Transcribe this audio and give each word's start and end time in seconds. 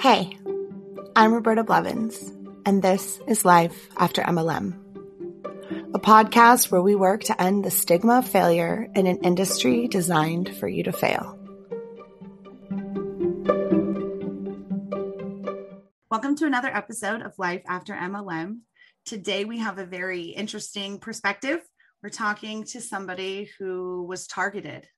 Hey, 0.00 0.34
I'm 1.14 1.34
Roberta 1.34 1.62
Blevins, 1.62 2.18
and 2.64 2.82
this 2.82 3.20
is 3.28 3.44
Life 3.44 3.90
After 3.98 4.22
MLM, 4.22 4.72
a 5.94 5.98
podcast 5.98 6.70
where 6.70 6.80
we 6.80 6.94
work 6.94 7.24
to 7.24 7.38
end 7.38 7.66
the 7.66 7.70
stigma 7.70 8.20
of 8.20 8.26
failure 8.26 8.88
in 8.94 9.06
an 9.06 9.18
industry 9.18 9.88
designed 9.88 10.56
for 10.56 10.66
you 10.66 10.84
to 10.84 10.92
fail. 10.92 11.38
Welcome 16.10 16.34
to 16.36 16.46
another 16.46 16.74
episode 16.74 17.20
of 17.20 17.38
Life 17.38 17.64
After 17.68 17.92
MLM. 17.92 18.60
Today 19.04 19.44
we 19.44 19.58
have 19.58 19.76
a 19.76 19.84
very 19.84 20.28
interesting 20.28 20.98
perspective. 20.98 21.60
We're 22.02 22.08
talking 22.08 22.64
to 22.68 22.80
somebody 22.80 23.50
who 23.58 24.06
was 24.08 24.26
targeted 24.26 24.88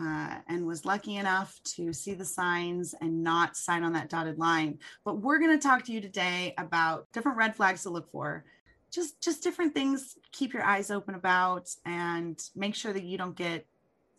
uh, 0.00 0.36
and 0.48 0.66
was 0.66 0.84
lucky 0.84 1.16
enough 1.16 1.58
to 1.64 1.92
see 1.92 2.14
the 2.14 2.24
signs 2.24 2.94
and 3.00 3.22
not 3.22 3.56
sign 3.56 3.82
on 3.82 3.92
that 3.92 4.08
dotted 4.08 4.38
line. 4.38 4.78
But 5.04 5.20
we're 5.20 5.38
going 5.38 5.58
to 5.58 5.62
talk 5.62 5.84
to 5.84 5.92
you 5.92 6.00
today 6.00 6.54
about 6.58 7.10
different 7.12 7.38
red 7.38 7.56
flags 7.56 7.82
to 7.82 7.90
look 7.90 8.08
for. 8.10 8.44
Just, 8.90 9.20
just 9.20 9.42
different 9.42 9.74
things 9.74 10.16
keep 10.32 10.54
your 10.54 10.64
eyes 10.64 10.90
open 10.90 11.14
about 11.14 11.68
and 11.84 12.40
make 12.56 12.74
sure 12.74 12.92
that 12.92 13.02
you 13.02 13.18
don't 13.18 13.36
get 13.36 13.66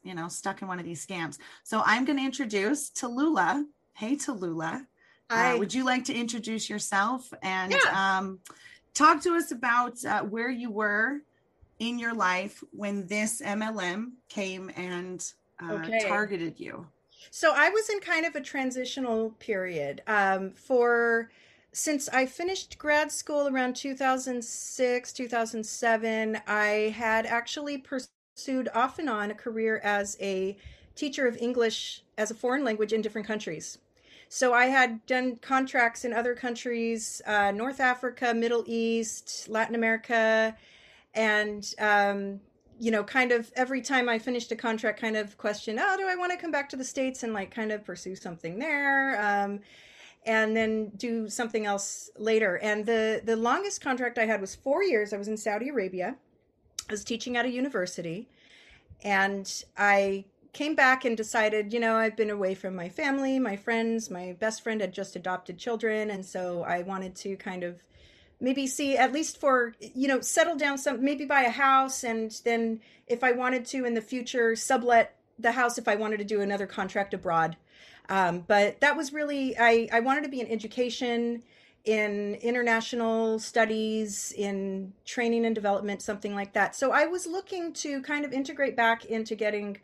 you 0.04 0.14
know 0.14 0.28
stuck 0.28 0.62
in 0.62 0.68
one 0.68 0.80
of 0.80 0.86
these 0.86 1.06
scams 1.06 1.38
so 1.64 1.82
i'm 1.86 2.06
going 2.06 2.18
to 2.18 2.24
introduce 2.24 2.90
tallulah 2.90 3.64
hey 3.94 4.16
tallulah 4.16 4.86
uh, 5.30 5.56
would 5.60 5.74
you 5.74 5.86
like 5.86 6.06
to 6.06 6.14
introduce 6.14 6.70
yourself 6.70 7.32
and 7.44 7.72
yeah. 7.72 8.18
um, 8.18 8.40
talk 8.96 9.22
to 9.22 9.36
us 9.36 9.52
about 9.52 10.04
uh, 10.06 10.22
where 10.22 10.50
you 10.50 10.72
were 10.72 11.20
in 11.78 12.00
your 12.00 12.14
life 12.14 12.64
when 12.72 13.06
this 13.08 13.42
mlm 13.42 14.12
came 14.30 14.72
and 14.76 15.34
uh, 15.62 15.74
okay. 15.74 16.06
targeted 16.08 16.60
you? 16.60 16.88
So 17.32 17.54
I 17.56 17.70
was 17.70 17.90
in 17.90 18.00
kind 18.00 18.26
of 18.26 18.36
a 18.36 18.42
transitional 18.42 19.32
period 19.40 20.02
um, 20.08 20.52
for 20.52 21.30
since 21.72 22.10
I 22.10 22.26
finished 22.26 22.78
grad 22.78 23.12
school 23.12 23.48
around 23.48 23.76
2006, 23.76 25.14
2007. 25.14 26.42
I 26.48 26.94
had 26.96 27.26
actually 27.26 27.78
pursued 27.78 28.70
off 28.74 29.00
and 29.00 29.10
on 29.10 29.32
a 29.32 29.36
career 29.36 29.80
as 29.84 30.18
a 30.20 30.58
teacher 30.96 31.28
of 31.28 31.38
English 31.38 32.04
as 32.18 32.32
a 32.32 32.36
foreign 32.36 32.64
language 32.64 32.94
in 32.94 33.02
different 33.02 33.28
countries. 33.28 33.78
So 34.30 34.54
I 34.54 34.66
had 34.66 35.06
done 35.08 35.38
contracts 35.38 36.06
in 36.06 36.14
other 36.14 36.36
countries, 36.36 37.22
uh, 37.26 37.52
North 37.52 37.80
Africa, 37.80 38.34
Middle 38.34 38.64
East, 38.68 39.50
Latin 39.50 39.74
America, 39.74 40.56
and 41.16 41.74
um, 41.80 42.40
you 42.80 42.92
know, 42.92 43.04
kind 43.04 43.32
of 43.32 43.52
every 43.56 43.82
time 43.82 44.08
I 44.08 44.20
finished 44.20 44.52
a 44.52 44.56
contract, 44.56 45.00
kind 45.00 45.18
of 45.18 45.38
question, 45.38 45.78
oh, 45.80 45.98
do 45.98 46.08
I 46.08 46.16
want 46.16 46.32
to 46.32 46.38
come 46.38 46.52
back 46.52 46.70
to 46.70 46.78
the 46.78 46.84
States 46.84 47.24
and 47.24 47.34
like 47.34 47.52
kind 47.52 47.72
of 47.72 47.84
pursue 47.84 48.16
something 48.16 48.58
there? 48.58 49.20
Um, 49.22 49.60
and 50.26 50.56
then 50.56 50.90
do 50.98 51.30
something 51.30 51.66
else 51.66 52.10
later. 52.18 52.58
And 52.58 52.86
the 52.86 53.22
the 53.24 53.36
longest 53.36 53.82
contract 53.82 54.18
I 54.18 54.26
had 54.26 54.42
was 54.42 54.56
four 54.56 54.84
years. 54.84 55.14
I 55.14 55.18
was 55.18 55.28
in 55.28 55.38
Saudi 55.38 55.70
Arabia. 55.70 56.16
I 56.90 56.94
was 56.94 57.04
teaching 57.04 57.38
at 57.38 57.46
a 57.46 57.50
university, 57.50 58.28
and 59.04 59.64
I 59.78 60.26
came 60.52 60.76
back 60.76 61.06
and 61.06 61.16
decided, 61.16 61.72
you 61.72 61.80
know, 61.80 61.96
I've 61.96 62.16
been 62.16 62.32
away 62.32 62.56
from 62.56 62.76
my 62.76 62.90
family, 62.90 63.40
my 63.40 63.56
friends. 63.56 64.10
My 64.10 64.36
best 64.40 64.64
friend 64.64 64.82
had 64.82 64.94
just 64.94 65.16
adopted 65.16 65.58
children, 65.58 66.10
and 66.10 66.26
so 66.26 66.64
I 66.64 66.82
wanted 66.82 67.16
to 67.18 67.36
kind 67.38 67.64
of 67.64 67.82
maybe 68.40 68.68
see 68.68 68.98
at 68.98 69.12
least 69.12 69.40
for 69.40 69.74
you 69.80 70.08
know 70.08 70.22
settle 70.22 70.56
down 70.56 70.78
some 70.78 71.04
maybe 71.04 71.26
buy 71.26 71.42
a 71.42 71.50
house 71.50 72.04
and 72.04 72.42
then 72.46 72.80
if 73.08 73.24
i 73.24 73.32
wanted 73.32 73.66
to 73.66 73.86
in 73.86 73.94
the 73.94 74.02
future 74.02 74.56
sublet 74.56 75.16
the 75.38 75.52
house 75.52 75.78
if 75.78 75.88
i 75.88 75.96
wanted 75.96 76.18
to 76.18 76.26
do 76.26 76.42
another 76.42 76.68
contract 76.68 77.14
abroad. 77.14 77.58
Um, 78.10 78.44
but 78.48 78.82
that 78.82 78.98
was 78.98 79.14
really 79.14 79.56
i 79.58 79.88
i 79.92 80.00
wanted 80.00 80.24
to 80.24 80.30
be 80.30 80.42
in 80.42 80.48
education 80.48 81.44
in 81.86 82.36
international 82.36 83.40
studies 83.40 84.34
in 84.36 84.94
training 85.06 85.46
and 85.46 85.56
development 85.56 86.02
something 86.02 86.36
like 86.36 86.54
that. 86.54 86.76
So 86.76 86.92
i 86.92 87.06
was 87.06 87.28
looking 87.28 87.74
to 87.74 88.02
kind 88.02 88.26
of 88.26 88.34
integrate 88.34 88.76
back 88.76 89.06
into 89.06 89.36
getting 89.36 89.78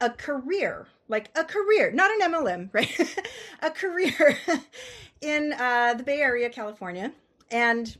a 0.00 0.10
career 0.10 0.86
like 1.08 1.30
a 1.36 1.44
career 1.44 1.90
not 1.90 2.10
an 2.10 2.32
mlm 2.32 2.68
right? 2.72 3.16
A 3.62 3.70
career 3.70 4.36
in 5.22 5.54
uh, 5.54 5.94
the 5.94 6.02
bay 6.02 6.20
area 6.20 6.50
california 6.50 7.12
and 7.50 7.96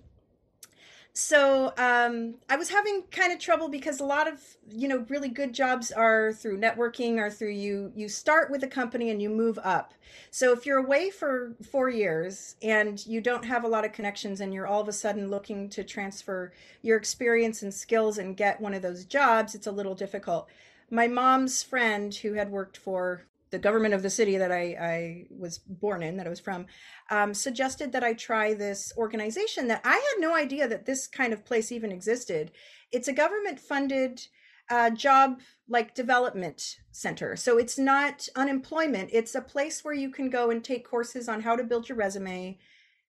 so 1.18 1.72
um, 1.78 2.34
I 2.50 2.56
was 2.56 2.68
having 2.68 3.04
kind 3.10 3.32
of 3.32 3.38
trouble 3.38 3.70
because 3.70 4.00
a 4.00 4.04
lot 4.04 4.28
of 4.28 4.38
you 4.68 4.86
know 4.86 5.06
really 5.08 5.30
good 5.30 5.54
jobs 5.54 5.90
are 5.90 6.34
through 6.34 6.60
networking 6.60 7.16
or 7.16 7.30
through 7.30 7.52
you 7.52 7.90
you 7.96 8.06
start 8.06 8.50
with 8.50 8.62
a 8.64 8.66
company 8.66 9.08
and 9.08 9.22
you 9.22 9.30
move 9.30 9.58
up. 9.64 9.94
So 10.30 10.52
if 10.52 10.66
you're 10.66 10.76
away 10.76 11.08
for 11.08 11.54
four 11.70 11.88
years 11.88 12.56
and 12.60 13.04
you 13.06 13.22
don't 13.22 13.46
have 13.46 13.64
a 13.64 13.68
lot 13.68 13.86
of 13.86 13.92
connections 13.92 14.42
and 14.42 14.52
you're 14.52 14.66
all 14.66 14.82
of 14.82 14.88
a 14.88 14.92
sudden 14.92 15.30
looking 15.30 15.70
to 15.70 15.82
transfer 15.84 16.52
your 16.82 16.98
experience 16.98 17.62
and 17.62 17.72
skills 17.72 18.18
and 18.18 18.36
get 18.36 18.60
one 18.60 18.74
of 18.74 18.82
those 18.82 19.06
jobs, 19.06 19.54
it's 19.54 19.66
a 19.66 19.72
little 19.72 19.94
difficult. 19.94 20.50
My 20.90 21.08
mom's 21.08 21.62
friend 21.62 22.14
who 22.14 22.34
had 22.34 22.50
worked 22.50 22.76
for 22.76 23.22
the 23.50 23.58
government 23.58 23.94
of 23.94 24.02
the 24.02 24.10
city 24.10 24.36
that 24.36 24.50
I, 24.50 24.76
I 24.80 25.26
was 25.30 25.58
born 25.58 26.02
in, 26.02 26.16
that 26.16 26.26
I 26.26 26.30
was 26.30 26.40
from, 26.40 26.66
um, 27.10 27.32
suggested 27.32 27.92
that 27.92 28.02
I 28.02 28.14
try 28.14 28.54
this 28.54 28.92
organization 28.96 29.68
that 29.68 29.82
I 29.84 29.94
had 29.94 30.20
no 30.20 30.34
idea 30.34 30.66
that 30.68 30.86
this 30.86 31.06
kind 31.06 31.32
of 31.32 31.44
place 31.44 31.70
even 31.70 31.92
existed. 31.92 32.50
It's 32.92 33.08
a 33.08 33.12
government 33.12 33.60
funded 33.60 34.26
uh, 34.68 34.90
job 34.90 35.40
like 35.68 35.94
development 35.94 36.76
center. 36.90 37.36
So 37.36 37.56
it's 37.56 37.78
not 37.78 38.28
unemployment, 38.34 39.10
it's 39.12 39.34
a 39.34 39.40
place 39.40 39.84
where 39.84 39.94
you 39.94 40.10
can 40.10 40.28
go 40.28 40.50
and 40.50 40.62
take 40.62 40.88
courses 40.88 41.28
on 41.28 41.42
how 41.42 41.54
to 41.54 41.64
build 41.64 41.88
your 41.88 41.98
resume, 41.98 42.58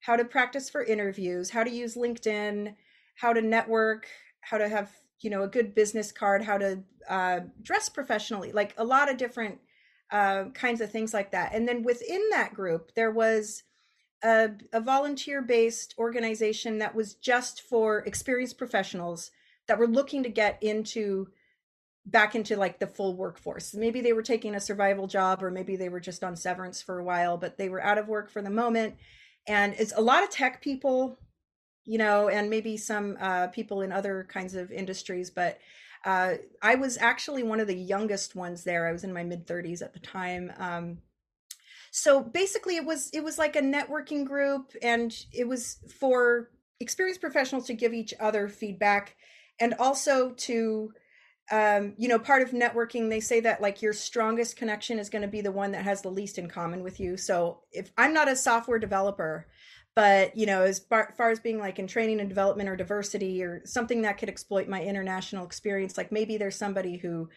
how 0.01 0.15
to 0.15 0.25
practice 0.25 0.69
for 0.69 0.83
interviews, 0.83 1.49
how 1.49 1.63
to 1.63 1.71
use 1.71 1.95
LinkedIn, 1.95 2.75
how 3.15 3.33
to 3.33 3.41
network, 3.41 4.07
how 4.41 4.57
to 4.57 4.69
have 4.69 4.91
you 5.21 5.29
know 5.29 5.43
a 5.43 5.47
good 5.47 5.73
business 5.73 6.11
card 6.11 6.43
how 6.43 6.57
to 6.57 6.83
uh, 7.09 7.39
dress 7.61 7.89
professionally 7.89 8.51
like 8.51 8.73
a 8.77 8.83
lot 8.83 9.09
of 9.09 9.17
different 9.17 9.59
uh, 10.11 10.45
kinds 10.53 10.81
of 10.81 10.91
things 10.91 11.13
like 11.13 11.31
that. 11.31 11.53
And 11.53 11.67
then 11.67 11.83
within 11.83 12.21
that 12.31 12.53
group, 12.53 12.93
there 12.95 13.11
was 13.11 13.63
a, 14.23 14.51
a 14.73 14.81
volunteer 14.81 15.41
based 15.41 15.93
organization 15.97 16.79
that 16.79 16.95
was 16.95 17.15
just 17.15 17.61
for 17.61 17.99
experienced 17.99 18.57
professionals 18.57 19.31
that 19.67 19.77
were 19.77 19.87
looking 19.87 20.23
to 20.23 20.29
get 20.29 20.57
into 20.61 21.27
back 22.05 22.35
into 22.35 22.55
like 22.55 22.79
the 22.79 22.87
full 22.87 23.15
workforce. 23.15 23.73
Maybe 23.73 23.99
they 23.99 24.13
were 24.13 24.23
taking 24.23 24.55
a 24.55 24.61
survival 24.61 25.07
job 25.07 25.43
or 25.43 25.51
maybe 25.51 25.75
they 25.75 25.89
were 25.89 25.99
just 25.99 26.23
on 26.23 26.37
severance 26.37 26.81
for 26.81 26.99
a 26.99 27.03
while, 27.03 27.37
but 27.37 27.57
they 27.57 27.67
were 27.67 27.83
out 27.83 27.97
of 27.97 28.07
work 28.07 28.31
for 28.31 28.41
the 28.41 28.49
moment. 28.49 28.95
And 29.45 29.73
it's 29.77 29.93
a 29.95 30.01
lot 30.01 30.23
of 30.23 30.29
tech 30.29 30.61
people, 30.61 31.19
you 31.83 31.97
know, 31.97 32.29
and 32.29 32.49
maybe 32.49 32.77
some 32.77 33.17
uh, 33.19 33.47
people 33.47 33.81
in 33.81 33.91
other 33.91 34.25
kinds 34.29 34.55
of 34.55 34.71
industries, 34.71 35.29
but 35.29 35.59
uh, 36.07 36.35
I 36.61 36.75
was 36.75 36.97
actually 36.97 37.43
one 37.43 37.59
of 37.59 37.67
the 37.67 37.75
youngest 37.75 38.33
ones 38.33 38.63
there. 38.63 38.87
I 38.87 38.93
was 38.93 39.03
in 39.03 39.11
my 39.11 39.23
mid 39.23 39.45
30s 39.45 39.81
at 39.81 39.93
the 39.93 39.99
time. 39.99 40.53
Um, 40.57 40.99
so 41.91 42.23
basically, 42.23 42.77
it 42.77 42.85
was 42.85 43.09
it 43.11 43.25
was 43.25 43.37
like 43.37 43.57
a 43.57 43.61
networking 43.61 44.25
group, 44.25 44.71
and 44.81 45.13
it 45.33 45.49
was 45.49 45.79
for 45.99 46.49
experienced 46.79 47.19
professionals 47.19 47.67
to 47.67 47.73
give 47.73 47.93
each 47.93 48.13
other 48.21 48.47
feedback, 48.47 49.17
and 49.59 49.73
also 49.79 50.31
to 50.31 50.93
um, 51.51 51.93
you 51.97 52.07
know, 52.07 52.19
part 52.19 52.41
of 52.41 52.51
networking, 52.51 53.09
they 53.09 53.21
say 53.21 53.39
that 53.41 53.61
like 53.61 53.81
your 53.81 53.93
strongest 53.93 54.57
connection 54.57 54.99
is 54.99 55.09
going 55.09 55.21
to 55.21 55.27
be 55.27 55.41
the 55.41 55.51
one 55.51 55.71
that 55.71 55.83
has 55.83 56.01
the 56.01 56.09
least 56.09 56.37
in 56.37 56.49
common 56.49 56.83
with 56.83 56.99
you. 56.99 57.15
So 57.15 57.61
if 57.71 57.91
I'm 57.97 58.13
not 58.13 58.29
a 58.29 58.35
software 58.35 58.79
developer, 58.79 59.47
but 59.97 60.37
you 60.37 60.45
know 60.45 60.61
as 60.61 60.77
far, 60.77 61.11
far, 61.17 61.31
as 61.31 61.39
being 61.39 61.57
like 61.57 61.79
in 61.79 61.87
training 61.87 62.19
and 62.19 62.29
development 62.29 62.69
or 62.69 62.75
diversity 62.75 63.43
or 63.43 63.63
something 63.65 64.03
that 64.03 64.19
could 64.19 64.29
exploit 64.29 64.69
my 64.69 64.79
international 64.79 65.43
experience 65.43 65.97
like 65.97 66.11
maybe 66.11 66.37
there's 66.37 66.55
somebody 66.55 66.97
who 66.97 67.27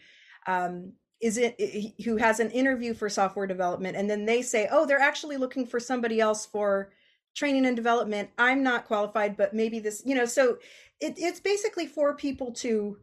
um, 0.45 0.93
is 1.19 1.39
it 1.39 1.59
who 2.05 2.17
has 2.17 2.39
an 2.39 2.51
interview 2.51 2.93
for 2.93 3.09
software 3.09 3.47
development 3.47 3.97
and 3.97 4.07
then 4.07 4.25
they 4.25 4.43
say 4.43 4.67
oh 4.71 4.85
they're 4.85 4.99
actually 4.99 5.37
looking 5.37 5.65
for 5.65 5.79
somebody 5.79 6.19
else 6.19 6.45
for 6.45 6.91
training 7.35 7.65
and 7.65 7.75
development. 7.75 8.29
I'm 8.37 8.61
not 8.61 8.85
qualified 8.85 9.35
but 9.35 9.55
maybe 9.55 9.79
this 9.79 10.03
you 10.05 10.13
know 10.13 10.25
so 10.25 10.59
it, 10.99 11.15
it's 11.17 11.39
basically 11.39 11.87
for 11.87 12.15
people 12.15 12.51
to 12.53 12.97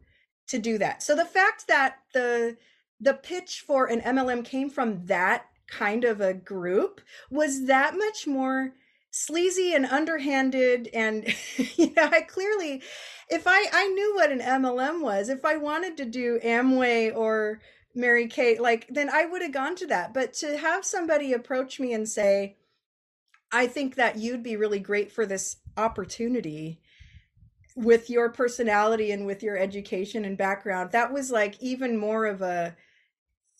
to 0.47 0.57
do 0.57 0.77
that. 0.77 1.03
So 1.03 1.17
the 1.17 1.25
fact 1.25 1.67
that 1.67 1.97
the 2.13 2.55
the 3.01 3.13
pitch 3.13 3.65
for 3.67 3.87
an 3.87 3.99
mlm 4.01 4.45
came 4.45 4.69
from 4.69 5.05
that 5.07 5.47
kind 5.67 6.05
of 6.05 6.21
a 6.21 6.33
group 6.33 7.01
was 7.29 7.65
that 7.65 7.97
much 7.97 8.25
more 8.25 8.73
sleazy 9.11 9.73
and 9.73 9.85
underhanded 9.85 10.87
and 10.93 11.27
you 11.75 11.93
know 11.95 12.09
i 12.11 12.21
clearly 12.21 12.81
if 13.29 13.43
i 13.47 13.65
i 13.73 13.87
knew 13.87 14.15
what 14.15 14.31
an 14.31 14.39
mlm 14.39 15.01
was 15.01 15.29
if 15.29 15.43
i 15.43 15.57
wanted 15.57 15.97
to 15.97 16.05
do 16.05 16.39
amway 16.43 17.15
or 17.15 17.59
Mary 17.95 18.27
Kay 18.27 18.57
like 18.59 18.87
then 18.89 19.09
i 19.09 19.25
would 19.25 19.41
have 19.41 19.51
gone 19.51 19.75
to 19.77 19.87
that. 19.87 20.13
But 20.13 20.33
to 20.33 20.57
have 20.57 20.85
somebody 20.85 21.33
approach 21.33 21.79
me 21.79 21.93
and 21.93 22.07
say 22.07 22.57
i 23.51 23.67
think 23.67 23.95
that 23.95 24.17
you'd 24.17 24.43
be 24.43 24.55
really 24.55 24.79
great 24.79 25.11
for 25.11 25.25
this 25.25 25.57
opportunity 25.77 26.79
with 27.75 28.09
your 28.09 28.29
personality 28.29 29.11
and 29.11 29.25
with 29.25 29.41
your 29.41 29.57
education 29.57 30.25
and 30.25 30.37
background 30.37 30.91
that 30.91 31.11
was 31.11 31.31
like 31.31 31.61
even 31.61 31.97
more 31.97 32.25
of 32.25 32.41
a 32.41 32.75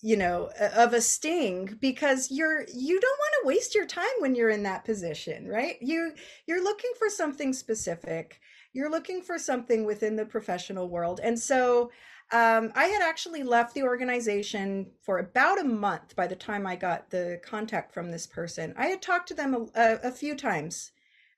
you 0.02 0.16
know 0.16 0.50
of 0.76 0.94
a 0.94 1.02
sting 1.02 1.78
because 1.82 2.32
you're 2.32 2.66
you 2.74 3.00
don't 3.00 3.20
want 3.20 3.34
to 3.42 3.48
waste 3.48 3.76
your 3.76 3.86
time 3.86 4.06
when 4.20 4.34
you're 4.36 4.50
in 4.50 4.64
that 4.64 4.86
position 4.86 5.48
right? 5.48 5.76
You 5.82 6.14
you're 6.48 6.64
looking 6.64 6.92
for 6.98 7.10
something 7.10 7.54
specific. 7.54 8.40
You're 8.74 8.92
looking 8.92 9.22
for 9.22 9.38
something 9.38 9.84
within 9.84 10.16
the 10.16 10.26
professional 10.26 10.90
world. 10.90 11.20
And 11.24 11.38
so 11.38 11.92
um, 12.32 12.72
i 12.76 12.86
had 12.86 13.02
actually 13.02 13.42
left 13.42 13.74
the 13.74 13.82
organization 13.82 14.92
for 15.02 15.18
about 15.18 15.60
a 15.60 15.64
month 15.64 16.16
by 16.16 16.28
the 16.28 16.36
time 16.36 16.68
i 16.68 16.76
got 16.76 17.10
the 17.10 17.42
contact 17.44 17.92
from 17.92 18.12
this 18.12 18.28
person. 18.28 18.74
I 18.78 18.86
had 18.86 19.02
talked 19.02 19.28
to 19.30 19.34
them 19.34 19.70
a, 19.76 19.98
a, 20.04 20.12
few 20.12 20.36
times 20.36 20.92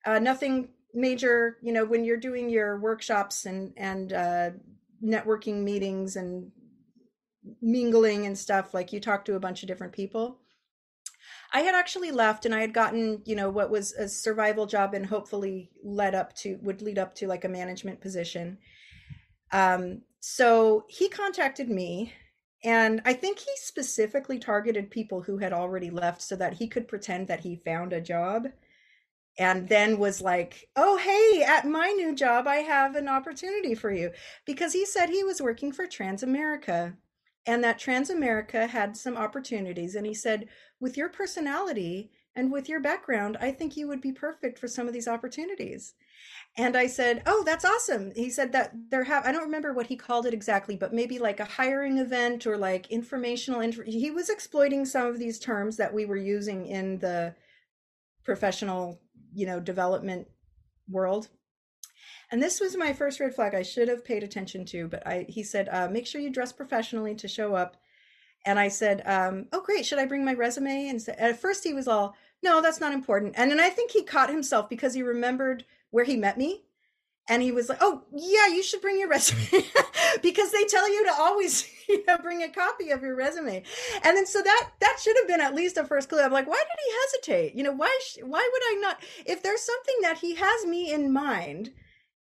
uh, 0.06 0.19
nothing 0.19 0.69
major 0.94 1.58
you 1.62 1.72
know 1.72 1.86
when 1.86 2.04
you're 2.04 2.18
doing 2.18 2.50
your 2.50 2.78
workshops 2.80 3.46
and 3.46 3.74
and 3.78 4.12
uh, 4.12 4.50
networking 5.02 5.63
meetings 5.63 6.18
and 6.18 6.52
mingling 7.62 8.26
and 8.26 8.38
stuff 8.38 8.74
like 8.74 8.94
you 8.94 9.00
talk 9.00 9.26
to 9.26 9.36
a 9.36 9.40
bunch 9.40 9.64
of 9.64 9.68
different 9.68 9.94
people. 9.94 10.40
I 11.54 11.62
had 11.62 11.76
actually 11.76 12.12
left 12.12 12.46
and 12.46 12.56
i 12.56 12.62
had 12.62 12.74
gotten 12.74 13.22
you 13.26 13.36
know 13.36 13.50
what 13.50 13.70
was 13.70 13.92
a 13.94 14.08
survival 14.08 14.66
job 14.66 14.94
and 14.94 15.06
hopefully 15.06 15.70
led 15.84 16.16
up 16.16 16.34
to 16.38 16.58
would 16.62 16.82
lead 16.82 16.98
up 16.98 17.14
to 17.16 17.28
like 17.28 17.46
a 17.46 17.50
management 17.50 18.02
position. 18.02 18.58
Um 19.52 20.02
so 20.20 20.86
he 20.88 21.10
contacted 21.10 21.70
me 21.70 22.14
and 22.64 23.02
i 23.06 23.14
think 23.14 23.40
he 23.40 23.52
specifically 23.56 24.38
targeted 24.38 24.92
people 24.92 25.22
who 25.22 25.38
had 25.40 25.52
already 25.52 25.90
left 25.90 26.22
so 26.22 26.36
that 26.36 26.54
he 26.54 26.68
could 26.68 26.88
pretend 26.88 27.28
that 27.28 27.40
he 27.40 27.56
found 27.56 27.92
a 27.92 28.02
job 28.02 28.48
and 29.40 29.68
then 29.70 29.98
was 29.98 30.22
like, 30.22 30.70
"Oh, 30.76 30.98
hey, 30.98 31.44
at 31.44 31.66
my 31.66 31.88
new 31.92 32.14
job 32.16 32.48
I 32.48 32.58
have 32.58 32.96
an 32.96 33.08
opportunity 33.08 33.76
for 33.76 33.92
you." 33.92 34.12
Because 34.46 34.74
he 34.74 34.86
said 34.86 35.10
he 35.10 35.24
was 35.24 35.42
working 35.42 35.72
for 35.72 35.88
Transamerica 35.88 36.96
and 37.46 37.64
that 37.64 37.80
Transamerica 37.80 38.70
had 38.70 38.96
some 38.96 39.18
opportunities 39.18 39.96
and 39.96 40.06
he 40.06 40.14
said, 40.14 40.48
"With 40.80 40.98
your 40.98 41.10
personality 41.10 42.12
and 42.36 42.52
with 42.52 42.70
your 42.70 42.80
background, 42.80 43.38
I 43.42 43.52
think 43.52 43.76
you 43.76 43.88
would 43.88 44.02
be 44.02 44.12
perfect 44.12 44.60
for 44.60 44.68
some 44.68 44.88
of 44.88 44.94
these 44.94 45.08
opportunities." 45.08 45.94
And 46.58 46.76
I 46.76 46.88
said, 46.88 47.24
"Oh, 47.26 47.44
that's 47.44 47.66
awesome." 47.66 48.12
He 48.16 48.30
said 48.30 48.52
that 48.52 48.74
there 48.90 49.06
have 49.06 49.26
I 49.26 49.32
don't 49.32 49.44
remember 49.44 49.74
what 49.74 49.88
he 49.88 49.96
called 49.96 50.26
it 50.26 50.34
exactly, 50.34 50.76
but 50.76 50.94
maybe 50.94 51.20
like 51.20 51.40
a 51.40 51.46
hiring 51.46 51.98
event 51.98 52.46
or 52.46 52.58
like 52.58 52.92
informational 52.92 53.62
inf- 53.62 53.86
he 53.86 54.12
was 54.12 54.30
exploiting 54.30 54.86
some 54.86 55.08
of 55.08 55.20
these 55.20 55.40
terms 55.40 55.78
that 55.78 55.94
we 55.94 56.06
were 56.06 56.18
using 56.18 56.66
in 56.68 57.00
the 57.00 57.36
professional 58.24 59.00
you 59.34 59.46
know 59.46 59.60
development 59.60 60.28
world 60.90 61.30
and 62.31 62.42
this 62.42 62.60
was 62.62 62.78
my 62.78 62.94
first 62.94 63.19
red 63.19 63.36
flag 63.36 63.54
i 63.54 63.62
should 63.62 63.88
have 63.88 64.06
paid 64.06 64.24
attention 64.24 64.66
to 64.66 64.88
but 64.88 65.06
i 65.06 65.25
he 65.28 65.44
said 65.44 65.69
uh, 65.72 65.88
make 65.88 66.07
sure 66.07 66.22
you 66.22 66.30
dress 66.30 66.51
professionally 66.51 67.13
to 67.16 67.28
show 67.28 67.54
up. 67.54 67.78
And 68.45 68.57
i 68.57 68.69
said 68.69 69.04
um, 69.06 69.45
oh 69.51 69.62
great. 69.62 69.86
Should 69.86 70.00
i 70.00 70.06
bring 70.06 70.25
my 70.25 70.33
resume? 70.33 70.88
And 70.88 71.01
so, 71.01 71.13
at 71.18 71.39
first 71.39 71.63
he 71.63 71.74
was 71.74 71.88
all 71.88 72.16
no 72.42 72.62
that's 72.62 72.80
not 72.80 72.94
important. 72.94 73.33
And 73.38 73.51
then 73.51 73.60
i 73.60 73.69
think 73.69 73.92
he 73.92 74.04
caught 74.04 74.30
himself 74.30 74.69
because 74.69 74.94
he 74.94 75.04
remembered 75.04 75.66
where 75.92 76.06
he 76.06 76.16
met 76.16 76.38
me. 76.38 76.63
And 77.30 77.44
he 77.44 77.51
was 77.51 77.69
like 77.69 77.78
oh 77.81 78.04
yeah 78.12 78.48
you 78.48 78.63
should 78.63 78.81
bring 78.81 79.00
your 79.00 79.10
resume. 79.16 79.66
Because 80.24 80.51
they 80.51 80.66
tell 80.66 80.92
you 80.92 81.06
to 81.06 81.13
always 81.13 81.69
you 81.88 82.04
know 82.06 82.18
bring 82.18 82.42
a 82.42 82.50
copy 82.50 82.89
of 82.89 83.04
your 83.04 83.16
resume. 83.16 83.63
And 84.04 84.18
then 84.18 84.25
so 84.25 84.42
that 84.42 84.72
that 84.80 84.98
should 85.01 85.18
have 85.18 85.27
been 85.27 85.42
at 85.42 85.54
least 85.54 85.77
a 85.77 85.84
first 85.84 86.10
clue. 86.10 86.22
I'm 86.22 86.31
like 86.31 86.48
why 86.48 86.57
did 86.57 86.84
he 86.84 86.94
hesitate? 87.01 87.56
You 87.56 87.63
know 87.63 87.74
why 87.74 88.00
why 88.24 88.50
would 88.51 88.63
i 88.72 88.81
not? 88.81 89.04
If 89.25 89.44
there's 89.44 89.62
something 89.62 89.98
that 90.01 90.18
he 90.18 90.34
has 90.36 90.66
me 90.66 90.92
in 90.92 91.13
mind 91.13 91.72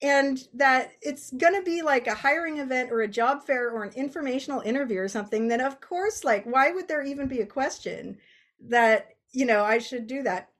and 0.00 0.46
that 0.54 0.92
it's 1.02 1.32
going 1.32 1.54
to 1.54 1.62
be 1.62 1.82
like 1.82 2.06
a 2.06 2.14
hiring 2.14 2.58
event 2.58 2.92
or 2.92 3.00
a 3.00 3.08
job 3.08 3.42
fair 3.42 3.70
or 3.70 3.82
an 3.82 3.92
informational 3.94 4.60
interview 4.60 5.00
or 5.00 5.08
something 5.08 5.48
then 5.48 5.60
of 5.60 5.80
course 5.80 6.22
like 6.22 6.44
why 6.44 6.70
would 6.70 6.86
there 6.86 7.02
even 7.02 7.26
be 7.26 7.40
a 7.40 7.46
question 7.46 8.16
that 8.60 9.16
you 9.32 9.44
know 9.44 9.64
i 9.64 9.78
should 9.78 10.06
do 10.06 10.22
that 10.22 10.50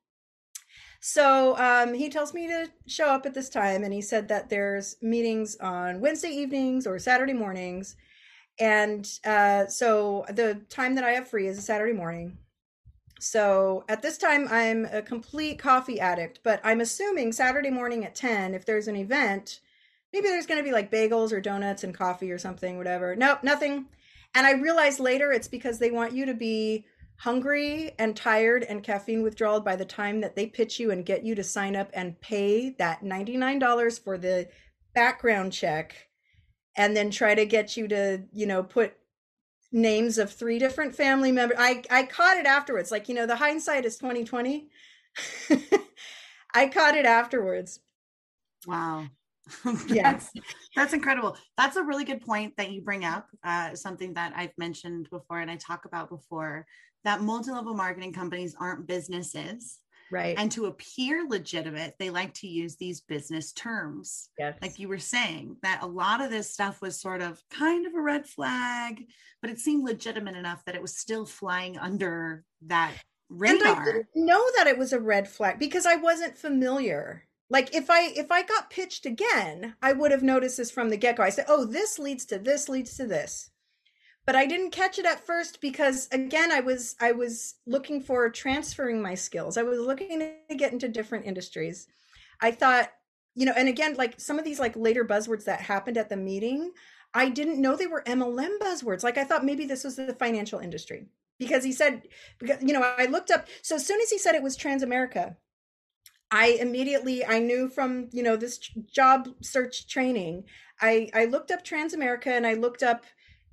so 1.01 1.57
um, 1.59 1.95
he 1.95 2.09
tells 2.09 2.35
me 2.35 2.49
to 2.49 2.69
show 2.87 3.07
up 3.07 3.25
at 3.25 3.35
this 3.35 3.49
time, 3.49 3.85
and 3.85 3.93
he 3.93 4.03
said 4.03 4.29
that 4.29 4.49
there's 4.49 4.97
meetings 5.01 5.57
on 5.57 6.01
Wednesday 6.01 6.31
evenings 6.31 6.87
or 6.87 6.99
Saturday 6.99 7.33
mornings. 7.33 7.97
And 8.59 9.09
uh, 9.25 9.67
so 9.67 10.25
the 10.29 10.61
time 10.69 10.97
that 10.97 11.05
I 11.05 11.13
have 11.13 11.29
free 11.29 11.47
is 11.47 11.59
a 11.59 11.63
Saturday 11.63 11.93
morning. 11.93 12.39
So 13.21 13.85
at 13.89 14.03
this 14.03 14.19
time, 14.19 14.47
I'm 14.51 14.85
a 14.87 15.03
complete 15.03 15.59
coffee 15.59 16.01
addict, 16.01 16.41
but 16.43 16.61
I'm 16.63 16.81
assuming 16.81 17.33
Saturday 17.33 17.71
morning 17.71 18.05
at 18.05 18.15
10, 18.15 18.55
if 18.55 18.65
there's 18.65 18.89
an 18.89 18.97
event, 18.97 19.61
maybe 20.13 20.29
there's 20.29 20.47
going 20.47 20.61
to 20.61 20.65
be 20.65 20.73
like 20.73 20.91
bagels 20.91 21.33
or 21.33 21.41
donuts 21.41 21.85
and 21.85 21.95
coffee 21.95 22.31
or 22.31 22.39
something, 22.39 22.79
whatever. 22.79 23.17
Nope, 23.17 23.43
nothing. 23.43 23.87
And 24.35 24.47
I 24.47 24.53
realized 24.53 25.01
later 25.01 25.33
it's 25.33 25.49
because 25.49 25.79
they 25.79 25.91
want 25.91 26.13
you 26.13 26.27
to 26.27 26.35
be 26.35 26.85
hungry 27.19 27.93
and 27.99 28.17
tired 28.17 28.63
and 28.63 28.85
caffeine 28.85 29.23
withdrawal 29.23 29.61
by 29.61 29.75
the 29.75 29.85
time 29.85 30.21
that 30.21 30.37
they 30.37 30.47
pitch 30.47 30.79
you 30.79 30.93
and 30.93 31.05
get 31.05 31.25
you 31.25 31.35
to 31.35 31.43
sign 31.43 31.75
up 31.75 31.91
and 31.93 32.21
pay 32.21 32.71
that 32.79 33.03
$99 33.03 34.05
for 34.05 34.17
the 34.17 34.49
background 34.95 35.53
check 35.53 36.09
and 36.77 36.97
then 36.97 37.11
try 37.11 37.35
to 37.35 37.45
get 37.45 37.77
you 37.77 37.89
to, 37.89 38.23
you 38.33 38.47
know, 38.47 38.63
put 38.63 38.95
names 39.73 40.19
of 40.19 40.33
three 40.33 40.59
different 40.59 40.95
family 40.95 41.33
members. 41.33 41.59
I 41.61 41.83
I 41.91 42.05
caught 42.05 42.37
it 42.37 42.47
afterwards. 42.47 42.91
Like, 42.91 43.09
you 43.09 43.15
know, 43.15 43.27
the 43.27 43.37
hindsight 43.37 43.85
is 43.85 43.99
2020. 43.99 44.69
I 46.55 46.69
caught 46.69 46.97
it 46.97 47.07
afterwards. 47.07 47.81
Wow. 48.67 49.07
yes 49.89 50.31
that's, 50.35 50.57
that's 50.77 50.93
incredible 50.93 51.35
that's 51.57 51.77
a 51.77 51.83
really 51.83 52.05
good 52.05 52.21
point 52.21 52.55
that 52.59 52.71
you 52.71 52.83
bring 52.83 53.07
up 53.07 53.29
uh, 53.45 53.75
something 53.75 54.13
that 54.13 54.31
i've 54.37 54.53
mentioned 54.59 55.09
before 55.09 55.41
and 55.41 55.51
i 55.51 55.57
talk 55.57 55.87
about 55.87 56.11
before 56.11 56.67
that 57.05 57.23
multi-level 57.23 57.73
marketing 57.73 58.13
companies 58.13 58.55
aren't 58.61 58.87
businesses 58.87 59.79
right. 60.11 60.37
and 60.39 60.51
to 60.53 60.67
appear 60.67 61.27
legitimate 61.29 61.95
they 61.99 62.11
like 62.11 62.33
to 62.35 62.47
use 62.47 62.77
these 62.77 63.01
business 63.01 63.53
terms 63.53 64.31
yes. 64.39 64.57
like 64.63 64.79
you 64.79 64.89
were 64.89 64.99
saying 64.99 65.57
that 65.63 65.83
a 65.83 65.87
lot 65.87 66.21
of 66.21 66.31
this 66.31 66.51
stuff 66.51 66.81
was 66.81 67.01
sort 67.01 67.23
of 67.23 67.43
kind 67.51 67.87
of 67.87 67.95
a 67.95 68.01
red 68.01 68.27
flag 68.27 69.05
but 69.41 69.51
it 69.51 69.59
seemed 69.59 69.85
legitimate 69.85 70.37
enough 70.37 70.65
that 70.65 70.75
it 70.75 70.83
was 70.83 70.97
still 70.97 71.25
flying 71.25 71.79
under 71.79 72.45
that 72.63 72.93
radar 73.29 73.69
and 73.69 73.81
i 73.81 73.85
didn't 73.85 74.07
know 74.15 74.45
that 74.57 74.67
it 74.67 74.79
was 74.79 74.93
a 74.93 75.01
red 75.01 75.29
flag 75.29 75.59
because 75.59 75.87
i 75.87 75.97
wasn't 75.97 76.37
familiar. 76.37 77.25
Like 77.51 77.75
if 77.75 77.89
i 77.89 78.09
if 78.09 78.31
i 78.31 78.43
got 78.43 78.71
pitched 78.71 79.07
again 79.07 79.75
i 79.83 79.93
would 79.93 80.11
have 80.11 80.23
noticed 80.23 80.59
this 80.59 80.71
from 80.71 80.91
the 80.91 80.97
get-go. 80.97 81.23
I 81.23 81.31
said 81.31 81.47
oh 81.49 81.65
this 81.65 81.99
leads 81.99 82.27
to 82.27 82.39
this 82.39 82.69
leads 82.69 82.97
to 82.97 83.07
this 83.07 83.51
but 84.29 84.37
I 84.37 84.45
didn't 84.45 84.73
catch 84.73 84.99
it 84.99 85.07
at 85.07 85.25
first 85.25 85.59
because 85.63 86.07
again 86.13 86.53
I 86.53 86.61
was 86.61 86.97
I 87.01 87.13
was 87.13 87.55
looking 87.65 88.03
for 88.03 88.29
transferring 88.29 89.01
my 89.01 89.15
skills. 89.15 89.57
I 89.57 89.63
was 89.63 89.79
looking 89.81 90.21
to 90.21 90.55
get 90.55 90.71
into 90.71 90.87
different 90.87 91.25
industries. 91.25 91.87
I 92.39 92.51
thought, 92.51 92.93
you 93.35 93.47
know, 93.47 93.55
and 93.57 93.71
again 93.71 93.95
like 93.95 94.21
some 94.21 94.39
of 94.39 94.45
these 94.45 94.61
like 94.61 94.77
later 94.77 95.03
buzzwords 95.03 95.45
that 95.45 95.63
happened 95.63 95.97
at 95.97 96.11
the 96.11 96.17
meeting, 96.19 96.73
I 97.15 97.31
didn't 97.31 97.59
know 97.59 97.75
they 97.75 97.87
were 97.87 98.03
MLM 98.07 98.59
buzzwords. 98.59 99.03
Like 99.03 99.17
I 99.17 99.25
thought 99.25 99.47
maybe 99.47 99.65
this 99.65 99.83
was 99.83 99.97
the 99.97 100.13
financial 100.13 100.59
industry 100.59 101.07
because 101.39 101.65
he 101.65 101.73
said 101.73 102.03
because 102.39 102.63
you 102.63 102.75
know, 102.75 102.83
I 102.83 103.07
looked 103.07 103.31
up 103.31 103.49
so 103.63 103.77
as 103.77 103.87
soon 103.87 104.03
as 104.03 104.11
he 104.11 104.19
said 104.19 104.35
it 104.35 104.43
was 104.43 104.59
Transamerica, 104.59 105.37
I 106.31 106.59
immediately 106.61 107.25
I 107.25 107.39
knew 107.39 107.67
from, 107.71 108.11
you 108.13 108.23
know, 108.23 108.37
this 108.37 108.59
job 108.59 109.31
search 109.41 109.89
training, 109.89 110.45
I 110.83 111.09
I 111.15 111.25
looked 111.25 111.51
up 111.51 111.65
Transamerica 111.65 112.27
and 112.27 112.47
I 112.47 112.53
looked 112.53 112.83
up 112.83 113.05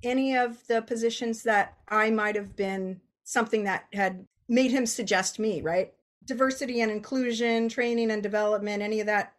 any 0.02 0.36
of 0.36 0.66
the 0.66 0.82
positions 0.82 1.42
that 1.44 1.76
I 1.88 2.10
might 2.10 2.36
have 2.36 2.56
been 2.56 3.00
something 3.24 3.64
that 3.64 3.84
had 3.92 4.26
made 4.48 4.70
him 4.70 4.86
suggest 4.86 5.38
me, 5.38 5.60
right? 5.60 5.92
Diversity 6.24 6.80
and 6.80 6.90
inclusion, 6.90 7.68
training 7.68 8.10
and 8.10 8.22
development, 8.22 8.82
any 8.82 9.00
of 9.00 9.06
that. 9.06 9.32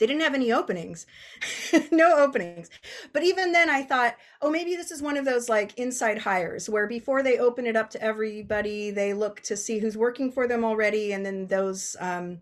They 0.00 0.06
didn't 0.06 0.22
have 0.22 0.34
any 0.34 0.52
openings, 0.52 1.06
no 1.92 2.18
openings. 2.18 2.68
But 3.12 3.22
even 3.22 3.52
then, 3.52 3.70
I 3.70 3.84
thought, 3.84 4.16
oh, 4.42 4.50
maybe 4.50 4.74
this 4.74 4.90
is 4.90 5.00
one 5.00 5.16
of 5.16 5.24
those 5.24 5.48
like 5.48 5.78
inside 5.78 6.18
hires 6.18 6.68
where 6.68 6.88
before 6.88 7.22
they 7.22 7.38
open 7.38 7.64
it 7.64 7.76
up 7.76 7.90
to 7.90 8.02
everybody, 8.02 8.90
they 8.90 9.14
look 9.14 9.40
to 9.42 9.56
see 9.56 9.78
who's 9.78 9.96
working 9.96 10.32
for 10.32 10.48
them 10.48 10.64
already, 10.64 11.12
and 11.12 11.24
then 11.24 11.46
those 11.46 11.94
um, 12.00 12.40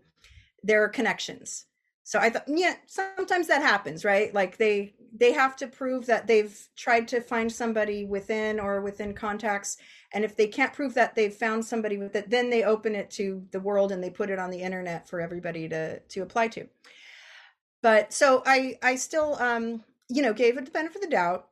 their 0.63 0.89
connections. 0.89 1.65
So 2.13 2.19
I 2.19 2.29
thought, 2.29 2.43
yeah, 2.45 2.75
sometimes 2.85 3.47
that 3.47 3.63
happens, 3.63 4.05
right? 4.05 4.31
Like 4.35 4.57
they 4.57 4.93
they 5.17 5.31
have 5.31 5.55
to 5.55 5.65
prove 5.65 6.05
that 6.05 6.27
they've 6.27 6.55
tried 6.75 7.07
to 7.07 7.21
find 7.21 7.51
somebody 7.51 8.05
within 8.05 8.59
or 8.59 8.81
within 8.81 9.15
contacts. 9.15 9.77
And 10.13 10.23
if 10.23 10.35
they 10.35 10.45
can't 10.45 10.73
prove 10.73 10.93
that 10.93 11.15
they've 11.15 11.33
found 11.33 11.65
somebody 11.65 11.97
with 11.97 12.15
it 12.15 12.29
then 12.29 12.51
they 12.51 12.63
open 12.63 12.93
it 12.93 13.09
to 13.11 13.47
the 13.49 13.59
world 13.59 13.91
and 13.91 14.03
they 14.03 14.11
put 14.11 14.29
it 14.29 14.37
on 14.37 14.51
the 14.51 14.61
internet 14.61 15.09
for 15.09 15.21
everybody 15.21 15.67
to 15.69 16.01
to 16.01 16.21
apply 16.21 16.49
to. 16.49 16.67
But 17.81 18.13
so 18.13 18.43
i 18.45 18.77
i 18.83 18.95
still 18.95 19.33
um 19.41 19.83
you 20.07 20.21
know 20.21 20.33
gave 20.33 20.59
it 20.59 20.65
the 20.65 20.71
benefit 20.71 20.97
of 20.97 21.01
the 21.01 21.07
doubt. 21.07 21.47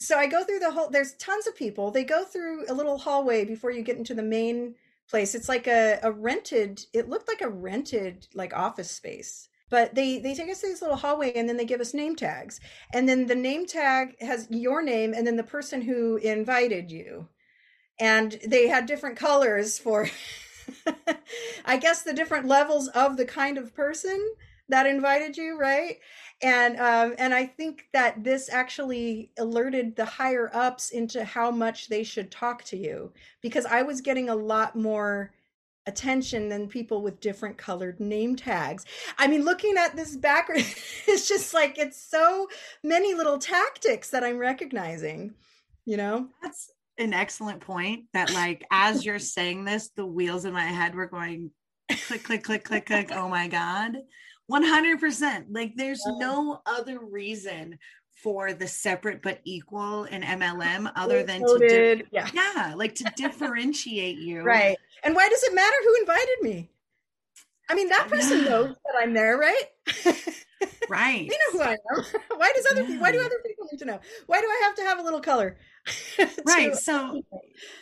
So 0.00 0.18
i 0.18 0.26
go 0.26 0.42
through 0.42 0.58
the 0.58 0.72
whole 0.72 0.90
there's 0.90 1.12
tons 1.18 1.46
of 1.46 1.54
people. 1.54 1.92
They 1.92 2.02
go 2.02 2.24
through 2.24 2.64
a 2.68 2.74
little 2.74 2.98
hallway 2.98 3.44
before 3.44 3.70
you 3.70 3.82
get 3.82 3.96
into 3.96 4.14
the 4.14 4.24
main 4.24 4.74
place. 5.08 5.36
It's 5.36 5.48
like 5.48 5.68
a, 5.68 6.00
a 6.02 6.10
rented 6.10 6.84
it 6.92 7.08
looked 7.08 7.28
like 7.28 7.42
a 7.42 7.48
rented 7.48 8.26
like 8.34 8.52
office 8.52 8.90
space 8.90 9.48
but 9.70 9.94
they 9.94 10.18
they 10.18 10.34
take 10.34 10.50
us 10.50 10.60
to 10.60 10.68
this 10.68 10.82
little 10.82 10.96
hallway 10.96 11.32
and 11.34 11.48
then 11.48 11.56
they 11.56 11.64
give 11.64 11.80
us 11.80 11.94
name 11.94 12.16
tags. 12.16 12.60
And 12.92 13.08
then 13.08 13.26
the 13.26 13.34
name 13.34 13.66
tag 13.66 14.16
has 14.20 14.46
your 14.50 14.82
name 14.82 15.14
and 15.14 15.26
then 15.26 15.36
the 15.36 15.42
person 15.42 15.82
who 15.82 16.16
invited 16.16 16.90
you. 16.90 17.28
And 18.00 18.38
they 18.46 18.68
had 18.68 18.86
different 18.86 19.16
colors 19.16 19.78
for 19.78 20.08
i 21.64 21.76
guess 21.76 22.02
the 22.02 22.12
different 22.12 22.46
levels 22.46 22.88
of 22.88 23.16
the 23.16 23.24
kind 23.24 23.58
of 23.58 23.74
person 23.74 24.34
that 24.68 24.86
invited 24.86 25.36
you 25.36 25.58
right? 25.58 25.96
And 26.40 26.78
um 26.78 27.14
and 27.18 27.34
i 27.34 27.46
think 27.46 27.88
that 27.92 28.22
this 28.22 28.48
actually 28.48 29.32
alerted 29.38 29.96
the 29.96 30.04
higher 30.04 30.50
ups 30.54 30.90
into 30.90 31.24
how 31.24 31.50
much 31.50 31.88
they 31.88 32.04
should 32.04 32.30
talk 32.30 32.62
to 32.64 32.76
you 32.76 33.12
because 33.42 33.66
i 33.66 33.82
was 33.82 34.00
getting 34.00 34.28
a 34.28 34.36
lot 34.36 34.76
more 34.76 35.32
attention 35.88 36.48
than 36.48 36.68
people 36.68 37.02
with 37.02 37.20
different 37.20 37.58
colored 37.58 37.98
name 37.98 38.36
tags. 38.36 38.84
I 39.18 39.26
mean, 39.26 39.44
looking 39.44 39.76
at 39.76 39.96
this 39.96 40.16
background, 40.16 40.62
it's 41.06 41.26
just 41.28 41.54
like 41.54 41.78
it's 41.78 42.00
so 42.00 42.48
many 42.84 43.14
little 43.14 43.38
tactics 43.38 44.10
that 44.10 44.22
I'm 44.22 44.38
recognizing, 44.38 45.34
you 45.84 45.96
know? 45.96 46.28
That's 46.42 46.70
an 46.98 47.14
excellent 47.14 47.60
point 47.60 48.04
that 48.12 48.32
like 48.32 48.64
as 48.70 49.04
you're 49.04 49.18
saying 49.18 49.64
this, 49.64 49.88
the 49.96 50.06
wheels 50.06 50.44
in 50.44 50.52
my 50.52 50.64
head 50.64 50.94
were 50.94 51.06
going 51.06 51.50
click, 52.06 52.22
click, 52.22 52.44
click, 52.44 52.64
click, 52.64 52.86
click. 52.86 53.10
Oh 53.12 53.28
my 53.28 53.48
God. 53.48 53.96
100%. 54.50 55.46
Like 55.50 55.74
there's 55.76 56.02
no 56.06 56.60
other 56.66 56.98
reason 57.00 57.78
for 58.22 58.52
the 58.52 58.66
separate 58.66 59.22
but 59.22 59.40
equal 59.44 60.04
in 60.04 60.22
MLM 60.22 60.90
other 60.96 61.22
than 61.22 61.40
to 61.40 61.58
di- 61.58 62.04
yeah. 62.10 62.28
yeah, 62.34 62.74
like 62.76 62.94
to 62.96 63.04
differentiate 63.16 64.18
you. 64.18 64.42
Right. 64.42 64.76
And 65.02 65.14
why 65.14 65.28
does 65.28 65.42
it 65.42 65.54
matter 65.54 65.76
who 65.84 65.96
invited 66.00 66.36
me? 66.42 66.70
I 67.70 67.74
mean, 67.74 67.88
that 67.88 68.08
person 68.08 68.38
yeah. 68.38 68.48
knows 68.48 68.68
that 68.68 68.94
I'm 69.00 69.12
there, 69.12 69.36
right? 69.36 69.64
Right. 70.88 71.28
they 71.28 71.36
know 71.36 71.52
who 71.52 71.60
I 71.60 71.72
am. 71.72 72.04
why 72.38 72.52
does 72.54 72.66
other 72.70 72.82
yeah. 72.82 73.00
why 73.00 73.12
do 73.12 73.20
other 73.20 73.38
people 73.46 73.66
need 73.70 73.78
to 73.78 73.84
know? 73.84 74.00
Why 74.26 74.40
do 74.40 74.46
I 74.46 74.60
have 74.64 74.74
to 74.76 74.82
have 74.82 74.98
a 74.98 75.02
little 75.02 75.20
color? 75.20 75.56
right. 76.46 76.74
So 76.74 77.22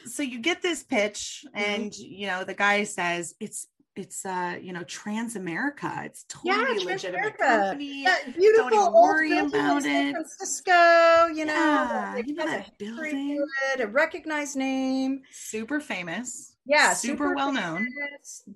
so 0.04 0.22
you 0.22 0.40
get 0.40 0.60
this 0.60 0.82
pitch 0.82 1.44
and 1.54 1.92
mm-hmm. 1.92 2.02
you 2.02 2.26
know 2.26 2.44
the 2.44 2.54
guy 2.54 2.84
says 2.84 3.34
it's 3.40 3.68
it's 3.96 4.24
uh 4.26 4.56
you 4.60 4.72
know 4.72 4.82
transamerica 4.84 6.04
it's 6.04 6.24
totally 6.28 6.78
yeah, 6.78 6.84
legitimate 6.84 7.38
company. 7.38 8.04
that 8.04 8.36
beautiful 8.36 8.70
don't 8.70 8.92
worry 8.94 9.38
about 9.38 9.78
it. 9.78 9.82
San 9.84 10.12
francisco 10.12 11.26
you 11.34 11.44
know 11.44 11.54
yeah, 11.54 12.16
you 12.16 12.34
know 12.34 12.46
that 12.46 12.76
building? 12.78 13.44
it, 13.74 13.80
a 13.80 13.86
recognized 13.86 14.56
name. 14.56 15.22
Super 15.30 15.80
famous 15.80 16.56
yeah 16.66 16.92
super, 16.92 17.24
super 17.28 17.34
well 17.34 17.52
known. 17.52 17.88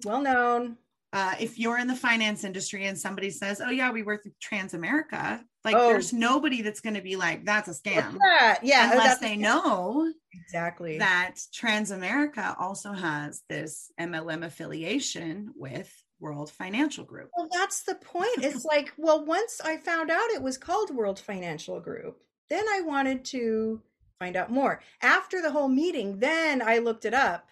well 0.04 0.20
known 0.20 0.76
uh, 1.12 1.34
if 1.40 1.58
you're 1.58 1.78
in 1.78 1.88
the 1.88 1.96
finance 1.96 2.44
industry 2.44 2.86
and 2.86 2.96
somebody 2.98 3.30
says, 3.30 3.60
"Oh 3.64 3.70
yeah, 3.70 3.90
we 3.90 4.02
work 4.02 4.22
with 4.24 4.38
Transamerica," 4.38 5.42
like 5.64 5.74
oh. 5.76 5.88
there's 5.88 6.12
nobody 6.12 6.62
that's 6.62 6.80
going 6.80 6.94
to 6.94 7.02
be 7.02 7.16
like, 7.16 7.44
"That's 7.44 7.68
a 7.68 7.72
scam." 7.72 8.18
That? 8.18 8.60
Yeah, 8.62 8.92
unless 8.92 9.18
they 9.18 9.36
know 9.36 10.12
exactly 10.32 10.98
that 10.98 11.34
Transamerica 11.52 12.54
also 12.60 12.92
has 12.92 13.42
this 13.48 13.90
MLM 14.00 14.44
affiliation 14.44 15.50
with 15.56 15.92
World 16.20 16.50
Financial 16.50 17.04
Group. 17.04 17.30
Well, 17.36 17.48
that's 17.50 17.82
the 17.82 17.96
point. 17.96 18.44
It's 18.44 18.64
like, 18.70 18.92
well, 18.96 19.24
once 19.24 19.60
I 19.64 19.78
found 19.78 20.10
out 20.10 20.30
it 20.30 20.42
was 20.42 20.58
called 20.58 20.94
World 20.94 21.18
Financial 21.18 21.80
Group, 21.80 22.22
then 22.50 22.64
I 22.68 22.82
wanted 22.82 23.24
to 23.26 23.82
find 24.20 24.36
out 24.36 24.50
more. 24.52 24.80
After 25.02 25.42
the 25.42 25.50
whole 25.50 25.68
meeting, 25.68 26.18
then 26.20 26.62
I 26.62 26.78
looked 26.78 27.04
it 27.04 27.14
up 27.14 27.48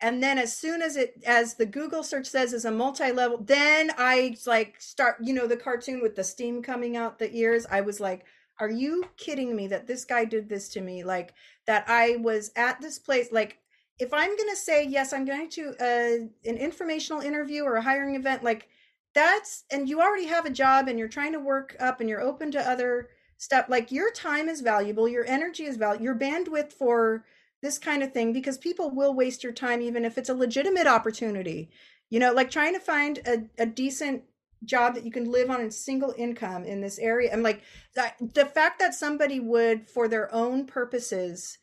and 0.00 0.22
then 0.22 0.38
as 0.38 0.56
soon 0.56 0.82
as 0.82 0.96
it 0.96 1.14
as 1.26 1.54
the 1.54 1.66
google 1.66 2.02
search 2.02 2.26
says 2.26 2.52
is 2.52 2.64
a 2.64 2.70
multi-level 2.70 3.38
then 3.42 3.90
i 3.98 4.36
like 4.46 4.80
start 4.80 5.16
you 5.22 5.32
know 5.32 5.46
the 5.46 5.56
cartoon 5.56 6.00
with 6.00 6.16
the 6.16 6.24
steam 6.24 6.62
coming 6.62 6.96
out 6.96 7.18
the 7.18 7.34
ears. 7.34 7.66
I 7.70 7.80
was 7.80 8.00
like 8.00 8.24
are 8.58 8.70
you 8.70 9.04
kidding 9.16 9.56
me 9.56 9.68
that 9.68 9.86
this 9.86 10.04
guy 10.04 10.26
did 10.26 10.46
this 10.46 10.68
to 10.68 10.82
me? 10.82 11.02
Like 11.02 11.32
that 11.70 11.84
i 11.86 12.16
was 12.16 12.50
at 12.56 12.80
this 12.80 12.98
place 12.98 13.28
like 13.30 13.58
if 14.00 14.12
i'm 14.12 14.36
going 14.36 14.48
to 14.48 14.56
say 14.56 14.84
yes 14.84 15.12
i'm 15.12 15.24
going 15.24 15.48
to 15.48 15.68
uh, 15.80 16.48
an 16.48 16.56
informational 16.56 17.20
interview 17.20 17.62
or 17.62 17.76
a 17.76 17.82
hiring 17.82 18.16
event 18.16 18.42
like 18.42 18.66
that's 19.14 19.62
and 19.70 19.88
you 19.88 20.00
already 20.00 20.26
have 20.26 20.46
a 20.46 20.50
job 20.50 20.88
and 20.88 20.98
you're 20.98 21.06
trying 21.06 21.32
to 21.32 21.38
work 21.38 21.76
up 21.78 22.00
and 22.00 22.08
you're 22.08 22.20
open 22.20 22.50
to 22.50 22.68
other 22.68 23.08
stuff 23.38 23.66
like 23.68 23.92
your 23.92 24.10
time 24.10 24.48
is 24.48 24.62
valuable 24.62 25.08
your 25.08 25.24
energy 25.26 25.64
is 25.64 25.76
valuable 25.76 26.04
your 26.04 26.16
bandwidth 26.16 26.72
for 26.72 27.24
this 27.62 27.78
kind 27.78 28.02
of 28.02 28.12
thing 28.12 28.32
because 28.32 28.58
people 28.58 28.90
will 28.90 29.14
waste 29.14 29.42
your 29.42 29.52
time 29.52 29.82
even 29.82 30.04
if 30.04 30.16
it's 30.16 30.28
a 30.28 30.34
legitimate 30.34 30.86
opportunity. 30.86 31.70
You 32.08 32.18
know 32.18 32.32
like 32.32 32.50
trying 32.50 32.74
to 32.74 32.80
find 32.80 33.18
a, 33.26 33.62
a 33.62 33.66
decent 33.66 34.24
job 34.64 34.94
that 34.94 35.04
you 35.04 35.12
can 35.12 35.30
live 35.30 35.50
on 35.50 35.60
a 35.60 35.70
single 35.70 36.14
income 36.18 36.64
in 36.64 36.80
this 36.80 36.98
area 36.98 37.30
and 37.32 37.42
like 37.42 37.62
that, 37.94 38.16
the 38.34 38.44
fact 38.44 38.78
that 38.78 38.94
somebody 38.94 39.40
would 39.40 39.88
for 39.88 40.06
their 40.06 40.32
own 40.34 40.66
purposes 40.66 41.58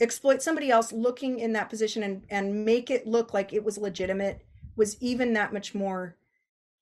exploit 0.00 0.42
somebody 0.42 0.70
else 0.70 0.92
looking 0.92 1.38
in 1.38 1.52
that 1.52 1.70
position 1.70 2.02
and 2.02 2.24
and 2.30 2.64
make 2.64 2.90
it 2.90 3.06
look 3.06 3.32
like 3.32 3.52
it 3.52 3.64
was 3.64 3.78
legitimate 3.78 4.44
was 4.76 5.00
even 5.02 5.32
that 5.32 5.52
much 5.52 5.74
more 5.74 6.16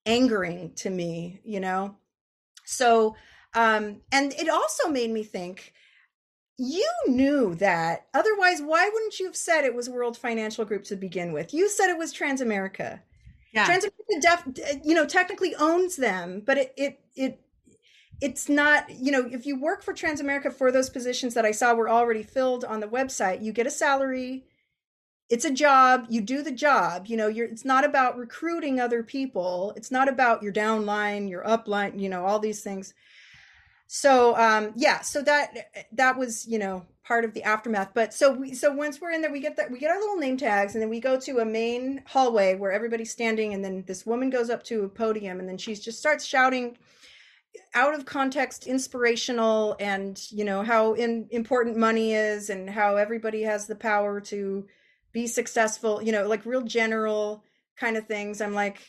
angering 0.06 0.72
to 0.74 0.90
me 0.90 1.40
you 1.44 1.60
know? 1.60 1.96
So 2.64 3.16
um 3.54 4.00
and 4.10 4.32
it 4.32 4.48
also 4.48 4.88
made 4.88 5.10
me 5.10 5.22
think 5.22 5.72
you 6.58 6.90
knew 7.06 7.54
that. 7.54 8.06
Otherwise, 8.12 8.60
why 8.60 8.90
wouldn't 8.92 9.20
you 9.20 9.26
have 9.26 9.36
said 9.36 9.64
it 9.64 9.74
was 9.74 9.88
World 9.88 10.18
Financial 10.18 10.64
Group 10.64 10.82
to 10.84 10.96
begin 10.96 11.32
with? 11.32 11.54
You 11.54 11.68
said 11.68 11.88
it 11.88 11.96
was 11.96 12.12
Transamerica. 12.12 13.00
Yeah. 13.52 13.66
Transamerica, 13.66 14.20
def, 14.20 14.80
you 14.84 14.94
know, 14.94 15.06
technically 15.06 15.54
owns 15.54 15.96
them, 15.96 16.42
but 16.44 16.58
it 16.58 16.74
it 16.76 17.00
it 17.14 17.40
it's 18.20 18.48
not. 18.48 18.90
You 18.90 19.12
know, 19.12 19.28
if 19.30 19.46
you 19.46 19.58
work 19.58 19.84
for 19.84 19.94
Transamerica 19.94 20.52
for 20.52 20.72
those 20.72 20.90
positions 20.90 21.34
that 21.34 21.44
I 21.44 21.52
saw 21.52 21.74
were 21.74 21.88
already 21.88 22.24
filled 22.24 22.64
on 22.64 22.80
the 22.80 22.88
website, 22.88 23.42
you 23.42 23.52
get 23.52 23.66
a 23.68 23.70
salary. 23.70 24.44
It's 25.30 25.44
a 25.44 25.52
job. 25.52 26.06
You 26.08 26.22
do 26.22 26.42
the 26.42 26.50
job. 26.50 27.06
You 27.06 27.16
know, 27.16 27.28
you're. 27.28 27.46
It's 27.46 27.64
not 27.64 27.84
about 27.84 28.18
recruiting 28.18 28.80
other 28.80 29.04
people. 29.04 29.72
It's 29.76 29.92
not 29.92 30.08
about 30.08 30.42
your 30.42 30.52
downline, 30.52 31.30
your 31.30 31.44
upline. 31.44 32.00
You 32.00 32.08
know, 32.08 32.26
all 32.26 32.40
these 32.40 32.62
things 32.64 32.94
so 33.88 34.36
um 34.36 34.72
yeah 34.76 35.00
so 35.00 35.22
that 35.22 35.70
that 35.92 36.16
was 36.16 36.46
you 36.46 36.58
know 36.58 36.86
part 37.08 37.24
of 37.24 37.32
the 37.32 37.42
aftermath. 37.42 37.92
But 37.94 38.12
so 38.12 38.30
we 38.30 38.52
so 38.52 38.70
once 38.70 39.00
we're 39.00 39.12
in 39.12 39.22
there 39.22 39.32
we 39.32 39.40
get 39.40 39.56
that 39.56 39.70
we 39.70 39.78
get 39.78 39.90
our 39.90 39.98
little 39.98 40.18
name 40.18 40.36
tags 40.36 40.74
and 40.74 40.82
then 40.82 40.90
we 40.90 41.00
go 41.00 41.18
to 41.18 41.38
a 41.38 41.44
main 41.44 42.02
hallway 42.06 42.54
where 42.54 42.70
everybody's 42.70 43.10
standing 43.10 43.54
and 43.54 43.64
then 43.64 43.82
this 43.86 44.04
woman 44.04 44.28
goes 44.28 44.50
up 44.50 44.62
to 44.64 44.84
a 44.84 44.88
podium 44.88 45.40
and 45.40 45.48
then 45.48 45.56
she 45.56 45.74
just 45.74 45.98
starts 45.98 46.26
shouting 46.26 46.76
out 47.74 47.94
of 47.94 48.04
context 48.04 48.66
inspirational 48.66 49.74
and 49.80 50.30
you 50.30 50.44
know 50.44 50.62
how 50.62 50.92
in, 50.92 51.26
important 51.30 51.78
money 51.78 52.12
is 52.12 52.50
and 52.50 52.68
how 52.68 52.96
everybody 52.96 53.42
has 53.42 53.66
the 53.66 53.74
power 53.74 54.20
to 54.20 54.66
be 55.12 55.26
successful 55.26 56.02
you 56.02 56.12
know 56.12 56.28
like 56.28 56.44
real 56.44 56.62
general 56.62 57.42
kind 57.78 57.96
of 57.96 58.06
things. 58.06 58.42
I'm 58.42 58.52
like 58.52 58.80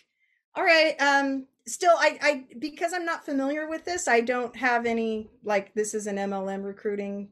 all 0.56 0.64
right 0.64 1.02
um 1.02 1.48
still 1.68 1.96
I, 1.98 2.18
I 2.22 2.46
because 2.58 2.94
i'm 2.94 3.06
not 3.06 3.26
familiar 3.26 3.68
with 3.68 3.86
this 3.86 4.08
i 4.08 4.22
don't 4.22 4.56
have 4.56 4.86
any 4.86 5.30
like 5.44 5.74
this 5.74 5.94
is 5.94 6.08
an 6.08 6.18
mlm 6.18 6.64
recruiting. 6.64 7.30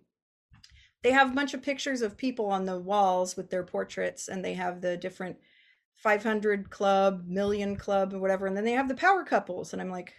They 1.04 1.12
have 1.12 1.32
a 1.32 1.36
bunch 1.36 1.54
of 1.54 1.62
pictures 1.62 2.02
of 2.02 2.18
people 2.18 2.48
on 2.48 2.66
the 2.66 2.80
walls 2.80 3.38
with 3.38 3.50
their 3.50 3.64
portraits 3.64 4.28
and 4.28 4.44
they 4.44 4.56
have 4.56 4.82
the 4.82 4.98
different 4.98 5.38
500 5.96 6.70
club 6.70 7.26
million 7.28 7.76
club 7.76 8.14
or 8.14 8.20
whatever 8.20 8.46
and 8.46 8.58
then 8.58 8.66
they 8.66 8.74
have 8.74 8.88
the 8.88 8.96
power 8.96 9.24
couples 9.24 9.74
and 9.74 9.82
i'm 9.82 9.90
like 9.90 10.14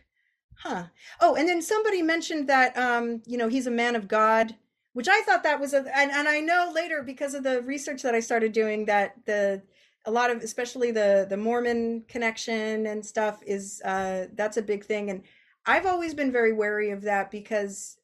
huh. 0.62 0.84
Oh 1.20 1.34
and 1.34 1.48
then 1.48 1.62
somebody 1.62 2.00
mentioned 2.00 2.48
that 2.48 2.76
um 2.78 3.22
you 3.26 3.36
know 3.38 3.48
he's 3.48 3.66
a 3.66 3.72
man 3.72 3.96
of 3.96 4.08
god 4.08 4.54
which 4.92 5.08
i 5.08 5.20
thought 5.22 5.42
that 5.42 5.60
was 5.60 5.74
a 5.74 5.84
and, 5.96 6.10
and 6.10 6.28
i 6.28 6.40
know 6.40 6.72
later 6.74 7.02
because 7.02 7.34
of 7.34 7.44
the 7.44 7.62
research 7.62 8.02
that 8.02 8.14
i 8.14 8.20
started 8.20 8.52
doing 8.52 8.86
that 8.86 9.14
the 9.26 9.62
a 10.08 10.10
lot 10.10 10.30
of 10.30 10.42
especially 10.42 10.90
the 10.90 11.26
the 11.28 11.36
mormon 11.36 12.02
connection 12.08 12.86
and 12.86 13.04
stuff 13.04 13.40
is 13.46 13.82
uh 13.84 14.26
that's 14.34 14.56
a 14.56 14.62
big 14.62 14.82
thing 14.84 15.10
and 15.10 15.22
i've 15.66 15.84
always 15.84 16.14
been 16.14 16.32
very 16.32 16.52
wary 16.52 16.90
of 16.90 17.02
that 17.02 17.30
because 17.30 17.98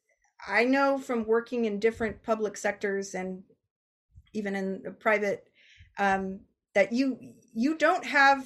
i 0.47 0.63
know 0.63 0.99
from 0.99 1.25
working 1.25 1.65
in 1.65 1.79
different 1.79 2.21
public 2.21 2.55
sectors 2.55 3.15
and 3.15 3.41
even 4.33 4.55
in 4.55 4.95
private 4.99 5.49
um 5.97 6.39
that 6.75 6.93
you 6.93 7.17
you 7.55 7.75
don't 7.75 8.05
have 8.05 8.45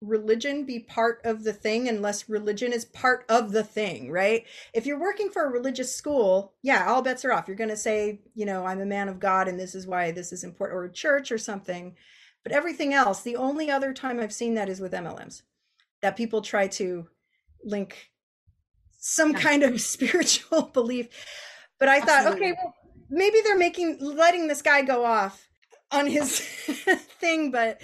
religion 0.00 0.64
be 0.64 0.78
part 0.78 1.20
of 1.24 1.44
the 1.44 1.52
thing 1.52 1.88
unless 1.88 2.28
religion 2.28 2.72
is 2.72 2.84
part 2.84 3.24
of 3.28 3.52
the 3.52 3.64
thing, 3.64 4.10
right? 4.10 4.44
If 4.72 4.86
you're 4.86 5.00
working 5.00 5.30
for 5.30 5.44
a 5.44 5.50
religious 5.50 5.94
school, 5.94 6.52
yeah, 6.62 6.86
all 6.86 7.00
bets 7.02 7.24
are 7.24 7.32
off. 7.32 7.48
You're 7.48 7.56
going 7.56 7.70
to 7.70 7.76
say, 7.76 8.20
you 8.34 8.44
know, 8.44 8.66
I'm 8.66 8.80
a 8.80 8.86
man 8.86 9.08
of 9.08 9.18
God 9.18 9.48
and 9.48 9.58
this 9.58 9.74
is 9.74 9.86
why 9.86 10.10
this 10.10 10.32
is 10.32 10.44
important, 10.44 10.76
or 10.76 10.84
a 10.84 10.92
church 10.92 11.32
or 11.32 11.38
something. 11.38 11.96
But 12.44 12.52
everything 12.52 12.92
else, 12.92 13.22
the 13.22 13.36
only 13.36 13.70
other 13.70 13.92
time 13.92 14.20
I've 14.20 14.32
seen 14.32 14.54
that 14.54 14.68
is 14.68 14.80
with 14.80 14.92
MLMs, 14.92 15.42
that 16.02 16.16
people 16.16 16.42
try 16.42 16.68
to 16.68 17.08
link 17.64 18.10
some 18.98 19.34
kind 19.34 19.62
of 19.62 19.80
spiritual 19.80 20.62
belief. 20.62 21.08
But 21.80 21.88
I 21.88 21.98
Absolutely. 21.98 22.24
thought, 22.24 22.36
okay, 22.36 22.54
well, 22.62 22.74
maybe 23.08 23.40
they're 23.42 23.58
making 23.58 23.98
letting 24.00 24.46
this 24.46 24.62
guy 24.62 24.82
go 24.82 25.04
off 25.04 25.48
on 25.90 26.06
his 26.06 26.38
thing, 27.20 27.50
but 27.50 27.80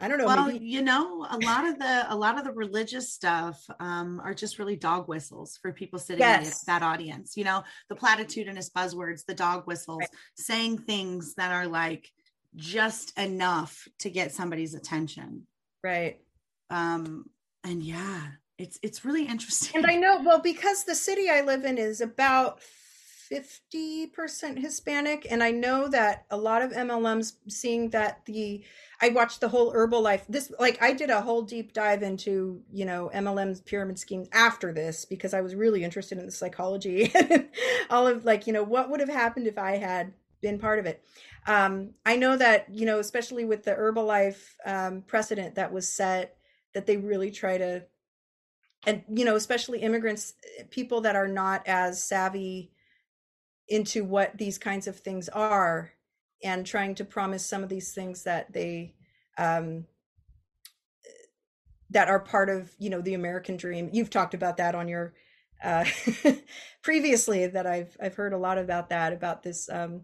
I 0.00 0.08
don't 0.08 0.18
know. 0.18 0.26
Well, 0.26 0.46
maybe... 0.48 0.66
you 0.66 0.82
know, 0.82 1.26
a 1.30 1.38
lot 1.38 1.66
of 1.66 1.78
the 1.78 2.12
a 2.12 2.16
lot 2.16 2.36
of 2.36 2.44
the 2.44 2.52
religious 2.52 3.12
stuff 3.12 3.64
um, 3.78 4.20
are 4.24 4.34
just 4.34 4.58
really 4.58 4.76
dog 4.76 5.08
whistles 5.08 5.58
for 5.62 5.72
people 5.72 5.98
sitting 5.98 6.20
yes. 6.20 6.62
in 6.62 6.72
that 6.72 6.82
audience. 6.82 7.36
You 7.36 7.44
know, 7.44 7.62
the 7.88 7.94
platitudinous 7.94 8.70
buzzwords, 8.70 9.24
the 9.24 9.34
dog 9.34 9.64
whistles, 9.66 10.00
right. 10.00 10.10
saying 10.34 10.78
things 10.78 11.34
that 11.36 11.52
are 11.52 11.68
like 11.68 12.10
just 12.56 13.18
enough 13.18 13.88
to 14.00 14.10
get 14.10 14.32
somebody's 14.32 14.74
attention. 14.74 15.46
Right. 15.82 16.18
Um, 16.70 17.26
and 17.64 17.82
yeah, 17.82 18.22
it's 18.58 18.78
it's 18.82 19.04
really 19.04 19.26
interesting. 19.26 19.76
And 19.76 19.90
I 19.90 19.96
know 19.96 20.20
well 20.22 20.40
because 20.40 20.84
the 20.84 20.94
city 20.94 21.28
I 21.30 21.42
live 21.42 21.64
in 21.64 21.78
is 21.78 22.00
about 22.00 22.60
50% 23.32 24.58
Hispanic. 24.58 25.26
And 25.30 25.42
I 25.42 25.50
know 25.50 25.88
that 25.88 26.26
a 26.30 26.36
lot 26.36 26.62
of 26.62 26.72
MLMs 26.72 27.34
seeing 27.48 27.90
that 27.90 28.24
the, 28.26 28.62
I 29.00 29.08
watched 29.08 29.40
the 29.40 29.48
whole 29.48 29.72
Herbalife, 29.72 30.22
this, 30.28 30.52
like 30.58 30.82
I 30.82 30.92
did 30.92 31.10
a 31.10 31.22
whole 31.22 31.42
deep 31.42 31.72
dive 31.72 32.02
into, 32.02 32.62
you 32.72 32.84
know, 32.84 33.10
MLM's 33.14 33.60
pyramid 33.60 33.98
schemes 33.98 34.28
after 34.32 34.72
this 34.72 35.04
because 35.04 35.34
I 35.34 35.40
was 35.40 35.54
really 35.54 35.82
interested 35.82 36.18
in 36.18 36.26
the 36.26 36.32
psychology 36.32 37.12
all 37.90 38.06
of 38.06 38.24
like, 38.24 38.46
you 38.46 38.52
know, 38.52 38.64
what 38.64 38.90
would 38.90 39.00
have 39.00 39.08
happened 39.08 39.46
if 39.46 39.58
I 39.58 39.76
had 39.78 40.12
been 40.42 40.58
part 40.58 40.78
of 40.78 40.86
it. 40.86 41.02
Um, 41.46 41.94
I 42.04 42.16
know 42.16 42.36
that, 42.36 42.66
you 42.70 42.84
know, 42.84 42.98
especially 42.98 43.44
with 43.44 43.64
the 43.64 43.74
Herbalife 43.74 44.40
um, 44.66 45.02
precedent 45.02 45.54
that 45.54 45.72
was 45.72 45.88
set, 45.88 46.36
that 46.74 46.86
they 46.86 46.96
really 46.96 47.30
try 47.30 47.58
to, 47.58 47.84
and, 48.86 49.02
you 49.08 49.24
know, 49.24 49.36
especially 49.36 49.80
immigrants, 49.80 50.34
people 50.70 51.00
that 51.02 51.16
are 51.16 51.28
not 51.28 51.66
as 51.66 52.04
savvy 52.04 52.72
into 53.68 54.04
what 54.04 54.36
these 54.36 54.58
kinds 54.58 54.86
of 54.86 54.98
things 54.98 55.28
are 55.30 55.92
and 56.42 56.66
trying 56.66 56.94
to 56.96 57.04
promise 57.04 57.46
some 57.46 57.62
of 57.62 57.68
these 57.68 57.92
things 57.92 58.24
that 58.24 58.52
they 58.52 58.94
um, 59.38 59.86
that 61.90 62.08
are 62.08 62.20
part 62.20 62.50
of 62.50 62.70
you 62.78 62.90
know 62.90 63.00
the 63.00 63.14
American 63.14 63.56
dream. 63.56 63.88
You've 63.92 64.10
talked 64.10 64.34
about 64.34 64.56
that 64.56 64.74
on 64.74 64.88
your 64.88 65.14
uh, 65.62 65.84
previously 66.82 67.46
that 67.46 67.66
I've 67.66 67.96
I've 68.00 68.14
heard 68.14 68.32
a 68.32 68.38
lot 68.38 68.58
about 68.58 68.88
that 68.90 69.12
about 69.12 69.42
this 69.42 69.68
um, 69.70 70.02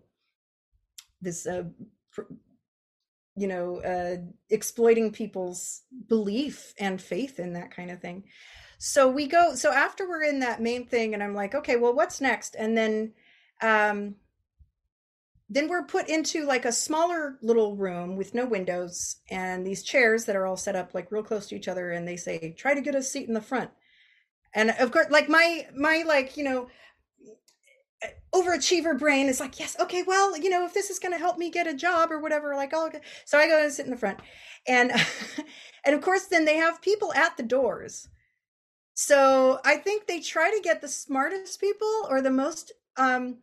this 1.20 1.46
uh, 1.46 1.64
you 3.36 3.46
know 3.46 3.80
uh, 3.82 4.16
exploiting 4.50 5.12
people's 5.12 5.82
belief 6.08 6.74
and 6.78 7.00
faith 7.00 7.38
in 7.38 7.52
that 7.54 7.74
kind 7.74 7.90
of 7.90 8.00
thing. 8.00 8.24
So 8.78 9.08
we 9.08 9.26
go 9.26 9.54
so 9.54 9.72
after 9.72 10.08
we're 10.08 10.24
in 10.24 10.40
that 10.40 10.62
main 10.62 10.86
thing 10.86 11.14
and 11.14 11.22
I'm 11.22 11.34
like 11.34 11.54
okay 11.54 11.76
well 11.76 11.94
what's 11.94 12.20
next 12.20 12.54
and 12.56 12.76
then 12.76 13.12
um, 13.60 14.14
then 15.50 15.68
we're 15.68 15.84
put 15.84 16.08
into 16.08 16.44
like 16.44 16.64
a 16.64 16.72
smaller 16.72 17.38
little 17.42 17.74
room 17.74 18.16
with 18.16 18.34
no 18.34 18.44
windows 18.44 19.16
and 19.30 19.66
these 19.66 19.82
chairs 19.82 20.26
that 20.26 20.36
are 20.36 20.46
all 20.46 20.56
set 20.56 20.76
up 20.76 20.94
like 20.94 21.10
real 21.10 21.22
close 21.22 21.46
to 21.48 21.56
each 21.56 21.68
other 21.68 21.90
and 21.90 22.06
they 22.06 22.16
say 22.16 22.54
try 22.56 22.74
to 22.74 22.80
get 22.80 22.94
a 22.94 23.02
seat 23.02 23.28
in 23.28 23.34
the 23.34 23.40
front 23.40 23.70
and 24.54 24.70
of 24.78 24.92
course 24.92 25.06
like 25.10 25.28
my 25.28 25.66
my 25.74 26.04
like 26.06 26.36
you 26.36 26.44
know 26.44 26.68
overachiever 28.34 28.96
brain 28.98 29.26
is 29.26 29.40
like 29.40 29.58
yes 29.58 29.76
okay 29.80 30.02
well 30.02 30.36
you 30.36 30.50
know 30.50 30.64
if 30.64 30.74
this 30.74 30.90
is 30.90 30.98
going 30.98 31.12
to 31.12 31.18
help 31.18 31.38
me 31.38 31.50
get 31.50 31.66
a 31.66 31.74
job 31.74 32.12
or 32.12 32.20
whatever 32.20 32.54
like 32.54 32.70
oh 32.72 32.86
okay. 32.86 33.00
so 33.24 33.38
i 33.38 33.48
go 33.48 33.62
and 33.62 33.72
sit 33.72 33.86
in 33.86 33.90
the 33.90 33.96
front 33.96 34.18
and 34.66 34.92
and 35.84 35.94
of 35.94 36.00
course 36.02 36.26
then 36.26 36.44
they 36.44 36.56
have 36.56 36.82
people 36.82 37.12
at 37.14 37.36
the 37.36 37.42
doors 37.42 38.08
so 38.94 39.58
i 39.64 39.76
think 39.76 40.06
they 40.06 40.20
try 40.20 40.50
to 40.50 40.62
get 40.62 40.80
the 40.80 40.88
smartest 40.88 41.60
people 41.60 42.06
or 42.08 42.20
the 42.20 42.30
most 42.30 42.72
um 42.96 43.38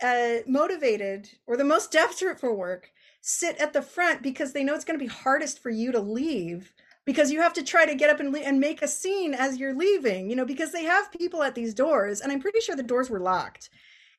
uh, 0.00 0.36
motivated 0.46 1.28
or 1.46 1.56
the 1.56 1.64
most 1.64 1.90
desperate 1.92 2.38
for 2.38 2.54
work 2.54 2.90
sit 3.20 3.56
at 3.56 3.72
the 3.72 3.82
front 3.82 4.22
because 4.22 4.52
they 4.52 4.64
know 4.64 4.74
it's 4.74 4.84
going 4.84 4.98
to 4.98 5.04
be 5.04 5.10
hardest 5.10 5.60
for 5.62 5.70
you 5.70 5.92
to 5.92 6.00
leave 6.00 6.72
because 7.08 7.30
you 7.32 7.40
have 7.40 7.54
to 7.54 7.62
try 7.62 7.86
to 7.86 7.94
get 7.94 8.10
up 8.10 8.20
and, 8.20 8.34
le- 8.34 8.40
and 8.40 8.60
make 8.60 8.82
a 8.82 8.86
scene 8.86 9.32
as 9.32 9.56
you're 9.56 9.74
leaving 9.74 10.28
you 10.28 10.36
know 10.36 10.44
because 10.44 10.72
they 10.72 10.84
have 10.84 11.10
people 11.10 11.42
at 11.42 11.54
these 11.54 11.72
doors 11.72 12.20
and 12.20 12.30
i'm 12.30 12.40
pretty 12.40 12.60
sure 12.60 12.76
the 12.76 12.82
doors 12.82 13.08
were 13.08 13.18
locked. 13.18 13.70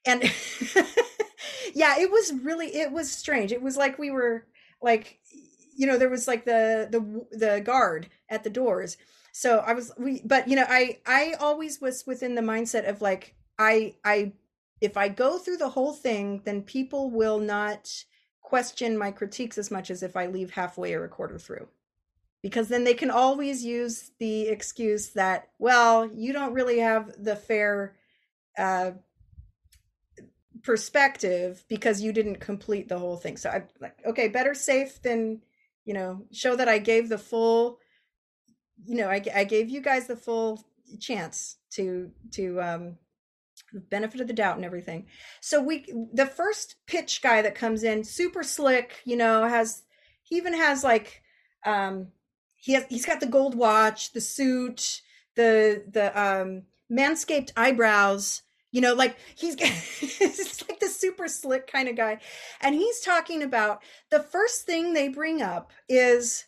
And 0.06 0.24
yeah 1.74 2.00
it 2.00 2.10
was 2.10 2.34
really 2.42 2.68
it 2.68 2.92
was 2.92 3.12
strange. 3.12 3.52
It 3.52 3.62
was 3.62 3.78
like 3.78 4.00
we 4.00 4.12
were 4.12 4.46
like 4.82 5.20
you 5.76 5.86
know 5.88 5.98
there 5.98 6.10
was 6.10 6.28
like 6.28 6.46
the 6.46 6.88
the 6.90 7.38
the 7.38 7.62
guard 7.62 8.10
at 8.30 8.44
the 8.44 8.50
doors. 8.50 8.98
So 9.34 9.60
i 9.60 9.74
was 9.74 9.92
we 9.98 10.22
but 10.26 10.48
you 10.48 10.56
know 10.56 10.66
i 10.68 10.98
i 11.06 11.36
always 11.40 11.80
was 11.80 12.06
within 12.08 12.36
the 12.36 12.42
mindset 12.42 12.90
of 12.90 13.02
like 13.02 13.36
i 13.60 13.94
i 14.04 14.32
if 14.82 14.96
I 14.96 15.10
go 15.10 15.38
through 15.38 15.58
the 15.58 15.70
whole 15.70 15.94
thing, 15.94 16.42
then 16.46 16.62
people 16.62 17.12
will 17.12 17.40
not 17.40 17.92
question 18.42 18.98
my 18.98 19.12
critiques 19.12 19.58
as 19.58 19.70
much 19.70 19.92
as 19.92 20.02
if 20.02 20.16
I 20.16 20.28
leave 20.28 20.52
halfway 20.52 20.94
or 20.94 21.04
a 21.04 21.10
quarter 21.10 21.38
through. 21.38 21.68
Because 22.42 22.70
then 22.70 22.86
they 22.86 22.94
can 22.94 23.12
always 23.12 23.66
use 23.66 24.12
the 24.20 24.48
excuse 24.48 25.10
that, 25.10 25.50
well, 25.60 26.10
you 26.10 26.32
don't 26.32 26.54
really 26.54 26.80
have 26.80 27.12
the 27.22 27.36
fair 27.36 27.98
uh, 28.58 28.92
perspective 30.64 31.64
because 31.68 32.02
you 32.02 32.12
didn't 32.14 32.40
complete 32.40 32.88
the 32.88 33.00
whole 33.00 33.18
thing. 33.18 33.38
So 33.38 33.50
i'm 33.50 33.68
like, 33.82 33.98
okay, 34.06 34.28
better 34.28 34.54
safe 34.54 35.02
than, 35.02 35.42
you 35.86 35.94
know, 35.94 36.26
show 36.32 36.56
that 36.56 36.70
I 36.70 36.80
gave 36.80 37.10
the 37.10 37.18
full, 37.18 37.80
you 38.86 38.96
know, 38.96 39.10
I, 39.10 39.24
I 39.36 39.44
gave 39.44 39.70
you 39.70 39.82
guys 39.82 40.08
the 40.08 40.16
full 40.16 40.64
chance 41.00 41.58
to 41.72 42.12
to 42.32 42.60
um 42.62 42.98
benefit 43.90 44.22
of 44.22 44.28
the 44.28 44.34
doubt 44.34 44.56
and 44.56 44.66
everything. 44.66 45.08
So 45.42 45.62
we 45.62 45.86
the 46.14 46.26
first 46.26 46.76
pitch 46.88 47.22
guy 47.22 47.42
that 47.42 47.56
comes 47.56 47.84
in, 47.84 48.04
super 48.04 48.44
slick, 48.44 49.02
you 49.06 49.16
know, 49.16 49.48
has 49.48 49.84
he 50.24 50.38
even 50.38 50.54
has 50.54 50.84
like 50.84 51.22
um 51.66 52.08
he 52.60 52.74
has 52.74 52.86
he's 52.90 53.06
got 53.06 53.20
the 53.20 53.28
gold 53.28 53.56
watch, 53.56 54.14
the 54.14 54.22
suit, 54.22 55.02
the 55.36 55.84
the 55.90 56.20
um 56.20 56.64
manscaped 56.92 57.52
eyebrows, 57.56 58.42
you 58.72 58.82
know, 58.82 58.94
like 58.94 59.18
he's 59.36 59.56
it's 59.60 60.62
like 60.70 60.80
the 60.80 60.88
super 60.88 61.28
slick 61.28 61.72
kind 61.72 61.88
of 61.88 61.96
guy. 61.96 62.20
And 62.62 62.76
he's 62.76 63.00
talking 63.00 63.42
about 63.44 63.82
the 64.10 64.22
first 64.22 64.66
thing 64.66 64.94
they 64.94 65.08
bring 65.08 65.42
up 65.42 65.72
is 65.88 66.46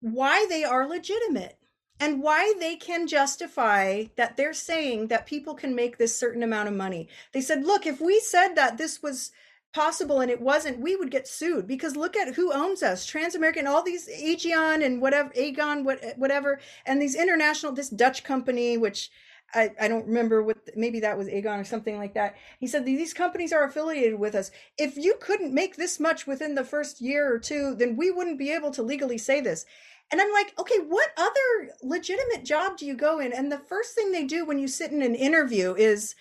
why 0.00 0.46
they 0.48 0.64
are 0.64 0.86
legitimate 0.86 1.58
and 2.00 2.22
why 2.22 2.52
they 2.58 2.76
can 2.76 3.06
justify 3.06 4.04
that 4.16 4.36
they're 4.36 4.52
saying 4.52 5.06
that 5.08 5.26
people 5.26 5.54
can 5.54 5.74
make 5.74 5.96
this 5.96 6.16
certain 6.16 6.42
amount 6.42 6.68
of 6.68 6.74
money. 6.74 7.08
They 7.32 7.40
said, 7.40 7.64
look, 7.64 7.86
if 7.86 8.00
we 8.00 8.20
said 8.20 8.54
that 8.56 8.76
this 8.76 9.02
was 9.02 9.30
possible 9.74 10.20
and 10.20 10.30
it 10.30 10.40
wasn't, 10.40 10.78
we 10.78 10.96
would 10.96 11.10
get 11.10 11.26
sued 11.26 11.66
because 11.66 11.96
look 11.96 12.16
at 12.16 12.34
who 12.34 12.52
owns 12.52 12.82
us 12.82 13.10
Transamerican, 13.10 13.66
all 13.66 13.82
these 13.82 14.08
Aegon 14.08 14.84
and 14.84 15.02
whatever, 15.02 15.30
Aegon, 15.30 15.84
whatever, 16.16 16.60
and 16.86 17.02
these 17.02 17.16
international, 17.16 17.72
this 17.72 17.90
Dutch 17.90 18.22
company, 18.22 18.78
which 18.78 19.10
I, 19.52 19.70
I 19.80 19.88
don't 19.88 20.06
remember 20.06 20.42
what 20.42 20.58
maybe 20.76 21.00
that 21.00 21.18
was 21.18 21.28
Aegon 21.28 21.60
or 21.60 21.64
something 21.64 21.98
like 21.98 22.14
that. 22.14 22.36
He 22.58 22.66
said 22.66 22.84
these 22.84 23.12
companies 23.12 23.52
are 23.52 23.64
affiliated 23.64 24.18
with 24.18 24.34
us. 24.34 24.50
If 24.78 24.96
you 24.96 25.16
couldn't 25.20 25.52
make 25.52 25.76
this 25.76 26.00
much 26.00 26.26
within 26.26 26.54
the 26.54 26.64
first 26.64 27.00
year 27.00 27.32
or 27.32 27.38
two, 27.38 27.74
then 27.74 27.96
we 27.96 28.10
wouldn't 28.10 28.38
be 28.38 28.52
able 28.52 28.70
to 28.72 28.82
legally 28.82 29.18
say 29.18 29.40
this. 29.40 29.66
And 30.10 30.20
I'm 30.20 30.32
like, 30.32 30.54
okay, 30.58 30.78
what 30.78 31.10
other 31.16 31.70
legitimate 31.82 32.44
job 32.44 32.76
do 32.76 32.86
you 32.86 32.94
go 32.94 33.18
in? 33.18 33.32
And 33.32 33.50
the 33.50 33.58
first 33.58 33.94
thing 33.94 34.12
they 34.12 34.24
do 34.24 34.44
when 34.44 34.58
you 34.58 34.68
sit 34.68 34.92
in 34.92 35.02
an 35.02 35.14
interview 35.14 35.74
is, 35.74 36.14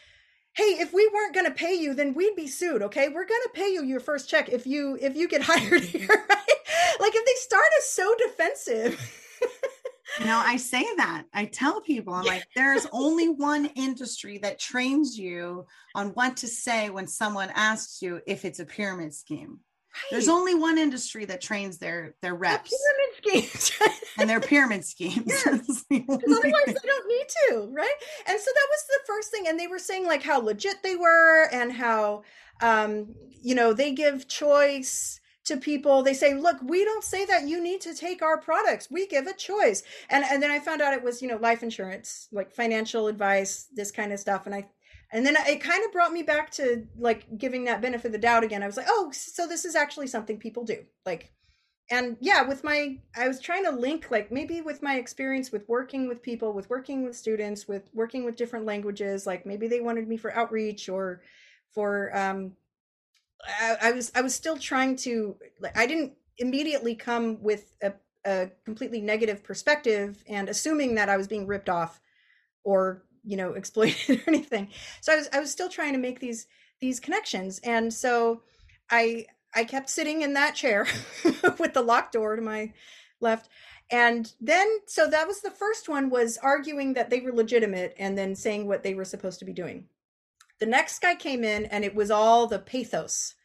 hey, 0.56 0.78
if 0.80 0.94
we 0.94 1.10
weren't 1.14 1.34
going 1.34 1.48
to 1.48 1.52
pay 1.52 1.74
you, 1.74 1.94
then 1.94 2.14
we'd 2.14 2.36
be 2.36 2.48
sued. 2.48 2.84
Okay, 2.84 3.08
we're 3.10 3.26
going 3.26 3.42
to 3.44 3.52
pay 3.54 3.70
you 3.70 3.84
your 3.84 4.00
first 4.00 4.30
check 4.30 4.50
if 4.50 4.68
you 4.68 4.98
if 5.02 5.16
you 5.16 5.28
get 5.28 5.42
hired 5.44 5.84
here, 5.84 6.08
right? 6.08 7.00
Like 7.00 7.16
if 7.16 7.26
they 7.26 7.34
start 7.36 7.66
as 7.80 7.90
so 7.90 8.14
defensive. 8.18 9.20
you 10.20 10.26
know, 10.26 10.42
I 10.44 10.58
say 10.58 10.86
that. 10.98 11.24
I 11.34 11.46
tell 11.46 11.82
people, 11.82 12.14
I'm 12.14 12.26
like, 12.26 12.46
there's 12.56 12.88
only 12.92 13.30
one 13.30 13.66
industry 13.76 14.38
that 14.40 14.60
trains 14.60 15.18
you 15.18 15.66
on 15.96 16.10
what 16.10 16.38
to 16.38 16.48
say 16.48 16.90
when 16.90 17.08
someone 17.08 17.50
asks 17.56 18.02
you 18.02 18.22
if 18.28 18.46
it's 18.46 18.60
a 18.60 18.66
pyramid 18.66 19.14
scheme. 19.14 19.60
Right. 19.94 20.12
There's 20.12 20.30
only 20.30 20.56
one 20.56 20.78
industry 20.78 21.26
that 21.26 21.42
trains 21.42 21.78
their 21.78 22.16
their 22.22 22.36
reps. 22.36 22.74
Schemes. 23.24 23.72
and 24.18 24.30
their 24.30 24.40
pyramid 24.40 24.86
schemes. 24.86 25.26
Yes. 25.28 25.86
otherwise 25.92 26.66
they 26.66 26.88
don't 26.88 27.08
need 27.08 27.28
to, 27.50 27.70
right? 27.72 27.96
And 28.28 28.40
so 28.40 28.52
that 28.54 28.68
was 28.70 28.86
the 28.88 29.00
first 29.08 29.32
thing. 29.32 29.48
And 29.48 29.60
they 29.60 29.68
were 29.68 29.80
saying 29.80 30.06
like 30.06 30.24
how 30.24 30.40
legit 30.40 30.84
they 30.84 30.96
were 30.96 31.48
and 31.52 31.72
how 31.72 32.24
um, 32.62 33.16
you 33.42 33.56
know, 33.56 33.74
they 33.74 33.92
give 33.92 34.28
choice 34.28 35.20
to 35.46 35.58
people 35.58 36.04
they 36.04 36.14
say 36.14 36.34
look 36.34 36.56
we 36.64 36.86
don't 36.86 37.04
say 37.04 37.26
that 37.26 37.48
you 37.48 37.62
need 37.62 37.82
to 37.82 37.94
take 37.94 38.22
our 38.22 38.40
products 38.40 38.90
we 38.90 39.06
give 39.08 39.28
a 39.28 39.34
choice 39.34 39.84
and 40.10 40.24
and 40.24 40.42
then 40.42 40.50
i 40.50 40.58
found 40.58 40.82
out 40.82 40.94
it 40.94 41.04
was 41.04 41.22
you 41.22 41.28
know 41.28 41.36
life 41.36 41.64
insurance 41.64 42.30
like 42.32 42.50
financial 42.50 43.08
advice 43.08 43.68
this 43.76 43.92
kind 43.92 44.14
of 44.14 44.20
stuff 44.20 44.46
and 44.46 44.56
i 44.56 44.66
and 45.12 45.26
then 45.26 45.36
it 45.48 45.60
kind 45.60 45.84
of 45.84 45.92
brought 45.92 46.14
me 46.14 46.24
back 46.24 46.50
to 46.50 46.88
like 46.98 47.26
giving 47.38 47.66
that 47.66 47.82
benefit 47.82 48.06
of 48.06 48.12
the 48.14 48.18
doubt 48.18 48.46
again 48.46 48.64
i 48.64 48.66
was 48.66 48.78
like 48.78 48.86
oh 48.88 49.12
so 49.12 49.46
this 49.46 49.66
is 49.66 49.76
actually 49.76 50.08
something 50.08 50.38
people 50.38 50.64
do 50.64 50.78
like 51.06 51.34
and 51.94 52.18
yeah 52.20 52.42
with 52.42 52.64
my 52.64 52.98
i 53.16 53.28
was 53.28 53.40
trying 53.40 53.64
to 53.64 53.72
link 53.72 54.08
like 54.12 54.32
maybe 54.32 54.62
with 54.62 54.82
my 54.82 54.96
experience 54.96 55.52
with 55.52 55.68
working 55.68 56.08
with 56.08 56.22
people 56.22 56.54
with 56.54 56.70
working 56.70 57.04
with 57.04 57.16
students 57.16 57.68
with 57.68 57.90
working 57.94 58.26
with 58.26 58.36
different 58.36 58.66
languages 58.66 59.26
like 59.26 59.46
maybe 59.46 59.68
they 59.68 59.82
wanted 59.82 60.08
me 60.08 60.18
for 60.18 60.34
outreach 60.34 60.90
or 60.90 61.22
for 61.72 62.16
um 62.18 62.54
I, 63.60 63.78
I 63.82 63.92
was 63.92 64.12
i 64.16 64.22
was 64.22 64.34
still 64.34 64.58
trying 64.58 64.96
to 64.98 65.36
like 65.60 65.78
i 65.78 65.86
didn't 65.86 66.14
immediately 66.38 66.96
come 66.96 67.42
with 67.42 67.76
a 67.82 67.94
a 68.26 68.50
completely 68.64 69.02
negative 69.02 69.44
perspective 69.44 70.24
and 70.28 70.48
assuming 70.50 70.96
that 70.96 71.10
I 71.10 71.18
was 71.18 71.28
being 71.28 71.46
ripped 71.46 71.70
off 71.70 72.00
or 72.64 73.04
you 73.24 73.38
know 73.38 73.54
exploited 73.54 74.20
or 74.20 74.24
anything. 74.28 74.70
So 75.02 75.14
I 75.14 75.16
was 75.18 75.30
I 75.34 75.40
was 75.40 75.52
still 75.52 75.70
trying 75.70 75.94
to 75.94 76.00
make 76.00 76.20
these 76.20 76.48
these 76.80 77.00
connections, 77.00 77.60
and 77.64 77.94
so 77.94 78.42
I 78.90 79.26
I 79.56 79.64
kept 79.64 79.90
sitting 79.90 80.22
in 80.22 80.34
that 80.34 80.56
chair 80.56 80.88
with 81.60 81.74
the 81.74 81.82
locked 81.82 82.14
door 82.14 82.36
to 82.36 82.42
my 82.42 82.74
left. 83.20 83.50
And 83.92 84.32
then 84.42 84.68
so 84.88 85.10
that 85.10 85.28
was 85.28 85.42
the 85.42 85.52
first 85.52 85.90
one 85.90 86.10
was 86.10 86.38
arguing 86.38 86.94
that 86.94 87.10
they 87.10 87.20
were 87.20 87.34
legitimate 87.34 87.94
and 88.00 88.18
then 88.18 88.36
saying 88.36 88.68
what 88.68 88.84
they 88.84 88.94
were 88.94 89.06
supposed 89.06 89.40
to 89.40 89.46
be 89.46 89.54
doing. 89.54 89.86
The 90.60 90.66
next 90.66 91.00
guy 91.00 91.16
came 91.16 91.44
in 91.44 91.66
and 91.66 91.84
it 91.84 91.96
was 91.96 92.10
all 92.10 92.48
the 92.48 92.60
pathos. 92.60 93.36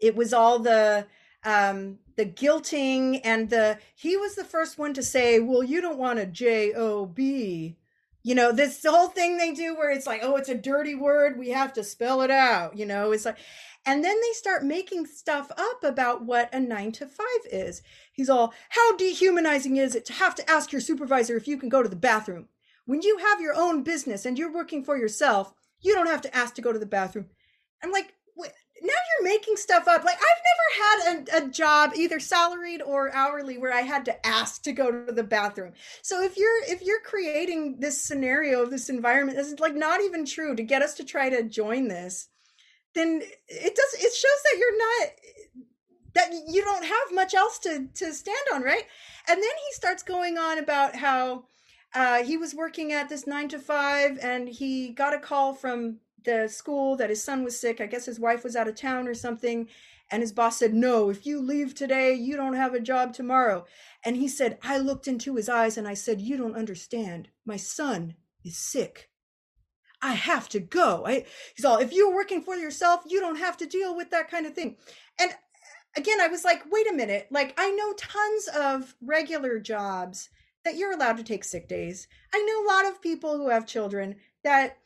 It 0.00 0.16
was 0.16 0.32
all 0.32 0.58
the 0.58 1.06
um 1.44 1.98
the 2.16 2.26
guilting 2.26 3.20
and 3.24 3.50
the 3.50 3.78
he 3.94 4.16
was 4.16 4.34
the 4.34 4.44
first 4.44 4.78
one 4.78 4.94
to 4.94 5.02
say, 5.02 5.40
"Well, 5.40 5.62
you 5.62 5.80
don't 5.80 5.98
want 5.98 6.18
a 6.18 6.26
J 6.26 6.72
O 6.74 7.06
B." 7.06 7.76
You 8.22 8.34
know, 8.34 8.52
this 8.52 8.82
whole 8.84 9.08
thing 9.08 9.36
they 9.36 9.52
do 9.52 9.74
where 9.76 9.90
it's 9.90 10.06
like, 10.06 10.20
"Oh, 10.22 10.36
it's 10.36 10.48
a 10.48 10.54
dirty 10.54 10.94
word, 10.94 11.38
we 11.38 11.50
have 11.50 11.72
to 11.74 11.84
spell 11.84 12.22
it 12.22 12.30
out." 12.30 12.76
You 12.76 12.86
know, 12.86 13.12
it's 13.12 13.24
like 13.26 13.38
and 13.86 14.04
then 14.04 14.20
they 14.20 14.32
start 14.32 14.64
making 14.64 15.06
stuff 15.06 15.50
up 15.56 15.84
about 15.84 16.24
what 16.24 16.52
a 16.54 16.60
9 16.60 16.92
to 16.92 17.06
5 17.06 17.26
is. 17.50 17.82
He's 18.12 18.30
all, 18.30 18.54
"How 18.70 18.96
dehumanizing 18.96 19.76
is 19.76 19.94
it 19.94 20.04
to 20.06 20.12
have 20.14 20.34
to 20.36 20.50
ask 20.50 20.72
your 20.72 20.80
supervisor 20.80 21.36
if 21.36 21.48
you 21.48 21.58
can 21.58 21.68
go 21.68 21.82
to 21.82 21.88
the 21.88 21.96
bathroom?" 21.96 22.48
When 22.86 23.02
you 23.02 23.18
have 23.18 23.40
your 23.40 23.54
own 23.54 23.82
business 23.82 24.26
and 24.26 24.38
you're 24.38 24.52
working 24.52 24.84
for 24.84 24.96
yourself, 24.96 25.54
you 25.80 25.94
don't 25.94 26.06
have 26.06 26.22
to 26.22 26.36
ask 26.36 26.54
to 26.54 26.62
go 26.62 26.72
to 26.72 26.78
the 26.78 26.86
bathroom. 26.86 27.30
I'm 27.82 27.90
like, 27.90 28.14
now 28.84 28.92
you're 28.92 29.28
making 29.32 29.56
stuff 29.56 29.88
up. 29.88 30.04
Like 30.04 30.18
I've 30.18 30.42
never 30.44 31.28
had 31.32 31.42
a, 31.42 31.46
a, 31.46 31.50
job, 31.50 31.92
either 31.96 32.20
salaried 32.20 32.82
or 32.82 33.14
hourly, 33.14 33.56
where 33.56 33.72
I 33.72 33.82
had 33.82 34.04
to 34.06 34.26
ask 34.26 34.62
to 34.64 34.72
go 34.72 34.90
to 34.90 35.12
the 35.12 35.22
bathroom. 35.22 35.72
So 36.02 36.22
if 36.22 36.36
you're 36.36 36.64
if 36.66 36.82
you're 36.82 37.00
creating 37.00 37.78
this 37.80 38.00
scenario 38.00 38.62
of 38.62 38.70
this 38.70 38.88
environment 38.88 39.38
that's 39.38 39.58
like 39.60 39.74
not 39.74 40.00
even 40.00 40.26
true 40.26 40.54
to 40.54 40.62
get 40.62 40.82
us 40.82 40.94
to 40.94 41.04
try 41.04 41.30
to 41.30 41.44
join 41.44 41.88
this, 41.88 42.28
then 42.94 43.22
it 43.48 43.74
does 43.74 43.94
it 43.94 44.12
shows 44.12 44.42
that 44.44 44.56
you're 44.58 44.78
not 44.78 45.10
that 46.14 46.30
you 46.48 46.62
don't 46.62 46.84
have 46.84 47.12
much 47.12 47.34
else 47.34 47.58
to 47.60 47.88
to 47.94 48.12
stand 48.12 48.46
on, 48.52 48.62
right? 48.62 48.84
And 49.28 49.42
then 49.42 49.42
he 49.42 49.72
starts 49.72 50.02
going 50.02 50.38
on 50.38 50.58
about 50.58 50.96
how 50.96 51.44
uh, 51.94 52.24
he 52.24 52.36
was 52.36 52.54
working 52.54 52.92
at 52.92 53.08
this 53.08 53.26
nine 53.26 53.48
to 53.48 53.58
five, 53.58 54.18
and 54.22 54.48
he 54.48 54.90
got 54.90 55.14
a 55.14 55.18
call 55.18 55.54
from 55.54 55.98
the 56.24 56.48
school 56.48 56.96
that 56.96 57.10
his 57.10 57.22
son 57.22 57.44
was 57.44 57.60
sick. 57.60 57.80
I 57.80 57.86
guess 57.86 58.06
his 58.06 58.18
wife 58.18 58.44
was 58.44 58.56
out 58.56 58.68
of 58.68 58.74
town 58.74 59.06
or 59.06 59.14
something. 59.14 59.68
And 60.10 60.22
his 60.22 60.32
boss 60.32 60.58
said, 60.58 60.74
No, 60.74 61.08
if 61.08 61.24
you 61.24 61.40
leave 61.40 61.74
today, 61.74 62.14
you 62.14 62.36
don't 62.36 62.54
have 62.54 62.74
a 62.74 62.80
job 62.80 63.14
tomorrow. 63.14 63.64
And 64.04 64.16
he 64.16 64.28
said, 64.28 64.58
I 64.62 64.78
looked 64.78 65.08
into 65.08 65.36
his 65.36 65.48
eyes 65.48 65.78
and 65.78 65.88
I 65.88 65.94
said, 65.94 66.20
You 66.20 66.36
don't 66.36 66.56
understand. 66.56 67.28
My 67.46 67.56
son 67.56 68.14
is 68.44 68.56
sick. 68.56 69.10
I 70.04 70.12
have 70.12 70.50
to 70.50 70.60
go. 70.60 71.04
I, 71.06 71.24
he's 71.56 71.64
all, 71.64 71.78
if 71.78 71.90
you're 71.90 72.14
working 72.14 72.42
for 72.42 72.56
yourself, 72.56 73.02
you 73.08 73.20
don't 73.20 73.38
have 73.38 73.56
to 73.56 73.66
deal 73.66 73.96
with 73.96 74.10
that 74.10 74.30
kind 74.30 74.44
of 74.44 74.52
thing. 74.52 74.76
And 75.18 75.30
uh, 75.30 75.34
again, 75.96 76.20
I 76.20 76.28
was 76.28 76.44
like, 76.44 76.62
wait 76.70 76.90
a 76.90 76.94
minute. 76.94 77.28
Like, 77.30 77.54
I 77.56 77.70
know 77.70 77.94
tons 77.94 78.48
of 78.54 78.94
regular 79.00 79.58
jobs 79.58 80.28
that 80.66 80.76
you're 80.76 80.92
allowed 80.92 81.16
to 81.16 81.22
take 81.22 81.42
sick 81.42 81.68
days. 81.68 82.06
I 82.34 82.44
know 82.44 82.64
a 82.64 82.70
lot 82.70 82.92
of 82.92 83.00
people 83.00 83.38
who 83.38 83.48
have 83.48 83.66
children 83.66 84.16
that 84.44 84.76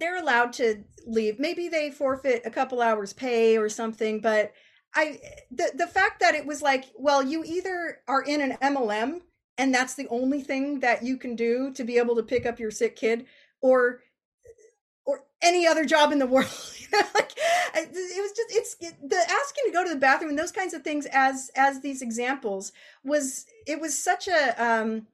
they're 0.00 0.18
allowed 0.18 0.54
to 0.54 0.82
leave. 1.06 1.38
Maybe 1.38 1.68
they 1.68 1.90
forfeit 1.90 2.40
a 2.46 2.50
couple 2.50 2.80
hours 2.80 3.12
pay 3.12 3.58
or 3.58 3.68
something, 3.68 4.20
but 4.20 4.52
I 4.94 5.18
the 5.50 5.72
the 5.74 5.86
fact 5.86 6.20
that 6.20 6.34
it 6.34 6.46
was 6.46 6.62
like, 6.62 6.86
well, 6.96 7.22
you 7.22 7.44
either 7.44 7.98
are 8.08 8.22
in 8.22 8.40
an 8.40 8.56
MLM 8.62 9.20
and 9.58 9.74
that's 9.74 9.94
the 9.94 10.08
only 10.08 10.42
thing 10.42 10.80
that 10.80 11.02
you 11.02 11.18
can 11.18 11.36
do 11.36 11.72
to 11.74 11.84
be 11.84 11.98
able 11.98 12.16
to 12.16 12.22
pick 12.22 12.46
up 12.46 12.58
your 12.58 12.70
sick 12.70 12.96
kid 12.96 13.26
or 13.60 14.00
any 15.42 15.66
other 15.66 15.84
job 15.84 16.12
in 16.12 16.18
the 16.18 16.26
world. 16.26 16.50
like 17.14 17.32
it 17.74 18.22
was 18.22 18.32
just 18.32 18.50
it's 18.50 18.76
it, 18.80 19.08
the 19.08 19.16
asking 19.16 19.64
to 19.66 19.72
go 19.72 19.82
to 19.84 19.90
the 19.90 19.96
bathroom 19.96 20.30
and 20.30 20.38
those 20.38 20.52
kinds 20.52 20.74
of 20.74 20.82
things 20.82 21.06
as 21.12 21.50
as 21.56 21.80
these 21.80 22.02
examples 22.02 22.72
was 23.04 23.46
it 23.66 23.80
was 23.80 23.98
such 23.98 24.28
a 24.28 24.62
um 24.62 25.06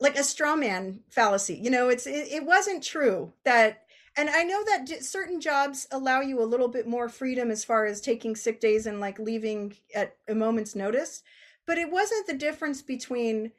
like 0.00 0.16
a 0.16 0.24
straw 0.24 0.56
man 0.56 1.00
fallacy 1.10 1.54
you 1.54 1.70
know 1.70 1.88
it's 1.88 2.06
it, 2.06 2.28
it 2.30 2.46
wasn't 2.46 2.82
true 2.82 3.32
that 3.44 3.82
and 4.16 4.30
i 4.30 4.42
know 4.42 4.64
that 4.64 4.88
certain 5.04 5.40
jobs 5.40 5.86
allow 5.90 6.20
you 6.20 6.42
a 6.42 6.44
little 6.44 6.68
bit 6.68 6.86
more 6.86 7.08
freedom 7.08 7.50
as 7.50 7.64
far 7.64 7.84
as 7.84 8.00
taking 8.00 8.34
sick 8.34 8.60
days 8.60 8.86
and 8.86 9.00
like 9.00 9.18
leaving 9.18 9.74
at 9.94 10.16
a 10.28 10.34
moment's 10.34 10.74
notice 10.74 11.22
but 11.66 11.78
it 11.78 11.90
wasn't 11.90 12.26
the 12.26 12.34
difference 12.34 12.82
between 12.82 13.52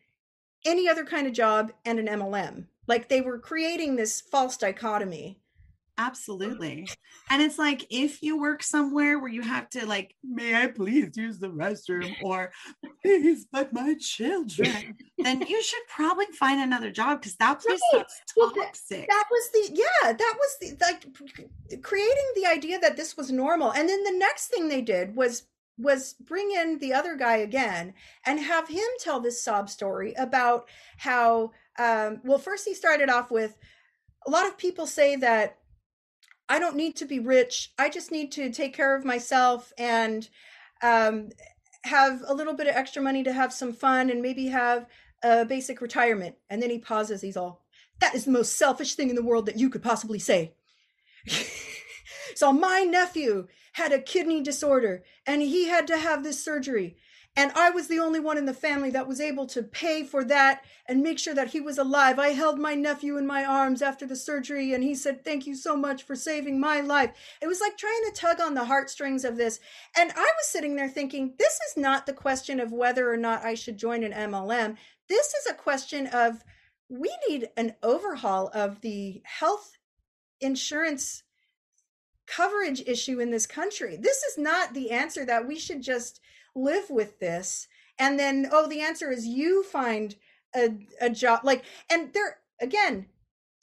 any 0.65 0.89
other 0.89 1.05
kind 1.05 1.27
of 1.27 1.33
job 1.33 1.71
and 1.85 1.99
an 1.99 2.07
mlm 2.07 2.65
like 2.87 3.07
they 3.07 3.21
were 3.21 3.39
creating 3.39 3.95
this 3.95 4.19
false 4.19 4.57
dichotomy 4.57 5.39
Absolutely. 5.97 6.87
And 7.31 7.41
it's 7.41 7.57
like 7.57 7.87
if 7.89 8.21
you 8.21 8.39
work 8.39 8.61
somewhere 8.61 9.17
where 9.17 9.31
you 9.31 9.41
have 9.41 9.67
to 9.71 9.87
like, 9.87 10.15
may 10.23 10.53
I 10.53 10.67
please 10.67 11.17
use 11.17 11.39
the 11.39 11.47
restroom 11.47 12.13
or 12.21 12.51
please 13.01 13.47
but 13.51 13.73
my 13.73 13.95
children, 13.99 14.95
then 15.17 15.41
you 15.41 15.63
should 15.63 15.81
probably 15.87 16.27
find 16.37 16.61
another 16.61 16.91
job 16.91 17.19
because 17.19 17.35
that 17.37 17.61
place 17.61 17.81
right. 17.93 18.05
toxic. 18.37 19.07
That, 19.07 19.07
that 19.07 19.23
was 19.31 19.49
the 19.53 19.69
yeah, 19.73 20.13
that 20.13 20.33
was 20.37 20.57
the 20.61 20.77
like 20.85 21.81
creating 21.81 22.31
the 22.35 22.45
idea 22.45 22.77
that 22.79 22.95
this 22.95 23.17
was 23.17 23.31
normal. 23.31 23.73
And 23.73 23.89
then 23.89 24.03
the 24.03 24.17
next 24.19 24.49
thing 24.49 24.67
they 24.67 24.81
did 24.81 25.15
was 25.15 25.47
was 25.79 26.13
bring 26.13 26.51
in 26.51 26.77
the 26.77 26.93
other 26.93 27.15
guy 27.15 27.37
again 27.37 27.93
and 28.25 28.39
have 28.39 28.67
him 28.67 28.87
tell 28.99 29.19
this 29.19 29.43
sob 29.43 29.69
story 29.69 30.13
about 30.17 30.67
how 30.97 31.51
um 31.79 32.21
well 32.23 32.37
first 32.37 32.67
he 32.67 32.73
started 32.73 33.09
off 33.09 33.31
with 33.31 33.57
a 34.27 34.29
lot 34.29 34.47
of 34.47 34.57
people 34.57 34.87
say 34.87 35.15
that 35.15 35.57
I 36.47 36.59
don't 36.59 36.75
need 36.75 36.95
to 36.97 37.05
be 37.05 37.19
rich. 37.19 37.71
I 37.77 37.89
just 37.89 38.11
need 38.11 38.31
to 38.33 38.51
take 38.51 38.75
care 38.75 38.95
of 38.95 39.05
myself 39.05 39.73
and 39.77 40.27
um, 40.83 41.29
have 41.83 42.21
a 42.27 42.33
little 42.33 42.53
bit 42.53 42.67
of 42.67 42.75
extra 42.75 43.01
money 43.01 43.23
to 43.23 43.33
have 43.33 43.51
some 43.51 43.73
fun 43.73 44.09
and 44.09 44.21
maybe 44.21 44.47
have 44.47 44.85
a 45.23 45.45
basic 45.45 45.81
retirement. 45.81 46.35
And 46.49 46.61
then 46.61 46.69
he 46.69 46.77
pauses. 46.77 47.21
He's 47.21 47.37
all, 47.37 47.63
that 47.99 48.15
is 48.15 48.25
the 48.25 48.31
most 48.31 48.57
selfish 48.57 48.95
thing 48.95 49.09
in 49.09 49.15
the 49.15 49.23
world 49.23 49.47
that 49.47 49.57
you 49.57 49.69
could 49.69 49.83
possibly 49.83 50.19
say. 50.19 50.53
so 52.35 52.53
my 52.53 52.81
nephew 52.81 53.47
had 53.73 53.91
a 53.91 54.01
kidney 54.01 54.41
disorder 54.41 55.03
and 55.25 55.41
he 55.41 55.67
had 55.67 55.87
to 55.87 55.97
have 55.97 56.23
this 56.23 56.43
surgery 56.43 56.95
and 57.37 57.51
I 57.53 57.69
was 57.69 57.87
the 57.87 57.99
only 57.99 58.19
one 58.19 58.37
in 58.37 58.45
the 58.45 58.53
family 58.53 58.89
that 58.91 59.07
was 59.07 59.19
able 59.19 59.45
to 59.47 59.61
pay 59.61 60.03
for 60.03 60.23
that 60.23 60.63
and 60.87 61.01
make 61.01 61.19
sure 61.19 61.33
that 61.33 61.49
he 61.49 61.59
was 61.59 61.77
alive. 61.77 62.17
I 62.17 62.29
held 62.29 62.59
my 62.59 62.75
nephew 62.75 63.17
in 63.17 63.27
my 63.27 63.43
arms 63.43 63.81
after 63.81 64.05
the 64.05 64.15
surgery 64.15 64.73
and 64.73 64.83
he 64.83 64.95
said, 64.95 65.23
Thank 65.23 65.45
you 65.45 65.55
so 65.55 65.75
much 65.75 66.03
for 66.03 66.15
saving 66.15 66.59
my 66.59 66.79
life. 66.79 67.11
It 67.41 67.47
was 67.47 67.59
like 67.59 67.77
trying 67.77 68.01
to 68.05 68.11
tug 68.15 68.39
on 68.39 68.53
the 68.53 68.65
heartstrings 68.65 69.25
of 69.25 69.35
this. 69.35 69.59
And 69.97 70.11
I 70.11 70.21
was 70.21 70.47
sitting 70.47 70.77
there 70.77 70.87
thinking, 70.87 71.33
This 71.37 71.59
is 71.69 71.75
not 71.75 72.05
the 72.05 72.13
question 72.13 72.61
of 72.61 72.71
whether 72.71 73.11
or 73.11 73.17
not 73.17 73.43
I 73.43 73.55
should 73.55 73.77
join 73.77 74.03
an 74.03 74.13
MLM. 74.13 74.77
This 75.09 75.33
is 75.33 75.47
a 75.49 75.53
question 75.53 76.07
of 76.07 76.41
we 76.87 77.13
need 77.27 77.49
an 77.57 77.75
overhaul 77.83 78.49
of 78.53 78.79
the 78.79 79.21
health 79.25 79.77
insurance 80.39 81.23
coverage 82.27 82.81
issue 82.87 83.19
in 83.19 83.31
this 83.31 83.45
country. 83.45 83.97
This 83.97 84.23
is 84.23 84.37
not 84.37 84.73
the 84.73 84.91
answer 84.91 85.25
that 85.25 85.47
we 85.47 85.59
should 85.59 85.81
just 85.81 86.19
live 86.55 86.89
with 86.89 87.19
this 87.19 87.67
and 87.99 88.19
then 88.19 88.47
oh 88.51 88.67
the 88.67 88.81
answer 88.81 89.11
is 89.11 89.25
you 89.25 89.63
find 89.63 90.15
a, 90.55 90.69
a 91.01 91.09
job 91.09 91.41
like 91.43 91.63
and 91.89 92.13
there 92.13 92.37
again 92.61 93.05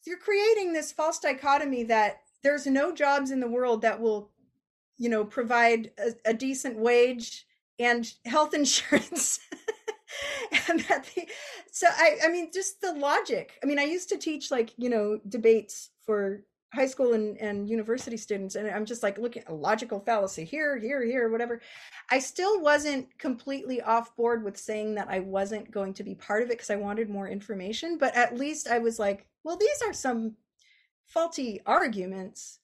you're 0.05 0.19
creating 0.19 0.73
this 0.73 0.93
false 0.93 1.19
dichotomy 1.19 1.85
that 1.85 2.21
there's 2.43 2.67
no 2.67 2.93
jobs 2.95 3.31
in 3.31 3.41
the 3.41 3.49
world 3.49 3.83
that 3.83 4.01
will 4.01 4.31
you 4.99 5.09
know 5.09 5.25
provide 5.25 5.91
a, 5.99 6.31
a 6.31 6.35
decent 6.35 6.79
wage 6.79 7.47
and 7.79 8.13
health 8.25 8.55
insurance. 8.55 9.41
And 10.69 10.81
that 10.81 11.07
the, 11.15 11.27
so 11.71 11.87
i 11.91 12.19
i 12.25 12.29
mean 12.29 12.51
just 12.53 12.83
the 12.83 12.93
logic. 12.93 13.59
I 13.63 13.67
mean 13.67 13.79
i 13.79 13.85
used 13.85 14.11
to 14.11 14.19
teach 14.19 14.51
like 14.51 14.73
you 14.77 14.91
know 14.91 15.19
debates 15.27 15.89
for 16.05 16.45
high 16.75 16.87
school 16.87 17.13
and, 17.13 17.37
and 17.39 17.69
university 17.69 18.17
students 18.17 18.55
and 18.55 18.69
i'm 18.71 18.87
just 18.87 19.03
like 19.03 19.19
looking 19.19 19.43
at 19.43 19.51
a 19.51 19.55
logical 19.55 20.01
fallacy 20.01 20.45
here 20.45 20.79
here 20.79 21.05
here 21.05 21.31
whatever 21.31 21.61
i 22.11 22.19
still 22.19 22.63
wasn't 22.63 23.07
completely 23.19 23.83
off 23.83 24.17
board 24.17 24.43
with 24.43 24.57
saying 24.57 24.95
that 24.95 25.09
i 25.09 25.21
wasn't 25.21 25.71
going 25.71 25.93
to 25.93 26.03
be 26.03 26.15
part 26.15 26.43
of 26.43 26.49
it 26.49 26.53
because 26.53 26.71
i 26.71 26.77
wanted 26.77 27.11
more 27.11 27.29
information 27.29 27.99
but 27.99 28.15
at 28.17 28.39
least 28.39 28.69
i 28.69 28.79
was 28.79 28.99
like 28.99 29.27
well 29.45 29.57
these 29.57 29.83
are 29.87 29.93
some 29.93 30.35
faulty 31.07 31.61
arguments 31.67 32.59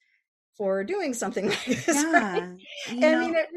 for 0.57 0.85
doing 0.85 1.12
something 1.12 1.49
like 1.51 1.64
this 1.66 1.87
yeah. 1.88 2.38
right? 2.40 2.59
i 2.88 2.94
know, 2.94 3.21
mean 3.21 3.35
it, 3.35 3.49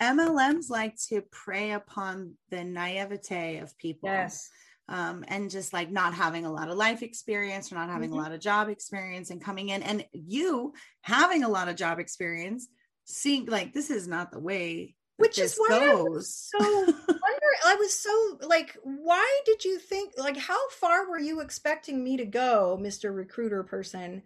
mlms 0.00 0.70
like 0.70 0.96
to 0.96 1.20
prey 1.30 1.72
upon 1.72 2.34
the 2.50 2.64
naivete 2.64 3.58
of 3.58 3.76
people 3.76 4.08
yes 4.08 4.48
um, 4.88 5.24
and 5.28 5.50
just 5.50 5.72
like 5.72 5.90
not 5.90 6.14
having 6.14 6.44
a 6.44 6.52
lot 6.52 6.68
of 6.68 6.76
life 6.76 7.02
experience 7.02 7.72
or 7.72 7.74
not 7.74 7.88
having 7.88 8.10
mm-hmm. 8.10 8.18
a 8.18 8.22
lot 8.22 8.32
of 8.32 8.40
job 8.40 8.68
experience 8.68 9.30
and 9.30 9.42
coming 9.42 9.70
in 9.70 9.82
and 9.82 10.04
you 10.12 10.72
having 11.00 11.42
a 11.42 11.48
lot 11.48 11.68
of 11.68 11.76
job 11.76 11.98
experience 11.98 12.68
seeing 13.04 13.46
like 13.46 13.72
this 13.72 13.90
is 13.90 14.06
not 14.06 14.30
the 14.30 14.40
way 14.40 14.94
which 15.16 15.38
is 15.38 15.56
why 15.56 15.80
goes. 15.80 15.98
I 15.98 16.02
was 16.02 16.34
so 16.34 16.58
wonder. 16.58 16.96
I 17.64 17.74
was 17.76 17.98
so 17.98 18.38
like, 18.46 18.76
why 18.82 19.40
did 19.44 19.64
you 19.64 19.78
think 19.78 20.12
like 20.16 20.36
how 20.36 20.68
far 20.70 21.08
were 21.08 21.18
you 21.18 21.40
expecting 21.40 22.04
me 22.04 22.16
to 22.18 22.26
go, 22.26 22.78
Mister 22.80 23.12
Recruiter 23.12 23.62
person? 23.62 24.22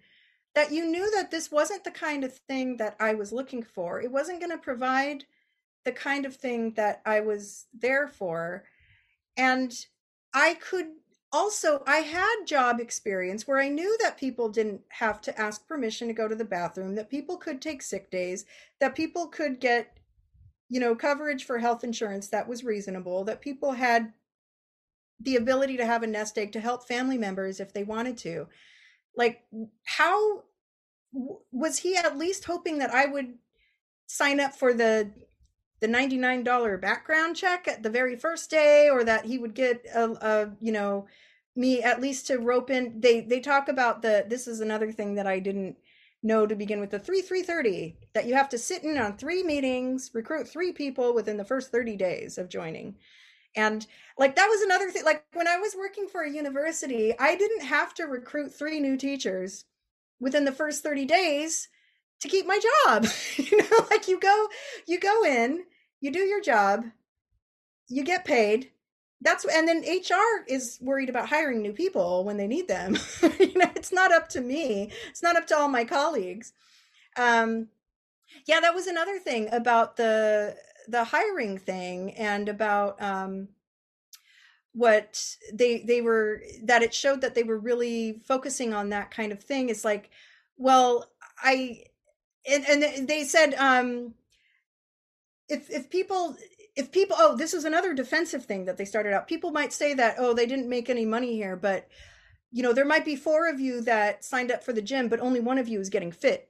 That 0.54 0.72
you 0.72 0.86
knew 0.86 1.08
that 1.12 1.30
this 1.30 1.50
wasn't 1.52 1.84
the 1.84 1.92
kind 1.92 2.24
of 2.24 2.34
thing 2.34 2.78
that 2.78 2.96
I 2.98 3.14
was 3.14 3.32
looking 3.32 3.62
for. 3.62 4.00
It 4.00 4.10
wasn't 4.10 4.40
going 4.40 4.50
to 4.50 4.58
provide 4.58 5.24
the 5.84 5.92
kind 5.92 6.26
of 6.26 6.34
thing 6.34 6.72
that 6.72 7.02
I 7.06 7.20
was 7.20 7.66
there 7.72 8.08
for, 8.08 8.64
and 9.36 9.72
I 10.34 10.54
could 10.54 10.86
also 11.32 11.82
I 11.86 11.98
had 11.98 12.44
job 12.46 12.80
experience 12.80 13.46
where 13.46 13.58
I 13.58 13.68
knew 13.68 13.96
that 14.00 14.18
people 14.18 14.48
didn't 14.48 14.80
have 14.88 15.20
to 15.22 15.40
ask 15.40 15.66
permission 15.66 16.08
to 16.08 16.14
go 16.14 16.28
to 16.28 16.34
the 16.34 16.44
bathroom, 16.44 16.94
that 16.96 17.10
people 17.10 17.36
could 17.36 17.60
take 17.62 17.82
sick 17.82 18.10
days, 18.10 18.44
that 18.80 18.94
people 18.94 19.28
could 19.28 19.60
get 19.60 19.96
you 20.70 20.78
know, 20.78 20.94
coverage 20.94 21.44
for 21.44 21.58
health 21.58 21.82
insurance 21.82 22.28
that 22.28 22.48
was 22.48 22.64
reasonable, 22.64 23.24
that 23.24 23.40
people 23.40 23.72
had 23.72 24.12
the 25.18 25.36
ability 25.36 25.76
to 25.76 25.84
have 25.84 26.04
a 26.04 26.06
nest 26.06 26.38
egg 26.38 26.52
to 26.52 26.60
help 26.60 26.86
family 26.86 27.18
members 27.18 27.58
if 27.58 27.72
they 27.72 27.82
wanted 27.82 28.16
to. 28.16 28.46
Like, 29.16 29.42
how 29.84 30.44
was 31.12 31.78
he 31.78 31.96
at 31.96 32.16
least 32.16 32.44
hoping 32.44 32.78
that 32.78 32.94
I 32.94 33.06
would 33.06 33.34
sign 34.06 34.38
up 34.38 34.54
for 34.54 34.72
the 34.72 35.10
the 35.80 35.88
$99 35.88 36.80
background 36.80 37.36
check 37.36 37.66
at 37.66 37.82
the 37.82 37.90
very 37.90 38.16
first 38.16 38.50
day 38.50 38.88
or 38.90 39.02
that 39.04 39.24
he 39.24 39.38
would 39.38 39.54
get 39.54 39.84
a, 39.94 40.04
a 40.04 40.50
you 40.60 40.72
know 40.72 41.06
me 41.56 41.82
at 41.82 42.00
least 42.00 42.26
to 42.26 42.36
rope 42.38 42.70
in 42.70 43.00
they 43.00 43.20
they 43.20 43.40
talk 43.40 43.68
about 43.68 44.02
the 44.02 44.24
this 44.28 44.46
is 44.46 44.60
another 44.60 44.92
thing 44.92 45.14
that 45.14 45.26
I 45.26 45.40
didn't 45.40 45.76
know 46.22 46.46
to 46.46 46.54
begin 46.54 46.80
with 46.80 46.90
the 46.90 46.98
3 46.98 47.22
330 47.22 47.96
that 48.12 48.26
you 48.26 48.34
have 48.34 48.48
to 48.50 48.58
sit 48.58 48.84
in 48.84 48.98
on 48.98 49.16
three 49.16 49.42
meetings 49.42 50.10
recruit 50.14 50.46
three 50.46 50.72
people 50.72 51.14
within 51.14 51.36
the 51.38 51.44
first 51.44 51.72
30 51.72 51.96
days 51.96 52.38
of 52.38 52.48
joining. 52.48 52.94
And 53.56 53.84
like 54.16 54.36
that 54.36 54.46
was 54.46 54.60
another 54.62 54.90
thing 54.90 55.04
like 55.04 55.24
when 55.32 55.48
i 55.48 55.56
was 55.56 55.74
working 55.76 56.06
for 56.06 56.22
a 56.22 56.30
university 56.30 57.18
i 57.18 57.34
didn't 57.34 57.64
have 57.64 57.92
to 57.94 58.04
recruit 58.04 58.54
three 58.54 58.78
new 58.78 58.96
teachers 58.96 59.64
within 60.20 60.44
the 60.44 60.52
first 60.52 60.84
30 60.84 61.04
days 61.06 61.68
to 62.20 62.28
keep 62.28 62.46
my 62.46 62.60
job. 62.86 63.06
You 63.36 63.56
know 63.56 63.86
like 63.90 64.06
you 64.06 64.20
go 64.20 64.48
you 64.86 65.00
go 65.00 65.24
in 65.24 65.64
you 66.00 66.10
do 66.10 66.20
your 66.20 66.40
job 66.40 66.84
you 67.88 68.04
get 68.04 68.24
paid 68.24 68.70
that's 69.22 69.44
and 69.44 69.68
then 69.68 69.82
HR 69.82 70.44
is 70.48 70.78
worried 70.80 71.10
about 71.10 71.28
hiring 71.28 71.60
new 71.60 71.72
people 71.72 72.24
when 72.24 72.36
they 72.36 72.46
need 72.46 72.68
them. 72.68 72.96
you 73.22 73.58
know, 73.58 73.70
it's 73.76 73.92
not 73.92 74.12
up 74.12 74.28
to 74.30 74.40
me. 74.40 74.90
It's 75.10 75.22
not 75.22 75.36
up 75.36 75.46
to 75.48 75.56
all 75.58 75.68
my 75.68 75.84
colleagues. 75.84 76.52
Um, 77.16 77.68
yeah, 78.46 78.60
that 78.60 78.74
was 78.74 78.86
another 78.86 79.18
thing 79.18 79.48
about 79.52 79.96
the 79.96 80.56
the 80.88 81.04
hiring 81.04 81.58
thing 81.58 82.12
and 82.12 82.48
about 82.48 83.00
um, 83.02 83.48
what 84.72 85.36
they 85.52 85.80
they 85.80 86.00
were 86.00 86.42
that 86.62 86.82
it 86.82 86.94
showed 86.94 87.20
that 87.20 87.34
they 87.34 87.42
were 87.42 87.58
really 87.58 88.22
focusing 88.24 88.72
on 88.72 88.88
that 88.88 89.10
kind 89.10 89.32
of 89.32 89.42
thing. 89.42 89.68
It's 89.68 89.84
like, 89.84 90.08
well, 90.56 91.10
I 91.42 91.84
and, 92.50 92.64
and 92.64 93.06
they 93.06 93.24
said 93.24 93.54
um, 93.54 94.14
if 95.50 95.70
if 95.70 95.90
people 95.90 96.36
if 96.76 96.92
people 96.92 97.16
oh 97.18 97.36
this 97.36 97.52
is 97.52 97.64
another 97.64 97.92
defensive 97.94 98.44
thing 98.44 98.64
that 98.64 98.76
they 98.76 98.84
started 98.84 99.12
out. 99.12 99.28
People 99.28 99.50
might 99.50 99.72
say 99.72 99.94
that 99.94 100.16
oh 100.18 100.32
they 100.32 100.46
didn't 100.46 100.68
make 100.68 100.88
any 100.88 101.04
money 101.04 101.34
here 101.34 101.56
but 101.56 101.88
you 102.52 102.62
know 102.62 102.72
there 102.72 102.84
might 102.84 103.04
be 103.04 103.16
four 103.16 103.48
of 103.48 103.60
you 103.60 103.80
that 103.82 104.24
signed 104.24 104.50
up 104.50 104.64
for 104.64 104.72
the 104.72 104.82
gym 104.82 105.08
but 105.08 105.20
only 105.20 105.40
one 105.40 105.58
of 105.58 105.68
you 105.68 105.80
is 105.80 105.90
getting 105.90 106.12
fit. 106.12 106.48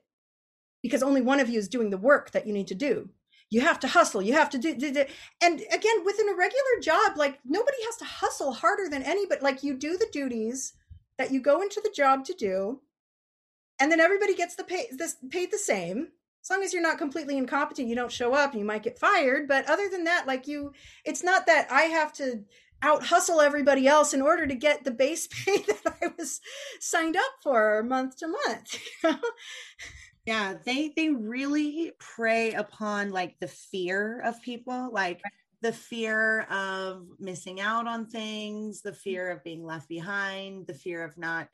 Because 0.82 1.02
only 1.02 1.20
one 1.20 1.40
of 1.40 1.48
you 1.48 1.58
is 1.58 1.68
doing 1.68 1.90
the 1.90 1.98
work 1.98 2.30
that 2.30 2.46
you 2.46 2.54
need 2.54 2.68
to 2.68 2.74
do. 2.74 3.10
You 3.50 3.60
have 3.60 3.80
to 3.80 3.88
hustle. 3.88 4.22
You 4.22 4.32
have 4.34 4.48
to 4.50 4.58
do, 4.58 4.74
do, 4.74 4.92
do. 4.92 5.04
and 5.42 5.60
again 5.72 6.04
within 6.04 6.28
a 6.28 6.36
regular 6.36 6.80
job 6.82 7.16
like 7.16 7.40
nobody 7.44 7.78
has 7.84 7.96
to 7.96 8.04
hustle 8.04 8.52
harder 8.52 8.88
than 8.88 9.02
any 9.02 9.26
but 9.26 9.42
like 9.42 9.62
you 9.62 9.74
do 9.74 9.96
the 9.96 10.08
duties 10.12 10.74
that 11.18 11.30
you 11.32 11.40
go 11.40 11.60
into 11.60 11.80
the 11.82 11.92
job 11.94 12.24
to 12.24 12.34
do 12.34 12.80
and 13.78 13.90
then 13.90 14.00
everybody 14.00 14.34
gets 14.34 14.54
the 14.54 14.64
pay 14.64 14.86
this 14.92 15.16
paid 15.30 15.50
the 15.50 15.58
same 15.58 16.08
as 16.42 16.50
long 16.50 16.62
as 16.62 16.72
you're 16.72 16.82
not 16.82 16.98
completely 16.98 17.36
incompetent 17.36 17.88
you 17.88 17.94
don't 17.94 18.12
show 18.12 18.34
up 18.34 18.54
you 18.54 18.64
might 18.64 18.82
get 18.82 18.98
fired 18.98 19.46
but 19.48 19.68
other 19.68 19.88
than 19.88 20.04
that 20.04 20.26
like 20.26 20.46
you 20.46 20.72
it's 21.04 21.22
not 21.22 21.46
that 21.46 21.70
i 21.70 21.82
have 21.82 22.12
to 22.12 22.44
out 22.82 23.04
hustle 23.04 23.40
everybody 23.40 23.86
else 23.86 24.14
in 24.14 24.22
order 24.22 24.46
to 24.46 24.54
get 24.54 24.84
the 24.84 24.90
base 24.90 25.26
pay 25.44 25.58
that 25.58 25.96
i 26.02 26.06
was 26.18 26.40
signed 26.80 27.16
up 27.16 27.32
for 27.42 27.82
month 27.82 28.16
to 28.16 28.28
month 28.28 28.78
yeah 30.26 30.54
they 30.64 30.92
they 30.96 31.10
really 31.10 31.92
prey 31.98 32.52
upon 32.52 33.10
like 33.10 33.36
the 33.40 33.48
fear 33.48 34.20
of 34.24 34.40
people 34.42 34.90
like 34.92 35.20
the 35.62 35.72
fear 35.72 36.42
of 36.42 37.06
missing 37.18 37.60
out 37.60 37.86
on 37.86 38.06
things 38.06 38.80
the 38.80 38.92
fear 38.92 39.26
mm-hmm. 39.26 39.36
of 39.36 39.44
being 39.44 39.64
left 39.64 39.88
behind 39.88 40.66
the 40.66 40.74
fear 40.74 41.04
of 41.04 41.16
not 41.18 41.48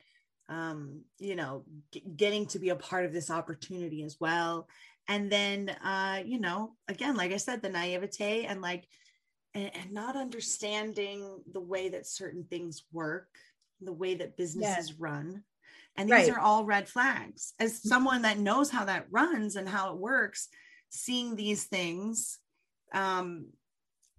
um, 0.49 1.01
you 1.19 1.35
know, 1.35 1.63
g- 1.91 2.03
getting 2.15 2.45
to 2.47 2.59
be 2.59 2.69
a 2.69 2.75
part 2.75 3.05
of 3.05 3.13
this 3.13 3.29
opportunity 3.29 4.03
as 4.03 4.17
well. 4.19 4.67
And 5.07 5.31
then, 5.31 5.69
uh, 5.69 6.21
you 6.25 6.39
know, 6.39 6.73
again, 6.87 7.15
like 7.15 7.31
I 7.31 7.37
said, 7.37 7.61
the 7.61 7.69
naivete 7.69 8.45
and 8.45 8.61
like, 8.61 8.87
and, 9.53 9.71
and 9.75 9.91
not 9.91 10.15
understanding 10.15 11.41
the 11.51 11.61
way 11.61 11.89
that 11.89 12.07
certain 12.07 12.43
things 12.43 12.83
work, 12.91 13.29
the 13.81 13.93
way 13.93 14.15
that 14.15 14.37
businesses 14.37 14.99
run. 14.99 15.43
And 15.95 16.09
these 16.09 16.29
right. 16.29 16.29
are 16.31 16.39
all 16.39 16.65
red 16.65 16.87
flags. 16.87 17.53
As 17.59 17.81
someone 17.81 18.21
that 18.21 18.37
knows 18.37 18.69
how 18.69 18.85
that 18.85 19.07
runs 19.09 19.55
and 19.55 19.67
how 19.67 19.93
it 19.93 19.97
works, 19.97 20.47
seeing 20.89 21.35
these 21.35 21.63
things, 21.63 22.37
um, 22.93 23.47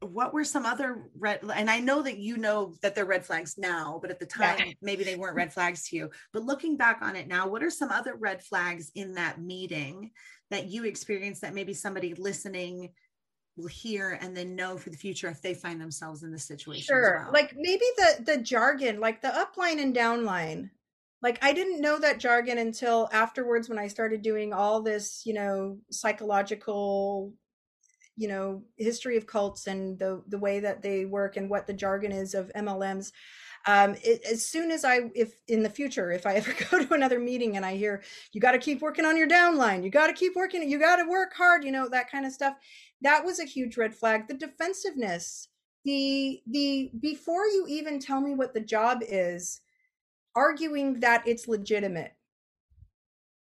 what 0.00 0.32
were 0.32 0.44
some 0.44 0.64
other 0.64 1.10
red 1.18 1.40
and 1.54 1.68
i 1.68 1.80
know 1.80 2.02
that 2.02 2.18
you 2.18 2.36
know 2.36 2.74
that 2.82 2.94
they're 2.94 3.04
red 3.04 3.24
flags 3.24 3.56
now 3.58 3.98
but 4.00 4.10
at 4.10 4.20
the 4.20 4.26
time 4.26 4.58
yeah. 4.58 4.72
maybe 4.80 5.02
they 5.02 5.16
weren't 5.16 5.34
red 5.34 5.52
flags 5.52 5.88
to 5.88 5.96
you 5.96 6.10
but 6.32 6.44
looking 6.44 6.76
back 6.76 6.98
on 7.02 7.16
it 7.16 7.26
now 7.26 7.48
what 7.48 7.62
are 7.62 7.70
some 7.70 7.90
other 7.90 8.14
red 8.14 8.42
flags 8.42 8.92
in 8.94 9.14
that 9.14 9.40
meeting 9.40 10.10
that 10.50 10.66
you 10.68 10.84
experienced 10.84 11.42
that 11.42 11.54
maybe 11.54 11.74
somebody 11.74 12.14
listening 12.14 12.90
will 13.56 13.66
hear 13.66 14.18
and 14.22 14.36
then 14.36 14.54
know 14.54 14.76
for 14.76 14.90
the 14.90 14.96
future 14.96 15.28
if 15.28 15.42
they 15.42 15.54
find 15.54 15.80
themselves 15.80 16.22
in 16.22 16.30
this 16.30 16.46
situation 16.46 16.84
sure 16.86 17.22
well? 17.24 17.32
like 17.32 17.54
maybe 17.56 17.84
the 17.96 18.22
the 18.24 18.38
jargon 18.38 19.00
like 19.00 19.20
the 19.20 19.28
upline 19.28 19.82
and 19.82 19.96
downline 19.96 20.70
like 21.22 21.42
i 21.44 21.52
didn't 21.52 21.80
know 21.80 21.98
that 21.98 22.20
jargon 22.20 22.58
until 22.58 23.08
afterwards 23.12 23.68
when 23.68 23.78
i 23.78 23.88
started 23.88 24.22
doing 24.22 24.52
all 24.52 24.80
this 24.80 25.22
you 25.26 25.34
know 25.34 25.76
psychological 25.90 27.32
you 28.18 28.28
know 28.28 28.62
history 28.76 29.16
of 29.16 29.26
cults 29.26 29.66
and 29.66 29.98
the 29.98 30.22
the 30.28 30.38
way 30.38 30.60
that 30.60 30.82
they 30.82 31.06
work 31.06 31.36
and 31.36 31.48
what 31.48 31.66
the 31.66 31.72
jargon 31.72 32.12
is 32.12 32.34
of 32.34 32.50
MLMs 32.54 33.12
um, 33.66 33.96
it, 34.02 34.22
as 34.24 34.44
soon 34.44 34.70
as 34.70 34.84
I, 34.84 35.10
if 35.14 35.34
in 35.48 35.62
the 35.62 35.70
future, 35.70 36.10
if 36.10 36.26
I 36.26 36.34
ever 36.36 36.54
go 36.70 36.84
to 36.84 36.94
another 36.94 37.18
meeting 37.18 37.56
and 37.56 37.64
I 37.64 37.76
hear 37.76 38.02
you 38.32 38.40
got 38.40 38.52
to 38.52 38.58
keep 38.58 38.80
working 38.80 39.04
on 39.04 39.16
your 39.16 39.28
downline, 39.28 39.84
you 39.84 39.90
got 39.90 40.06
to 40.06 40.12
keep 40.12 40.34
working, 40.36 40.68
you 40.68 40.78
got 40.78 40.96
to 40.96 41.08
work 41.08 41.34
hard, 41.34 41.64
you 41.64 41.72
know 41.72 41.88
that 41.88 42.10
kind 42.10 42.26
of 42.26 42.32
stuff, 42.32 42.54
that 43.02 43.24
was 43.24 43.38
a 43.38 43.44
huge 43.44 43.76
red 43.76 43.94
flag. 43.94 44.28
The 44.28 44.34
defensiveness, 44.34 45.48
the 45.84 46.40
the 46.46 46.90
before 47.00 47.46
you 47.46 47.66
even 47.68 47.98
tell 47.98 48.20
me 48.20 48.34
what 48.34 48.54
the 48.54 48.60
job 48.60 49.00
is, 49.02 49.60
arguing 50.34 51.00
that 51.00 51.26
it's 51.26 51.48
legitimate, 51.48 52.14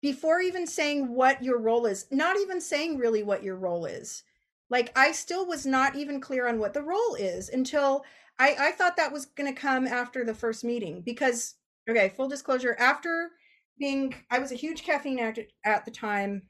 before 0.02 0.40
even 0.40 0.66
saying 0.66 1.14
what 1.14 1.42
your 1.42 1.58
role 1.60 1.86
is, 1.86 2.06
not 2.10 2.36
even 2.38 2.60
saying 2.60 2.98
really 2.98 3.22
what 3.22 3.42
your 3.42 3.56
role 3.56 3.86
is, 3.86 4.22
like 4.70 4.96
I 4.96 5.12
still 5.12 5.46
was 5.46 5.64
not 5.66 5.96
even 5.96 6.20
clear 6.20 6.46
on 6.48 6.58
what 6.58 6.74
the 6.74 6.82
role 6.82 7.14
is 7.14 7.48
until 7.48 8.04
I, 8.38 8.56
I 8.58 8.70
thought 8.72 8.96
that 8.96 9.12
was 9.12 9.26
going 9.26 9.52
to 9.52 9.60
come 9.60 9.86
after 9.86 10.24
the 10.24 10.34
first 10.34 10.64
meeting 10.64 11.02
because 11.04 11.54
okay, 11.88 12.12
full 12.16 12.28
disclosure, 12.28 12.76
after 12.78 13.30
being 13.78 14.14
I 14.30 14.38
was 14.38 14.52
a 14.52 14.56
huge 14.56 14.82
caffeine 14.82 15.18
addict 15.18 15.52
at 15.64 15.84
the 15.84 15.90
time, 15.90 16.42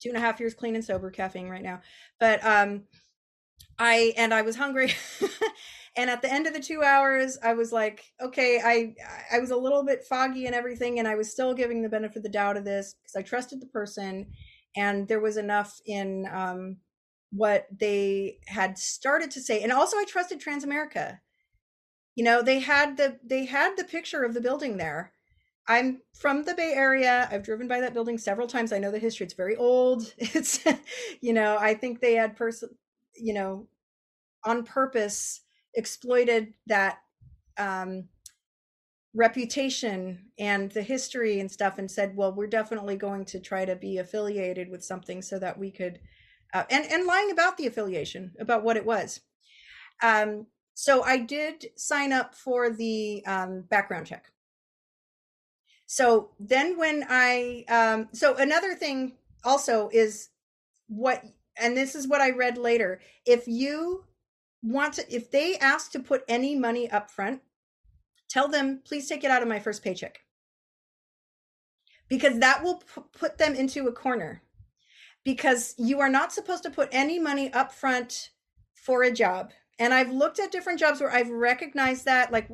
two 0.00 0.10
and 0.10 0.18
a 0.18 0.20
half 0.20 0.40
years 0.40 0.54
clean 0.54 0.74
and 0.74 0.84
sober 0.84 1.10
caffeine 1.10 1.48
right 1.48 1.62
now, 1.62 1.80
but 2.20 2.44
um, 2.44 2.84
I 3.78 4.14
and 4.16 4.32
I 4.32 4.42
was 4.42 4.56
hungry. 4.56 4.92
and 5.96 6.10
at 6.10 6.22
the 6.22 6.32
end 6.32 6.46
of 6.46 6.52
the 6.52 6.60
two 6.60 6.82
hours 6.82 7.38
i 7.42 7.54
was 7.54 7.72
like 7.72 8.04
okay 8.20 8.60
i 8.62 8.94
i 9.34 9.38
was 9.40 9.50
a 9.50 9.56
little 9.56 9.82
bit 9.82 10.04
foggy 10.04 10.46
and 10.46 10.54
everything 10.54 10.98
and 10.98 11.08
i 11.08 11.14
was 11.14 11.30
still 11.30 11.54
giving 11.54 11.82
the 11.82 11.88
benefit 11.88 12.18
of 12.18 12.22
the 12.22 12.28
doubt 12.28 12.56
of 12.56 12.64
this 12.64 12.94
because 12.94 13.16
i 13.16 13.22
trusted 13.22 13.60
the 13.60 13.66
person 13.66 14.26
and 14.76 15.08
there 15.08 15.20
was 15.20 15.36
enough 15.36 15.80
in 15.86 16.28
um 16.32 16.76
what 17.30 17.66
they 17.76 18.38
had 18.46 18.78
started 18.78 19.30
to 19.32 19.40
say 19.40 19.62
and 19.62 19.72
also 19.72 19.96
i 19.98 20.04
trusted 20.04 20.40
transamerica. 20.40 21.18
You 22.14 22.24
know 22.24 22.42
they 22.42 22.60
had 22.60 22.96
the 22.96 23.18
they 23.22 23.44
had 23.44 23.76
the 23.76 23.84
picture 23.84 24.22
of 24.24 24.34
the 24.34 24.40
building 24.40 24.76
there. 24.78 25.12
I'm 25.68 26.02
from 26.14 26.44
the 26.44 26.54
bay 26.54 26.72
area. 26.74 27.28
I've 27.30 27.42
driven 27.42 27.68
by 27.68 27.80
that 27.80 27.92
building 27.94 28.18
several 28.18 28.46
times. 28.46 28.72
I 28.72 28.78
know 28.78 28.90
the 28.90 28.98
history. 28.98 29.24
It's 29.26 29.34
very 29.34 29.56
old. 29.56 30.14
It's 30.18 30.60
you 31.20 31.32
know 31.32 31.56
i 31.58 31.74
think 31.74 32.00
they 32.00 32.14
had 32.14 32.36
person 32.36 32.70
you 33.14 33.34
know 33.34 33.68
on 34.44 34.64
purpose 34.64 35.42
exploited 35.74 36.54
that 36.66 36.98
um 37.58 38.08
reputation 39.14 40.30
and 40.38 40.70
the 40.72 40.82
history 40.82 41.40
and 41.40 41.50
stuff 41.50 41.78
and 41.78 41.90
said 41.90 42.14
well 42.16 42.34
we're 42.34 42.46
definitely 42.46 42.96
going 42.96 43.24
to 43.24 43.40
try 43.40 43.64
to 43.64 43.74
be 43.74 43.96
affiliated 43.96 44.68
with 44.68 44.84
something 44.84 45.22
so 45.22 45.38
that 45.38 45.58
we 45.58 45.70
could 45.70 45.98
uh, 46.52 46.64
and 46.70 46.86
and 46.90 47.06
lying 47.06 47.30
about 47.30 47.56
the 47.56 47.66
affiliation 47.66 48.32
about 48.38 48.62
what 48.62 48.76
it 48.76 48.86
was. 48.86 49.20
Um, 50.02 50.46
so 50.74 51.02
I 51.02 51.18
did 51.18 51.66
sign 51.76 52.12
up 52.12 52.34
for 52.34 52.70
the 52.70 53.24
um, 53.26 53.62
background 53.62 54.06
check. 54.06 54.30
So 55.86 56.30
then 56.38 56.76
when 56.76 57.04
I 57.08 57.64
um, 57.68 58.08
so 58.12 58.36
another 58.36 58.74
thing 58.74 59.12
also 59.44 59.88
is 59.92 60.30
what 60.88 61.22
and 61.58 61.76
this 61.76 61.94
is 61.94 62.06
what 62.06 62.20
I 62.20 62.30
read 62.30 62.58
later. 62.58 63.00
If 63.24 63.46
you 63.46 64.04
want 64.62 64.94
to 64.94 65.14
if 65.14 65.30
they 65.30 65.56
ask 65.58 65.92
to 65.92 66.00
put 66.00 66.24
any 66.28 66.56
money 66.56 66.90
up 66.90 67.10
front, 67.10 67.40
tell 68.28 68.48
them 68.48 68.82
please 68.84 69.08
take 69.08 69.24
it 69.24 69.30
out 69.30 69.42
of 69.42 69.48
my 69.48 69.60
first 69.60 69.82
paycheck. 69.82 70.20
Because 72.08 72.38
that 72.38 72.62
will 72.62 72.76
p- 72.76 73.02
put 73.18 73.38
them 73.38 73.54
into 73.54 73.88
a 73.88 73.92
corner. 73.92 74.42
Because 75.26 75.74
you 75.76 75.98
are 75.98 76.08
not 76.08 76.32
supposed 76.32 76.62
to 76.62 76.70
put 76.70 76.88
any 76.92 77.18
money 77.18 77.52
up 77.52 77.72
front 77.72 78.30
for 78.74 79.02
a 79.02 79.10
job. 79.10 79.50
And 79.80 79.92
I've 79.92 80.12
looked 80.12 80.38
at 80.38 80.52
different 80.52 80.78
jobs 80.78 81.00
where 81.00 81.10
I've 81.10 81.28
recognized 81.28 82.04
that, 82.04 82.30
like 82.30 82.48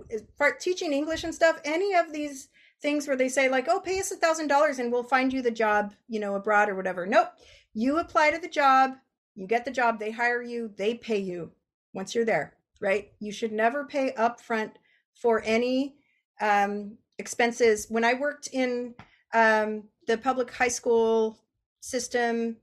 teaching 0.59 0.95
English 0.95 1.23
and 1.23 1.35
stuff, 1.35 1.61
any 1.67 1.95
of 1.95 2.15
these 2.15 2.49
things 2.81 3.07
where 3.07 3.17
they 3.17 3.29
say, 3.29 3.51
like, 3.51 3.69
oh, 3.69 3.79
pay 3.79 4.01
us 4.01 4.11
a 4.11 4.17
thousand 4.17 4.49
dollars 4.49 4.79
and 4.79 4.91
we'll 4.91 5.03
find 5.05 5.35
you 5.35 5.43
the 5.43 5.51
job, 5.51 5.93
you 6.09 6.19
know, 6.19 6.35
abroad 6.35 6.71
or 6.71 6.75
whatever. 6.75 7.05
Nope. 7.07 7.29
You 7.75 7.99
apply 7.99 8.31
to 8.31 8.39
the 8.39 8.49
job, 8.49 8.93
you 9.35 9.47
get 9.47 9.67
the 9.67 9.71
job, 9.71 10.01
they 10.01 10.11
hire 10.11 10.43
you, 10.43 10.73
they 10.77 10.95
pay 10.95 11.19
you 11.19 11.53
once 11.93 12.15
you're 12.15 12.25
there, 12.25 12.55
right? 12.81 13.13
You 13.21 13.33
should 13.33 13.53
never 13.53 13.85
pay 13.85 14.13
upfront 14.13 14.73
for 15.15 15.43
any 15.45 15.97
um, 16.41 16.97
expenses. 17.19 17.87
When 17.91 18.05
I 18.05 18.15
worked 18.15 18.49
in 18.53 18.95
um, 19.35 19.85
the 20.07 20.17
public 20.19 20.51
high 20.51 20.69
school 20.69 21.39
system, 21.81 22.57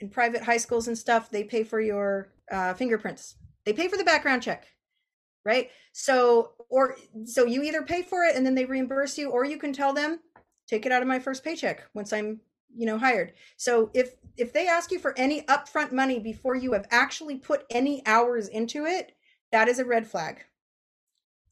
in 0.00 0.08
private 0.08 0.42
high 0.42 0.56
schools 0.56 0.88
and 0.88 0.96
stuff, 0.96 1.30
they 1.30 1.44
pay 1.44 1.64
for 1.64 1.80
your 1.80 2.28
uh, 2.50 2.74
fingerprints. 2.74 3.36
They 3.64 3.72
pay 3.72 3.88
for 3.88 3.96
the 3.96 4.04
background 4.04 4.42
check, 4.42 4.66
right? 5.44 5.70
So, 5.92 6.52
or 6.70 6.96
so 7.24 7.44
you 7.44 7.62
either 7.62 7.82
pay 7.82 8.02
for 8.02 8.24
it 8.24 8.36
and 8.36 8.46
then 8.46 8.54
they 8.54 8.64
reimburse 8.64 9.18
you, 9.18 9.30
or 9.30 9.44
you 9.44 9.58
can 9.58 9.72
tell 9.72 9.92
them, 9.92 10.20
take 10.66 10.86
it 10.86 10.92
out 10.92 11.02
of 11.02 11.08
my 11.08 11.18
first 11.18 11.44
paycheck 11.44 11.84
once 11.94 12.12
I'm, 12.12 12.40
you 12.74 12.86
know, 12.86 12.98
hired. 12.98 13.32
So 13.56 13.90
if 13.94 14.16
if 14.36 14.52
they 14.52 14.68
ask 14.68 14.92
you 14.92 14.98
for 14.98 15.18
any 15.18 15.42
upfront 15.42 15.92
money 15.92 16.18
before 16.20 16.54
you 16.54 16.72
have 16.72 16.86
actually 16.90 17.36
put 17.36 17.64
any 17.70 18.02
hours 18.06 18.48
into 18.48 18.86
it, 18.86 19.12
that 19.50 19.68
is 19.68 19.78
a 19.78 19.84
red 19.84 20.06
flag. 20.06 20.44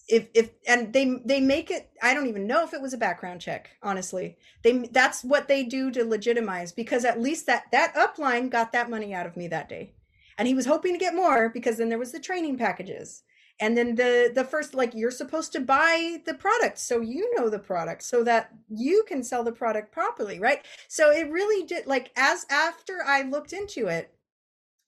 If 0.09 0.29
if 0.35 0.51
and 0.69 0.93
they 0.93 1.21
they 1.25 1.41
make 1.41 1.71
it 1.71 1.91
I 2.03 2.15
don't 2.15 2.29
even 2.29 2.47
know 2.47 2.65
if 2.65 2.73
it 2.73 2.81
was 2.81 2.93
a 2.93 2.99
background 2.99 3.41
check, 3.41 3.71
honestly. 3.83 4.37
They 4.63 4.89
that's 4.93 5.25
what 5.25 5.49
they 5.49 5.65
do 5.65 5.91
to 5.91 6.05
legitimize 6.05 6.73
because 6.73 7.05
at 7.05 7.21
least 7.21 7.47
that 7.47 7.65
that 7.73 7.95
upline 7.95 8.51
got 8.51 8.73
that 8.73 8.91
money 8.91 9.13
out 9.15 9.27
of 9.27 9.37
me 9.37 9.49
that 9.49 9.69
day. 9.69 9.95
And 10.39 10.47
he 10.47 10.55
was 10.55 10.67
hoping 10.67 10.93
to 10.93 10.99
get 10.99 11.15
more 11.15 11.49
because 11.49 11.79
then 11.79 11.89
there 11.89 11.99
was 11.99 12.13
the 12.13 12.21
training 12.21 12.59
packages 12.59 13.23
and 13.61 13.77
then 13.77 13.95
the 13.95 14.31
the 14.35 14.45
first 14.45 14.75
like 14.75 14.95
you're 14.95 15.11
supposed 15.11 15.53
to 15.53 15.61
buy 15.61 16.21
the 16.27 16.35
product 16.35 16.79
so 16.79 17.01
you 17.01 17.35
know 17.37 17.49
the 17.49 17.59
product 17.59 18.03
so 18.03 18.23
that 18.23 18.51
you 18.69 19.05
can 19.09 19.23
sell 19.23 19.43
the 19.43 19.53
product 19.53 19.93
properly 19.93 20.39
right 20.39 20.65
so 20.89 21.11
it 21.11 21.31
really 21.31 21.67
did 21.67 21.87
like 21.87 22.11
as 22.17 22.45
after 22.51 22.99
i 23.07 23.23
looked 23.23 23.53
into 23.53 23.87
it 23.87 24.15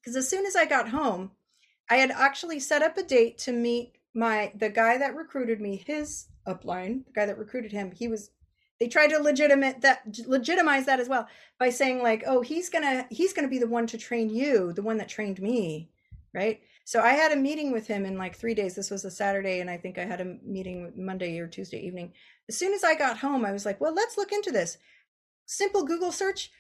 because 0.01 0.17
as 0.17 0.29
soon 0.29 0.45
as 0.45 0.57
i 0.57 0.65
got 0.65 0.91
home 0.91 1.31
i 1.91 1.97
had 1.97 2.11
actually 2.11 2.61
set 2.61 2.83
up 2.83 2.97
a 2.97 3.03
date 3.03 3.39
to 3.39 3.53
meet 3.53 3.98
my 4.19 4.53
the 4.55 4.69
guy 4.69 4.99
that 4.99 5.15
recruited 5.15 5.61
me 5.61 5.83
his 5.87 6.29
upline 6.47 7.05
the 7.07 7.13
guy 7.13 7.27
that 7.27 7.39
recruited 7.39 7.73
him 7.73 7.93
he 7.93 8.09
was 8.09 8.31
they 8.81 8.89
tried 8.89 9.09
to 9.09 9.19
legitimate 9.19 9.81
that 9.81 10.03
legitimize 10.27 10.87
that 10.87 11.01
as 11.01 11.09
well 11.09 11.27
by 11.59 11.71
saying 11.71 12.03
like 12.03 12.25
oh 12.27 12.41
he's 12.41 12.69
gonna 12.69 13.07
he's 13.11 13.33
gonna 13.33 13.49
be 13.49 13.59
the 13.59 13.67
one 13.67 13.87
to 13.87 13.99
train 13.99 14.29
you 14.31 14.73
the 14.73 14.83
one 14.83 14.99
that 14.99 15.09
trained 15.09 15.41
me 15.41 15.91
right 16.35 16.61
so 16.89 17.03
I 17.03 17.11
had 17.11 17.33
a 17.33 17.37
meeting 17.37 17.71
with 17.71 17.87
him 17.87 18.07
in 18.07 18.17
like 18.17 18.35
three 18.35 18.55
days. 18.55 18.75
This 18.75 18.91
was 18.91 19.05
a 19.05 19.11
Saturday, 19.11 19.61
and 19.61 19.69
I 19.69 19.77
think 19.77 19.99
I 19.99 20.07
had 20.07 20.23
a 20.23 20.39
meeting 20.43 20.91
Monday 20.97 21.39
or 21.39 21.47
Tuesday 21.47 21.87
evening. 21.87 22.15
As 22.49 22.57
soon 22.57 22.73
as 22.73 22.83
I 22.83 22.95
got 22.95 23.19
home, 23.19 23.45
I 23.45 23.53
was 23.53 23.67
like, 23.67 23.79
well, 23.79 23.93
let's 23.93 24.17
look 24.17 24.33
into 24.33 24.51
this. 24.51 24.79
Simple 25.45 25.85
Google 25.85 26.13
search. 26.13 26.51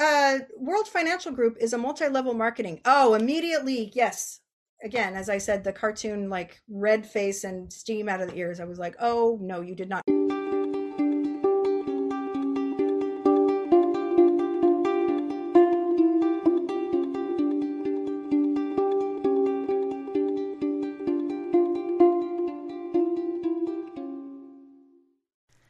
uh, 0.00 0.40
World 0.56 0.88
Financial 0.88 1.30
Group 1.30 1.58
is 1.60 1.72
a 1.72 1.78
multi 1.78 2.08
level 2.08 2.34
marketing. 2.34 2.80
Oh, 2.84 3.14
immediately, 3.14 3.92
yes. 3.94 4.40
Again, 4.84 5.14
as 5.14 5.28
I 5.28 5.38
said, 5.38 5.62
the 5.62 5.72
cartoon 5.72 6.28
like 6.28 6.60
red 6.68 7.06
face 7.06 7.44
and 7.44 7.72
steam 7.72 8.08
out 8.08 8.20
of 8.20 8.28
the 8.28 8.36
ears. 8.36 8.58
I 8.58 8.64
was 8.64 8.80
like, 8.80 8.96
oh, 8.98 9.38
no, 9.40 9.60
you 9.60 9.76
did 9.76 9.88
not. 9.88 10.02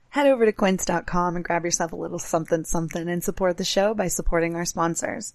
Head 0.08 0.26
over 0.26 0.46
to 0.46 0.52
quince.com 0.52 1.36
and 1.36 1.44
grab 1.44 1.66
yourself 1.66 1.92
a 1.92 1.96
little 1.96 2.18
something 2.18 2.64
something 2.64 3.08
and 3.08 3.22
support 3.22 3.58
the 3.58 3.64
show 3.64 3.92
by 3.92 4.08
supporting 4.08 4.54
our 4.54 4.64
sponsors. 4.64 5.34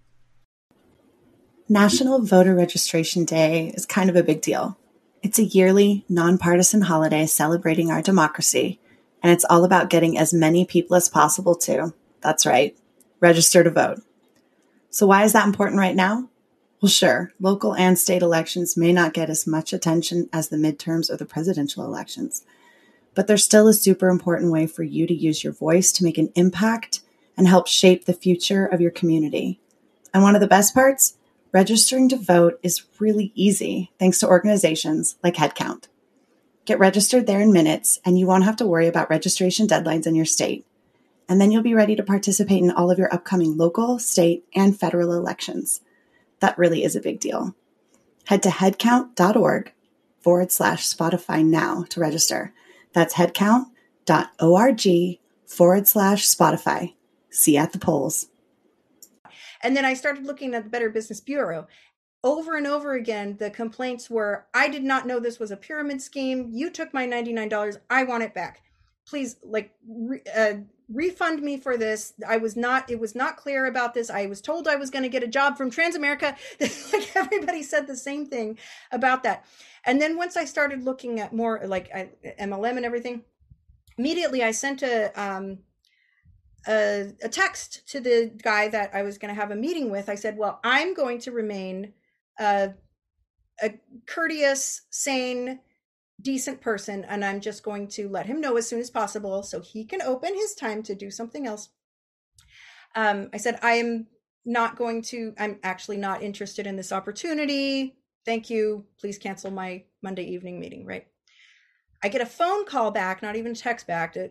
National 1.71 2.21
Voter 2.21 2.53
Registration 2.53 3.23
Day 3.23 3.71
is 3.73 3.85
kind 3.85 4.09
of 4.09 4.17
a 4.17 4.23
big 4.23 4.41
deal. 4.41 4.77
It's 5.23 5.39
a 5.39 5.45
yearly, 5.45 6.03
nonpartisan 6.09 6.81
holiday 6.81 7.25
celebrating 7.25 7.89
our 7.89 8.01
democracy 8.01 8.81
and 9.23 9.31
it's 9.31 9.45
all 9.49 9.63
about 9.63 9.89
getting 9.89 10.17
as 10.17 10.33
many 10.33 10.65
people 10.65 10.97
as 10.97 11.07
possible 11.07 11.55
to, 11.55 11.93
that's 12.19 12.45
right, 12.45 12.77
register 13.21 13.63
to 13.63 13.69
vote. 13.69 14.01
So, 14.89 15.07
why 15.07 15.23
is 15.23 15.31
that 15.31 15.45
important 15.45 15.79
right 15.79 15.95
now? 15.95 16.27
Well, 16.81 16.89
sure, 16.89 17.31
local 17.39 17.73
and 17.73 17.97
state 17.97 18.21
elections 18.21 18.75
may 18.75 18.91
not 18.91 19.13
get 19.13 19.29
as 19.29 19.47
much 19.47 19.71
attention 19.71 20.27
as 20.33 20.49
the 20.49 20.57
midterms 20.57 21.09
or 21.09 21.15
the 21.15 21.25
presidential 21.25 21.85
elections, 21.85 22.43
but 23.15 23.27
there's 23.27 23.45
still 23.45 23.69
a 23.69 23.73
super 23.73 24.09
important 24.09 24.51
way 24.51 24.67
for 24.67 24.83
you 24.83 25.07
to 25.07 25.13
use 25.13 25.41
your 25.41 25.53
voice 25.53 25.93
to 25.93 26.03
make 26.03 26.17
an 26.17 26.33
impact 26.35 26.99
and 27.37 27.47
help 27.47 27.69
shape 27.69 28.03
the 28.03 28.13
future 28.13 28.65
of 28.65 28.81
your 28.81 28.91
community. 28.91 29.61
And 30.13 30.21
one 30.21 30.35
of 30.35 30.41
the 30.41 30.47
best 30.47 30.73
parts, 30.73 31.15
registering 31.51 32.09
to 32.09 32.17
vote 32.17 32.59
is 32.63 32.83
really 32.99 33.31
easy 33.35 33.91
thanks 33.99 34.19
to 34.19 34.27
organizations 34.27 35.17
like 35.23 35.35
HeadCount. 35.35 35.87
Get 36.65 36.79
registered 36.79 37.27
there 37.27 37.41
in 37.41 37.51
minutes, 37.51 37.99
and 38.05 38.17
you 38.19 38.27
won't 38.27 38.43
have 38.43 38.55
to 38.57 38.67
worry 38.67 38.87
about 38.87 39.09
registration 39.09 39.67
deadlines 39.67 40.05
in 40.05 40.15
your 40.15 40.25
state. 40.25 40.65
And 41.27 41.39
then 41.39 41.51
you'll 41.51 41.63
be 41.63 41.73
ready 41.73 41.95
to 41.95 42.03
participate 42.03 42.61
in 42.61 42.71
all 42.71 42.91
of 42.91 42.97
your 42.97 43.13
upcoming 43.13 43.57
local, 43.57 43.99
state, 43.99 44.45
and 44.53 44.77
federal 44.77 45.13
elections. 45.13 45.81
That 46.39 46.57
really 46.57 46.83
is 46.83 46.95
a 46.95 47.01
big 47.01 47.19
deal. 47.19 47.55
Head 48.25 48.43
to 48.43 48.49
headcount.org 48.49 49.73
forward 50.19 50.51
slash 50.51 50.87
Spotify 50.87 51.43
now 51.43 51.83
to 51.89 51.99
register. 51.99 52.53
That's 52.93 53.15
headcount.org 53.15 54.87
forward 55.45 55.87
slash 55.87 56.27
Spotify. 56.27 56.93
See 57.29 57.53
you 57.53 57.59
at 57.59 57.73
the 57.73 57.79
polls. 57.79 58.27
And 59.63 59.75
then 59.75 59.85
I 59.85 59.93
started 59.93 60.25
looking 60.25 60.53
at 60.53 60.63
the 60.63 60.69
Better 60.69 60.89
Business 60.89 61.19
Bureau. 61.19 61.67
Over 62.23 62.55
and 62.55 62.67
over 62.67 62.93
again 62.93 63.37
the 63.39 63.49
complaints 63.49 64.07
were 64.09 64.45
i 64.53 64.67
did 64.69 64.83
not 64.83 65.07
know 65.07 65.19
this 65.19 65.39
was 65.39 65.51
a 65.51 65.57
pyramid 65.57 66.01
scheme. 66.01 66.49
You 66.51 66.69
took 66.69 66.93
my 66.93 67.07
$99 67.07 67.77
i 67.89 68.03
want 68.03 68.23
it 68.23 68.33
back. 68.33 68.61
Please 69.07 69.37
like 69.43 69.71
re- 69.87 70.21
uh, 70.35 70.53
refund 70.93 71.41
me 71.41 71.57
for 71.57 71.77
this. 71.77 72.13
I 72.27 72.37
was 72.37 72.55
not 72.55 72.89
it 72.91 72.99
was 72.99 73.15
not 73.15 73.37
clear 73.37 73.65
about 73.65 73.93
this. 73.93 74.09
I 74.09 74.27
was 74.27 74.41
told 74.41 74.67
i 74.67 74.75
was 74.75 74.91
going 74.91 75.03
to 75.03 75.09
get 75.09 75.23
a 75.23 75.27
job 75.27 75.57
from 75.57 75.71
transamerica. 75.71 76.35
Like 76.93 77.15
everybody 77.15 77.63
said 77.63 77.87
the 77.87 77.97
same 77.97 78.25
thing 78.25 78.59
about 78.91 79.23
that. 79.23 79.45
And 79.85 79.99
then 79.99 80.15
once 80.15 80.37
i 80.37 80.45
started 80.45 80.83
looking 80.83 81.19
at 81.19 81.33
more 81.33 81.61
like 81.65 81.89
mlm 82.39 82.77
and 82.77 82.85
everything 82.85 83.23
immediately 83.97 84.43
i 84.43 84.51
sent 84.51 84.83
a 84.83 85.11
um 85.19 85.57
a, 86.67 87.11
a 87.23 87.29
text 87.29 87.87
to 87.87 87.99
the 87.99 88.31
guy 88.43 88.67
that 88.67 88.93
i 88.93 89.01
was 89.01 89.17
going 89.17 89.33
to 89.33 89.39
have 89.39 89.51
a 89.51 89.55
meeting 89.55 89.89
with 89.89 90.09
i 90.09 90.15
said 90.15 90.37
well 90.37 90.59
i'm 90.63 90.93
going 90.93 91.19
to 91.19 91.31
remain 91.31 91.93
a, 92.41 92.73
a 93.61 93.73
courteous, 94.07 94.81
sane, 94.89 95.59
decent 96.21 96.61
person, 96.61 97.05
and 97.05 97.23
I'm 97.23 97.39
just 97.39 97.63
going 97.63 97.87
to 97.89 98.09
let 98.09 98.25
him 98.25 98.41
know 98.41 98.57
as 98.57 98.67
soon 98.67 98.79
as 98.79 98.89
possible 98.89 99.43
so 99.43 99.59
he 99.59 99.85
can 99.85 100.01
open 100.01 100.33
his 100.35 100.53
time 100.53 100.83
to 100.83 100.95
do 100.95 101.09
something 101.11 101.47
else. 101.47 101.69
Um, 102.95 103.29
I 103.33 103.37
said, 103.37 103.59
I 103.61 103.73
am 103.73 104.07
not 104.45 104.75
going 104.75 105.01
to, 105.03 105.33
I'm 105.39 105.59
actually 105.63 105.97
not 105.97 106.23
interested 106.23 106.67
in 106.67 106.75
this 106.75 106.91
opportunity. 106.91 107.95
Thank 108.25 108.49
you. 108.49 108.85
Please 108.99 109.17
cancel 109.17 109.51
my 109.51 109.83
Monday 110.01 110.23
evening 110.23 110.59
meeting, 110.59 110.85
right? 110.85 111.07
I 112.03 112.09
get 112.09 112.21
a 112.21 112.25
phone 112.25 112.65
call 112.65 112.91
back, 112.91 113.21
not 113.21 113.35
even 113.35 113.53
text 113.53 113.87
back. 113.87 114.13
To, 114.13 114.29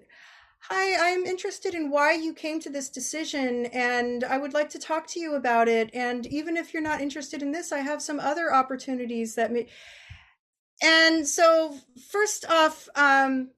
Hi, 0.65 1.13
I'm 1.13 1.25
interested 1.25 1.75
in 1.75 1.91
why 1.91 2.13
you 2.13 2.35
came 2.35 2.61
to 2.61 2.71
this 2.71 2.91
decision, 2.91 3.67
and 3.67 4.23
I 4.25 4.37
would 4.37 4.53
like 4.53 4.69
to 4.71 4.79
talk 4.79 5.07
to 5.09 5.21
you 5.21 5.35
about 5.35 5.69
it. 5.69 5.91
And 5.95 6.27
even 6.27 6.57
if 6.57 6.75
you're 6.75 6.83
not 6.83 7.01
interested 7.01 7.43
in 7.43 7.51
this, 7.51 7.73
I 7.73 7.79
have 7.79 8.03
some 8.03 8.21
other 8.21 8.53
opportunities 8.53 9.35
that 9.37 9.51
may. 9.53 9.69
And 10.83 11.27
so, 11.27 11.77
first 12.11 12.45
off, 12.51 12.89
um, 12.95 13.51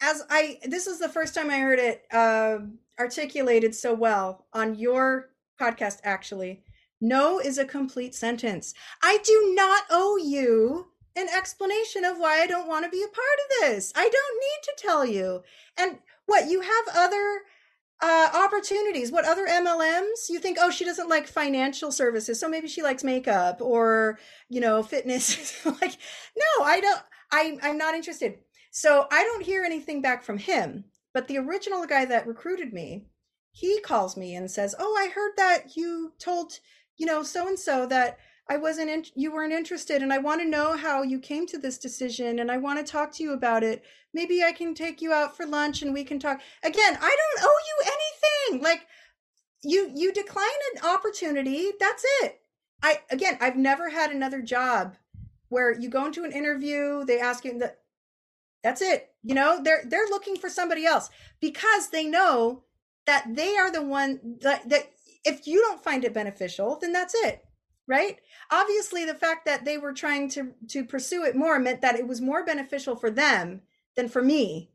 as 0.00 0.24
I 0.28 0.58
this 0.66 0.88
is 0.88 0.98
the 0.98 1.08
first 1.08 1.34
time 1.34 1.50
I 1.50 1.58
heard 1.58 1.78
it 1.78 2.02
uh, 2.12 2.58
articulated 2.98 3.74
so 3.74 3.94
well 3.94 4.46
on 4.52 4.74
your 4.74 5.30
podcast. 5.60 6.00
Actually, 6.02 6.64
no 7.00 7.38
is 7.38 7.58
a 7.58 7.64
complete 7.64 8.14
sentence. 8.14 8.74
I 9.02 9.18
do 9.22 9.52
not 9.54 9.84
owe 9.90 10.16
you 10.16 10.88
an 11.16 11.28
explanation 11.34 12.04
of 12.04 12.18
why 12.18 12.40
I 12.40 12.46
don't 12.46 12.68
want 12.68 12.84
to 12.84 12.90
be 12.90 13.02
a 13.02 13.08
part 13.08 13.16
of 13.16 13.60
this. 13.60 13.92
I 13.96 14.08
don't 14.08 14.40
need 14.40 14.62
to 14.64 14.74
tell 14.76 15.04
you. 15.04 15.42
And 15.76 15.98
what 16.26 16.48
you 16.48 16.60
have 16.60 16.84
other 16.94 17.40
uh, 18.00 18.28
opportunities. 18.34 19.10
What 19.10 19.24
other 19.24 19.46
MLMs? 19.46 20.28
You 20.28 20.38
think, 20.38 20.58
oh, 20.60 20.70
she 20.70 20.84
doesn't 20.84 21.08
like 21.08 21.26
financial 21.26 21.90
services, 21.90 22.38
so 22.38 22.48
maybe 22.48 22.68
she 22.68 22.82
likes 22.82 23.02
makeup 23.02 23.60
or 23.60 24.18
you 24.48 24.60
know 24.60 24.82
fitness. 24.82 25.64
like, 25.64 25.96
no, 26.36 26.64
I 26.64 26.80
don't. 26.80 27.02
I 27.32 27.58
I'm 27.62 27.78
not 27.78 27.94
interested. 27.94 28.38
So 28.70 29.06
I 29.10 29.22
don't 29.22 29.44
hear 29.44 29.64
anything 29.64 30.02
back 30.02 30.22
from 30.22 30.38
him. 30.38 30.84
But 31.14 31.28
the 31.28 31.38
original 31.38 31.86
guy 31.86 32.04
that 32.04 32.26
recruited 32.26 32.74
me, 32.74 33.06
he 33.50 33.80
calls 33.80 34.16
me 34.16 34.34
and 34.34 34.50
says, 34.50 34.74
"Oh, 34.78 34.94
I 34.98 35.08
heard 35.08 35.32
that 35.38 35.76
you 35.76 36.12
told 36.18 36.58
you 36.98 37.06
know 37.06 37.22
so 37.22 37.48
and 37.48 37.58
so 37.58 37.86
that 37.86 38.18
I 38.48 38.56
wasn't 38.56 38.90
in, 38.90 39.04
you 39.16 39.32
weren't 39.32 39.52
interested 39.52 40.02
and 40.02 40.12
I 40.12 40.18
want 40.18 40.40
to 40.40 40.48
know 40.48 40.76
how 40.76 41.02
you 41.02 41.18
came 41.18 41.46
to 41.48 41.58
this 41.58 41.78
decision 41.78 42.38
and 42.38 42.50
I 42.50 42.58
want 42.58 42.84
to 42.84 42.90
talk 42.90 43.10
to 43.12 43.22
you 43.22 43.32
about 43.32 43.64
it. 43.64 43.82
Maybe 44.14 44.42
I 44.42 44.52
can 44.52 44.72
take 44.72 45.02
you 45.02 45.12
out 45.12 45.36
for 45.36 45.46
lunch 45.46 45.82
and 45.82 45.92
we 45.92 46.04
can 46.04 46.20
talk. 46.20 46.40
Again, 46.62 46.98
I 47.00 47.16
don't 47.16 47.44
owe 47.44 47.58
you 47.66 47.92
anything. 48.46 48.62
Like 48.62 48.86
you 49.64 49.90
you 49.94 50.12
decline 50.12 50.46
an 50.74 50.86
opportunity, 50.86 51.72
that's 51.80 52.04
it. 52.22 52.40
I 52.82 53.00
again, 53.10 53.36
I've 53.40 53.56
never 53.56 53.90
had 53.90 54.10
another 54.10 54.40
job 54.40 54.96
where 55.48 55.78
you 55.78 55.90
go 55.90 56.06
into 56.06 56.24
an 56.24 56.32
interview, 56.32 57.04
they 57.04 57.18
ask 57.18 57.44
you 57.44 57.58
that 57.58 57.80
that's 58.62 58.80
it. 58.80 59.10
You 59.24 59.34
know, 59.34 59.60
they're 59.62 59.82
they're 59.88 60.06
looking 60.08 60.36
for 60.36 60.48
somebody 60.48 60.86
else 60.86 61.10
because 61.40 61.90
they 61.90 62.04
know 62.04 62.62
that 63.06 63.26
they 63.28 63.56
are 63.56 63.72
the 63.72 63.82
one 63.82 64.38
that, 64.42 64.68
that 64.68 64.90
if 65.24 65.48
you 65.48 65.60
don't 65.60 65.82
find 65.82 66.04
it 66.04 66.14
beneficial, 66.14 66.78
then 66.80 66.92
that's 66.92 67.14
it 67.14 67.45
right? 67.86 68.18
Obviously 68.50 69.04
the 69.04 69.14
fact 69.14 69.46
that 69.46 69.64
they 69.64 69.78
were 69.78 69.92
trying 69.92 70.28
to 70.30 70.52
to 70.68 70.84
pursue 70.84 71.24
it 71.24 71.36
more 71.36 71.58
meant 71.58 71.80
that 71.80 71.98
it 71.98 72.06
was 72.06 72.20
more 72.20 72.44
beneficial 72.44 72.96
for 72.96 73.10
them 73.10 73.60
than 73.96 74.08
for 74.08 74.22
me 74.22 74.70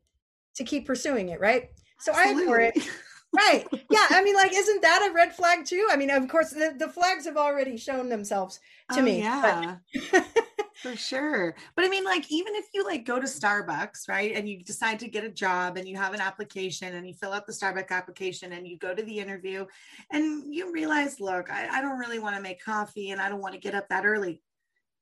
to 0.54 0.64
keep 0.64 0.86
pursuing 0.86 1.30
it 1.30 1.40
right? 1.40 1.70
So 1.98 2.12
Absolutely. 2.12 2.40
i 2.40 2.42
ignore 2.42 2.60
it. 2.60 2.88
Right. 3.34 3.66
Yeah 3.90 4.06
i 4.10 4.22
mean 4.22 4.34
like 4.34 4.52
isn't 4.52 4.82
that 4.82 5.08
a 5.10 5.14
red 5.14 5.34
flag 5.34 5.64
too? 5.64 5.88
I 5.90 5.96
mean 5.96 6.10
of 6.10 6.28
course 6.28 6.50
the, 6.50 6.74
the 6.78 6.88
flags 6.88 7.24
have 7.24 7.38
already 7.38 7.78
shown 7.78 8.10
themselves 8.10 8.60
to 8.92 9.00
oh, 9.00 9.02
me 9.02 9.20
yeah 9.20 9.76
for 10.80 10.96
sure. 10.96 11.54
But 11.74 11.84
i 11.84 11.88
mean 11.88 12.04
like 12.04 12.30
even 12.30 12.54
if 12.54 12.66
you 12.74 12.84
like 12.84 13.04
go 13.04 13.18
to 13.18 13.26
starbucks 13.26 14.08
right 14.08 14.34
and 14.34 14.48
you 14.48 14.62
decide 14.62 14.98
to 15.00 15.08
get 15.08 15.24
a 15.24 15.30
job 15.30 15.76
and 15.76 15.88
you 15.88 15.96
have 15.96 16.14
an 16.14 16.20
application 16.20 16.94
and 16.94 17.06
you 17.06 17.14
fill 17.14 17.32
out 17.32 17.46
the 17.46 17.52
starbucks 17.52 17.90
application 17.90 18.52
and 18.52 18.66
you 18.66 18.78
go 18.78 18.94
to 18.94 19.02
the 19.02 19.18
interview 19.18 19.66
and 20.10 20.54
you 20.54 20.72
realize 20.72 21.20
look 21.20 21.50
i, 21.50 21.68
I 21.68 21.80
don't 21.80 21.98
really 21.98 22.18
want 22.18 22.36
to 22.36 22.42
make 22.42 22.64
coffee 22.64 23.10
and 23.10 23.20
i 23.20 23.28
don't 23.28 23.40
want 23.40 23.54
to 23.54 23.60
get 23.60 23.74
up 23.74 23.88
that 23.88 24.06
early 24.06 24.40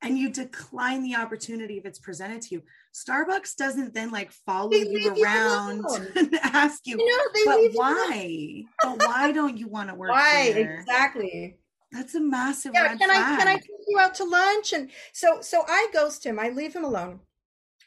and 0.02 0.18
you 0.18 0.30
decline 0.30 1.02
the 1.02 1.16
opportunity 1.16 1.76
if 1.76 1.84
it's 1.84 1.98
presented 1.98 2.42
to 2.42 2.54
you 2.56 2.62
starbucks 2.94 3.56
doesn't 3.56 3.94
then 3.94 4.10
like 4.10 4.32
follow 4.32 4.70
they 4.70 4.86
you 4.88 5.14
around 5.22 5.84
and 6.16 6.34
ask 6.42 6.86
you 6.86 6.96
no, 6.96 7.44
but 7.44 7.60
why? 7.74 8.64
But 8.82 8.98
why 9.06 9.32
don't 9.32 9.58
you 9.58 9.68
want 9.68 9.88
to 9.88 9.94
work 9.94 10.10
why? 10.10 10.52
there? 10.52 10.80
exactly 10.80 11.59
that's 11.92 12.14
a 12.14 12.20
massive 12.20 12.72
yeah, 12.74 12.88
can 12.96 13.08
flag. 13.10 13.10
I 13.10 13.36
can 13.38 13.48
I 13.48 13.54
take 13.54 13.70
you 13.88 13.98
out 13.98 14.14
to 14.16 14.24
lunch? 14.24 14.72
And 14.72 14.90
so 15.12 15.40
so 15.40 15.64
I 15.68 15.88
ghost 15.92 16.24
him. 16.24 16.38
I 16.38 16.50
leave 16.50 16.74
him 16.74 16.84
alone. 16.84 17.20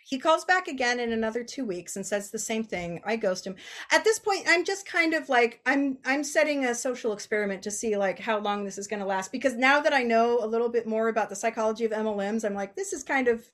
he 0.05 0.19
calls 0.19 0.45
back 0.45 0.67
again 0.67 0.99
in 0.99 1.11
another 1.11 1.43
two 1.43 1.65
weeks 1.65 1.95
and 1.95 2.05
says 2.05 2.29
the 2.29 2.39
same 2.39 2.63
thing 2.63 3.01
i 3.05 3.15
ghost 3.15 3.45
him 3.47 3.55
at 3.91 4.03
this 4.03 4.19
point 4.19 4.43
i'm 4.47 4.63
just 4.65 4.85
kind 4.85 5.13
of 5.13 5.29
like 5.29 5.61
i'm 5.65 5.97
i'm 6.05 6.23
setting 6.23 6.65
a 6.65 6.75
social 6.75 7.13
experiment 7.13 7.61
to 7.63 7.71
see 7.71 7.95
like 7.97 8.19
how 8.19 8.37
long 8.39 8.63
this 8.63 8.77
is 8.77 8.87
going 8.87 8.99
to 8.99 9.05
last 9.05 9.31
because 9.31 9.55
now 9.55 9.79
that 9.79 9.93
i 9.93 10.03
know 10.03 10.39
a 10.43 10.47
little 10.47 10.69
bit 10.69 10.87
more 10.87 11.07
about 11.07 11.29
the 11.29 11.35
psychology 11.35 11.85
of 11.85 11.91
mlms 11.91 12.45
i'm 12.45 12.53
like 12.53 12.75
this 12.75 12.93
is 12.93 13.03
kind 13.03 13.27
of 13.27 13.49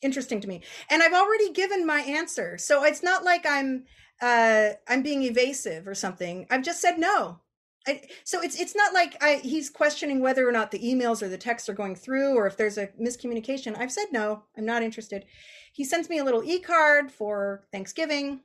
interesting 0.00 0.40
to 0.40 0.48
me 0.48 0.62
and 0.90 1.02
i've 1.02 1.12
already 1.12 1.52
given 1.52 1.86
my 1.86 2.00
answer 2.00 2.58
so 2.58 2.84
it's 2.84 3.02
not 3.02 3.24
like 3.24 3.46
i'm 3.46 3.84
uh 4.20 4.70
i'm 4.88 5.02
being 5.02 5.22
evasive 5.22 5.86
or 5.86 5.94
something 5.94 6.46
i've 6.50 6.64
just 6.64 6.80
said 6.80 6.98
no 6.98 7.38
I, 7.86 8.02
so 8.24 8.40
it's 8.40 8.58
it's 8.60 8.76
not 8.76 8.94
like 8.94 9.16
I, 9.22 9.36
he's 9.36 9.68
questioning 9.68 10.20
whether 10.20 10.48
or 10.48 10.52
not 10.52 10.70
the 10.70 10.78
emails 10.78 11.22
or 11.22 11.28
the 11.28 11.38
texts 11.38 11.68
are 11.68 11.74
going 11.74 11.96
through 11.96 12.34
or 12.36 12.46
if 12.46 12.56
there's 12.56 12.78
a 12.78 12.88
miscommunication. 13.00 13.76
I've 13.78 13.92
said 13.92 14.06
no, 14.12 14.44
I'm 14.56 14.64
not 14.64 14.82
interested. 14.82 15.24
He 15.72 15.84
sends 15.84 16.08
me 16.08 16.18
a 16.18 16.24
little 16.24 16.44
e-card 16.44 17.10
for 17.10 17.64
Thanksgiving. 17.72 18.40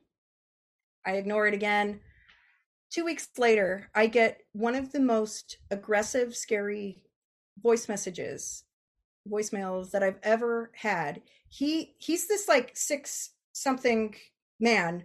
I 1.06 1.12
ignore 1.12 1.46
it 1.46 1.54
again. 1.54 2.00
2 2.90 3.04
weeks 3.04 3.28
later, 3.36 3.90
I 3.94 4.06
get 4.06 4.40
one 4.52 4.74
of 4.74 4.92
the 4.92 5.00
most 5.00 5.58
aggressive, 5.70 6.34
scary 6.34 7.02
voice 7.62 7.88
messages, 7.88 8.64
voicemails 9.30 9.90
that 9.90 10.02
I've 10.02 10.18
ever 10.22 10.72
had. 10.74 11.22
He 11.48 11.94
he's 11.98 12.26
this 12.26 12.48
like 12.48 12.72
6 12.74 13.30
something 13.52 14.14
man. 14.60 15.04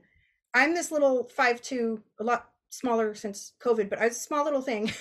I'm 0.54 0.74
this 0.74 0.92
little 0.92 1.30
five 1.30 1.62
two, 1.62 2.04
a 2.20 2.24
lot 2.24 2.50
smaller 2.74 3.14
since 3.16 3.54
COVID, 3.62 3.90
but 3.90 4.00
I 4.00 4.08
was 4.08 4.18
a 4.18 4.20
small 4.20 4.44
little 4.44 4.62
thing, 4.62 4.92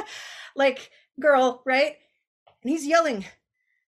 like 0.56 0.90
girl, 1.20 1.62
right? 1.64 1.96
And 2.62 2.70
he's 2.70 2.86
yelling, 2.86 3.24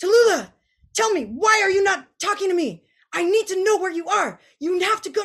Tallulah, 0.01 0.51
tell 0.93 1.11
me, 1.13 1.25
why 1.25 1.61
are 1.63 1.69
you 1.69 1.83
not 1.83 2.07
talking 2.19 2.49
to 2.49 2.55
me? 2.55 2.83
I 3.15 3.23
need 3.23 3.45
to 3.47 3.63
know 3.63 3.77
where 3.77 3.91
you 3.91 4.07
are. 4.07 4.39
You 4.59 4.79
have 4.79 5.01
to 5.01 5.09
go. 5.09 5.23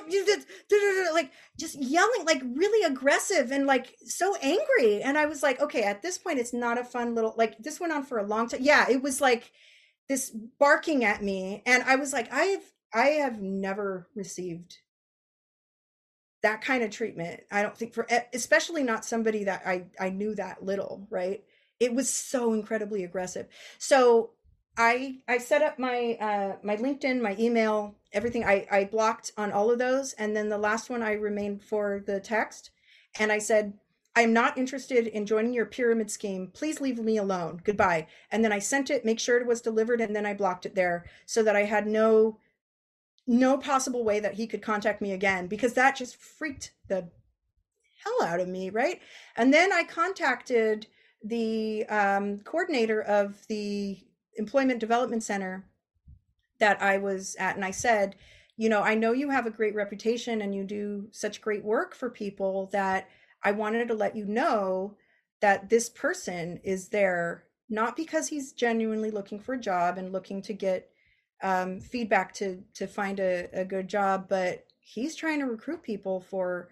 Like 1.14 1.32
just 1.59 1.82
yelling, 1.82 2.26
like 2.26 2.42
really 2.44 2.84
aggressive 2.84 3.50
and 3.50 3.66
like 3.66 3.96
so 4.04 4.36
angry. 4.42 5.02
And 5.02 5.16
I 5.16 5.24
was 5.24 5.42
like, 5.42 5.61
okay, 5.61 5.84
at 5.84 6.02
this 6.02 6.18
point, 6.18 6.38
it's 6.38 6.52
not 6.52 6.78
a 6.78 6.84
fun 6.84 7.14
little, 7.14 7.34
like 7.38 7.56
this 7.59 7.80
went 7.80 7.94
on 7.94 8.04
for 8.04 8.18
a 8.18 8.26
long 8.26 8.48
time. 8.48 8.61
Yeah, 8.62 8.90
it 8.90 9.02
was 9.02 9.22
like 9.22 9.50
this 10.06 10.30
barking 10.59 11.04
at 11.04 11.22
me. 11.22 11.62
And 11.64 11.82
I 11.84 11.96
was 11.96 12.12
like, 12.12 12.30
I 12.30 12.44
have, 12.44 12.64
I 12.92 13.06
have 13.22 13.40
never 13.40 14.09
received 14.14 14.76
that 16.43 16.61
kind 16.61 16.82
of 16.82 16.91
treatment 16.91 17.41
i 17.51 17.62
don't 17.62 17.76
think 17.76 17.93
for 17.93 18.07
especially 18.32 18.82
not 18.82 19.05
somebody 19.05 19.45
that 19.45 19.62
i 19.66 19.84
i 19.99 20.09
knew 20.09 20.34
that 20.34 20.64
little 20.64 21.07
right? 21.11 21.45
It 21.80 21.95
was 21.95 22.12
so 22.12 22.53
incredibly 22.53 23.05
aggressive. 23.05 23.47
So 23.78 24.30
i 24.76 25.16
i 25.26 25.39
set 25.39 25.62
up 25.62 25.78
my 25.78 26.16
uh 26.20 26.57
my 26.62 26.76
linkedin 26.76 27.20
my 27.20 27.36
email 27.39 27.97
everything. 28.12 28.45
I 28.45 28.66
i 28.70 28.84
blocked 28.84 29.32
on 29.36 29.53
all 29.53 29.70
of 29.70 29.78
those 29.78 30.12
and 30.14 30.36
then 30.36 30.49
the 30.49 30.59
last 30.59 30.89
one 30.89 31.03
i 31.03 31.12
remained 31.12 31.62
for 31.62 32.03
the 32.07 32.20
text 32.20 32.70
and 33.18 33.32
i 33.32 33.39
said 33.39 33.74
i'm 34.14 34.32
not 34.32 34.57
interested 34.57 35.07
in 35.09 35.26
joining 35.26 35.53
your 35.53 35.66
pyramid 35.66 36.11
scheme. 36.11 36.51
Please 36.53 36.80
leave 36.80 36.99
me 36.99 37.16
alone. 37.16 37.61
Goodbye. 37.64 38.07
And 38.30 38.45
then 38.45 38.53
i 38.53 38.61
sent 38.61 38.91
it 38.91 39.05
make 39.05 39.20
sure 39.20 39.39
it 39.39 39.47
was 39.47 39.61
delivered 39.61 40.01
and 40.01 40.14
then 40.14 40.26
i 40.26 40.34
blocked 40.34 40.66
it 40.66 40.74
there 40.76 41.05
so 41.26 41.43
that 41.43 41.57
i 41.57 41.64
had 41.64 41.86
no 41.86 42.39
no 43.28 43.58
possible 43.58 44.02
way 44.02 44.18
that 44.18 44.34
he 44.34 44.46
could 44.46 44.62
contact 44.62 45.02
me 45.02 45.12
again 45.12 45.46
because 45.46 45.74
that 45.74 45.94
just 45.94 46.16
freaked 46.16 46.72
the 46.88 47.08
hell 48.02 48.26
out 48.26 48.40
of 48.40 48.48
me, 48.48 48.70
right? 48.70 49.00
And 49.36 49.52
then 49.52 49.72
I 49.72 49.84
contacted 49.84 50.86
the 51.22 51.84
um, 51.86 52.38
coordinator 52.38 53.02
of 53.02 53.46
the 53.48 53.98
Employment 54.36 54.80
Development 54.80 55.22
Center 55.22 55.66
that 56.58 56.80
I 56.80 56.98
was 56.98 57.36
at, 57.38 57.56
and 57.56 57.64
I 57.64 57.70
said, 57.70 58.16
you 58.56 58.68
know, 58.68 58.82
I 58.82 58.94
know 58.94 59.12
you 59.12 59.30
have 59.30 59.46
a 59.46 59.50
great 59.50 59.74
reputation 59.74 60.40
and 60.40 60.54
you 60.54 60.64
do 60.64 61.08
such 61.12 61.42
great 61.42 61.64
work 61.64 61.94
for 61.94 62.08
people 62.08 62.70
that 62.72 63.08
I 63.42 63.52
wanted 63.52 63.88
to 63.88 63.94
let 63.94 64.16
you 64.16 64.24
know 64.24 64.96
that 65.40 65.68
this 65.68 65.88
person 65.90 66.60
is 66.64 66.88
there 66.88 67.44
not 67.68 67.96
because 67.96 68.28
he's 68.28 68.52
genuinely 68.52 69.10
looking 69.10 69.38
for 69.38 69.54
a 69.54 69.60
job 69.60 69.98
and 69.98 70.12
looking 70.12 70.40
to 70.42 70.52
get 70.52 70.90
um, 71.43 71.80
feedback 71.80 72.32
to 72.34 72.62
to 72.74 72.86
find 72.86 73.20
a, 73.20 73.49
a 73.53 73.64
good 73.64 73.89
job, 73.89 74.26
but 74.28 74.64
he's 74.80 75.14
trying 75.14 75.41
to 75.41 75.47
recruit 75.47 75.82
people 75.82 76.20
for 76.20 76.68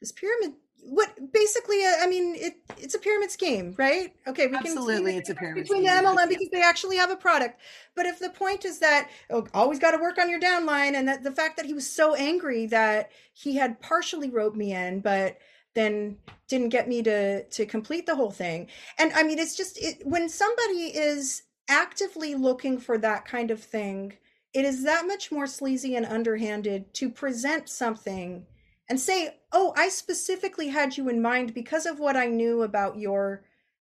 this 0.00 0.12
pyramid 0.12 0.52
what 0.82 1.10
basically 1.32 1.84
uh, 1.84 1.96
i 2.00 2.06
mean 2.06 2.34
it 2.36 2.54
it's 2.78 2.94
a 2.94 2.98
pyramid 2.98 3.30
scheme 3.30 3.74
right? 3.76 4.14
Okay 4.26 4.46
we 4.46 4.56
can 4.56 4.66
absolutely 4.66 5.16
it's 5.16 5.30
a 5.30 5.34
pyramid 5.34 5.64
between 5.64 5.86
scheme. 5.86 6.04
the 6.04 6.08
mlm 6.08 6.28
because 6.28 6.48
they 6.50 6.62
actually 6.62 6.96
have 6.96 7.10
a 7.10 7.16
product. 7.16 7.60
But 7.94 8.06
if 8.06 8.18
the 8.18 8.30
point 8.30 8.64
is 8.64 8.78
that 8.78 9.10
oh, 9.30 9.46
always 9.52 9.78
got 9.78 9.90
to 9.92 9.98
work 9.98 10.18
on 10.18 10.30
your 10.30 10.40
downline 10.40 10.94
and 10.94 11.06
that 11.08 11.22
the 11.22 11.32
fact 11.32 11.56
that 11.56 11.66
he 11.66 11.74
was 11.74 11.88
so 11.88 12.14
angry 12.14 12.66
that 12.66 13.10
he 13.34 13.56
had 13.56 13.80
partially 13.80 14.30
roped 14.30 14.56
me 14.56 14.72
in 14.72 15.00
but 15.00 15.38
then 15.74 16.16
didn't 16.48 16.70
get 16.70 16.88
me 16.88 17.02
to 17.02 17.44
to 17.44 17.66
complete 17.66 18.06
the 18.06 18.16
whole 18.16 18.30
thing. 18.30 18.68
And 18.98 19.12
i 19.12 19.22
mean 19.22 19.38
it's 19.38 19.56
just 19.56 19.78
it, 19.78 19.98
when 20.04 20.28
somebody 20.28 20.84
is 20.94 21.42
actively 21.70 22.34
looking 22.34 22.78
for 22.78 22.98
that 22.98 23.24
kind 23.24 23.50
of 23.50 23.62
thing, 23.62 24.14
it 24.52 24.64
is 24.64 24.82
that 24.82 25.06
much 25.06 25.30
more 25.32 25.46
sleazy 25.46 25.94
and 25.94 26.04
underhanded 26.04 26.92
to 26.94 27.08
present 27.08 27.68
something 27.70 28.44
and 28.88 28.98
say, 28.98 29.36
Oh, 29.52 29.72
I 29.76 29.88
specifically 29.88 30.68
had 30.68 30.96
you 30.96 31.08
in 31.08 31.22
mind 31.22 31.54
because 31.54 31.86
of 31.86 32.00
what 32.00 32.16
I 32.16 32.26
knew 32.26 32.62
about 32.62 32.98
your 32.98 33.44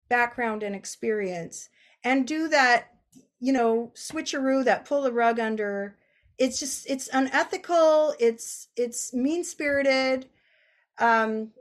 background 0.07 0.61
and 0.61 0.75
experience, 0.75 1.69
and 2.03 2.27
do 2.27 2.47
that, 2.49 2.91
you 3.39 3.51
know, 3.51 3.91
switcheroo 3.95 4.63
that 4.65 4.85
pull 4.85 5.01
the 5.01 5.11
rug 5.11 5.39
under. 5.39 5.97
It's 6.37 6.59
just, 6.59 6.89
it's 6.89 7.09
unethical. 7.11 8.13
It's, 8.19 8.67
it's 8.75 9.13
mean 9.13 9.43
spirited. 9.43 10.27
Um, 10.99 11.51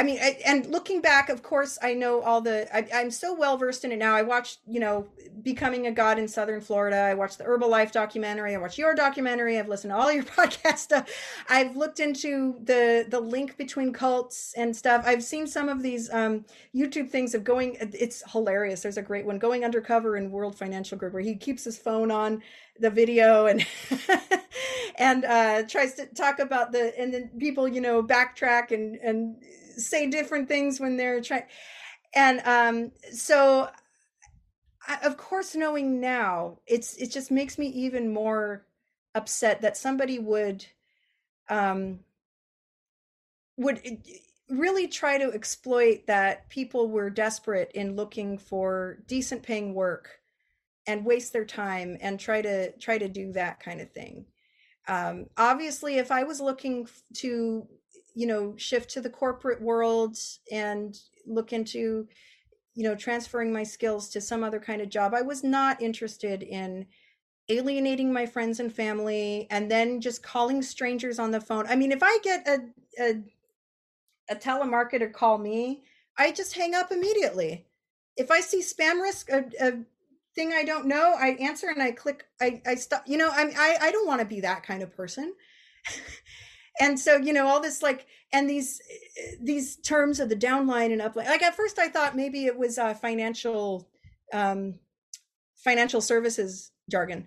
I 0.00 0.02
mean, 0.02 0.18
I, 0.18 0.38
and 0.46 0.64
looking 0.64 1.02
back, 1.02 1.28
of 1.28 1.42
course, 1.42 1.78
I 1.82 1.92
know 1.92 2.22
all 2.22 2.40
the. 2.40 2.74
I, 2.74 3.02
am 3.02 3.10
so 3.10 3.34
well 3.34 3.58
versed 3.58 3.84
in 3.84 3.92
it 3.92 3.98
now. 3.98 4.16
I 4.16 4.22
watched, 4.22 4.60
you 4.66 4.80
know, 4.80 5.06
Becoming 5.42 5.86
a 5.88 5.92
God 5.92 6.18
in 6.18 6.26
Southern 6.26 6.62
Florida. 6.62 6.96
I 6.96 7.12
watched 7.12 7.36
the 7.36 7.44
Herbalife 7.44 7.92
documentary. 7.92 8.54
I 8.54 8.58
watched 8.58 8.78
your 8.78 8.94
documentary. 8.94 9.58
I've 9.58 9.68
listened 9.68 9.90
to 9.90 9.96
all 9.98 10.10
your 10.10 10.22
podcast 10.38 10.78
stuff. 10.78 11.06
I've 11.50 11.76
looked 11.76 12.00
into 12.00 12.56
the 12.64 13.04
the 13.10 13.20
link 13.20 13.58
between 13.58 13.92
cults 13.92 14.54
and 14.56 14.74
stuff. 14.74 15.04
I've 15.06 15.22
seen 15.22 15.46
some 15.46 15.68
of 15.68 15.82
these 15.82 16.10
um, 16.14 16.46
YouTube 16.74 17.10
things 17.10 17.34
of 17.34 17.44
going. 17.44 17.76
It's 17.78 18.22
hilarious. 18.32 18.80
There's 18.80 18.96
a 18.96 19.02
great 19.02 19.26
one 19.26 19.38
going 19.38 19.66
undercover 19.66 20.16
in 20.16 20.30
World 20.30 20.56
Financial 20.56 20.96
Group 20.96 21.12
where 21.12 21.22
he 21.22 21.36
keeps 21.36 21.64
his 21.64 21.76
phone 21.76 22.10
on 22.10 22.42
the 22.78 22.90
video 22.90 23.46
and 23.46 23.66
and 24.96 25.26
uh, 25.26 25.62
tries 25.68 25.94
to 25.94 26.06
talk 26.06 26.38
about 26.38 26.72
the 26.72 26.98
and 26.98 27.12
then 27.12 27.30
people 27.38 27.68
you 27.68 27.82
know 27.82 28.02
backtrack 28.02 28.70
and 28.70 28.96
and 28.96 29.36
say 29.76 30.08
different 30.08 30.48
things 30.48 30.80
when 30.80 30.96
they're 30.96 31.20
trying 31.20 31.44
and 32.14 32.40
um 32.44 32.92
so 33.12 33.68
I, 34.86 34.98
of 35.04 35.16
course 35.16 35.54
knowing 35.54 36.00
now 36.00 36.58
it's 36.66 36.94
it 36.96 37.10
just 37.10 37.30
makes 37.30 37.58
me 37.58 37.66
even 37.68 38.12
more 38.12 38.66
upset 39.14 39.62
that 39.62 39.76
somebody 39.76 40.18
would 40.18 40.64
um 41.48 42.00
would 43.56 43.80
eh, 43.84 43.96
really 44.48 44.88
try 44.88 45.18
to 45.18 45.32
exploit 45.32 46.06
that 46.06 46.48
people 46.48 46.88
were 46.88 47.10
desperate 47.10 47.70
in 47.74 47.94
looking 47.94 48.36
for 48.36 48.98
decent 49.06 49.42
paying 49.42 49.74
work 49.74 50.18
and 50.86 51.04
waste 51.04 51.32
their 51.32 51.44
time 51.44 51.96
and 52.00 52.18
try 52.18 52.42
to 52.42 52.72
try 52.78 52.98
to 52.98 53.08
do 53.08 53.32
that 53.32 53.60
kind 53.60 53.80
of 53.80 53.92
thing. 53.92 54.26
Um, 54.88 55.26
obviously 55.36 55.98
if 55.98 56.10
i 56.10 56.24
was 56.24 56.40
looking 56.40 56.88
to 57.16 57.68
you 58.14 58.26
know 58.26 58.54
shift 58.56 58.90
to 58.90 59.00
the 59.00 59.10
corporate 59.10 59.60
world 59.60 60.16
and 60.50 60.98
look 61.26 61.52
into 61.52 62.06
you 62.74 62.84
know 62.84 62.94
transferring 62.94 63.52
my 63.52 63.62
skills 63.62 64.08
to 64.10 64.20
some 64.20 64.42
other 64.44 64.60
kind 64.60 64.80
of 64.80 64.88
job. 64.88 65.14
I 65.14 65.22
was 65.22 65.42
not 65.44 65.82
interested 65.82 66.42
in 66.42 66.86
alienating 67.48 68.12
my 68.12 68.26
friends 68.26 68.60
and 68.60 68.72
family 68.72 69.48
and 69.50 69.70
then 69.70 70.00
just 70.00 70.22
calling 70.22 70.62
strangers 70.62 71.18
on 71.18 71.30
the 71.30 71.40
phone. 71.40 71.66
I 71.66 71.76
mean 71.76 71.92
if 71.92 72.02
i 72.02 72.18
get 72.22 72.46
a 72.46 72.60
a, 73.00 73.22
a 74.30 74.36
telemarketer 74.36 75.12
call 75.12 75.38
me 75.38 75.82
i 76.18 76.32
just 76.32 76.56
hang 76.56 76.74
up 76.74 76.92
immediately. 76.92 77.66
If 78.16 78.30
i 78.30 78.40
see 78.40 78.62
spam 78.62 79.00
risk 79.00 79.30
a, 79.30 79.44
a 79.60 79.72
thing 80.34 80.52
i 80.52 80.62
don't 80.62 80.86
know 80.86 81.14
i 81.18 81.30
answer 81.40 81.68
and 81.68 81.82
i 81.82 81.90
click 81.90 82.26
i 82.40 82.62
i 82.66 82.74
stop 82.74 83.02
you 83.06 83.18
know 83.18 83.28
i 83.32 83.50
i, 83.56 83.86
I 83.88 83.90
don't 83.90 84.06
want 84.06 84.20
to 84.20 84.26
be 84.26 84.40
that 84.40 84.62
kind 84.62 84.82
of 84.82 84.94
person 84.94 85.34
and 86.78 86.98
so 86.98 87.16
you 87.16 87.32
know 87.32 87.46
all 87.46 87.60
this 87.60 87.82
like 87.82 88.06
and 88.32 88.48
these 88.48 88.80
these 89.40 89.76
terms 89.76 90.20
of 90.20 90.28
the 90.28 90.36
downline 90.36 90.92
and 90.92 91.00
upline 91.00 91.26
like 91.26 91.42
at 91.42 91.56
first 91.56 91.78
i 91.78 91.88
thought 91.88 92.14
maybe 92.14 92.46
it 92.46 92.56
was 92.56 92.78
uh 92.78 92.94
financial 92.94 93.88
um 94.32 94.74
financial 95.60 96.00
services 96.00 96.72
jargon. 96.90 97.26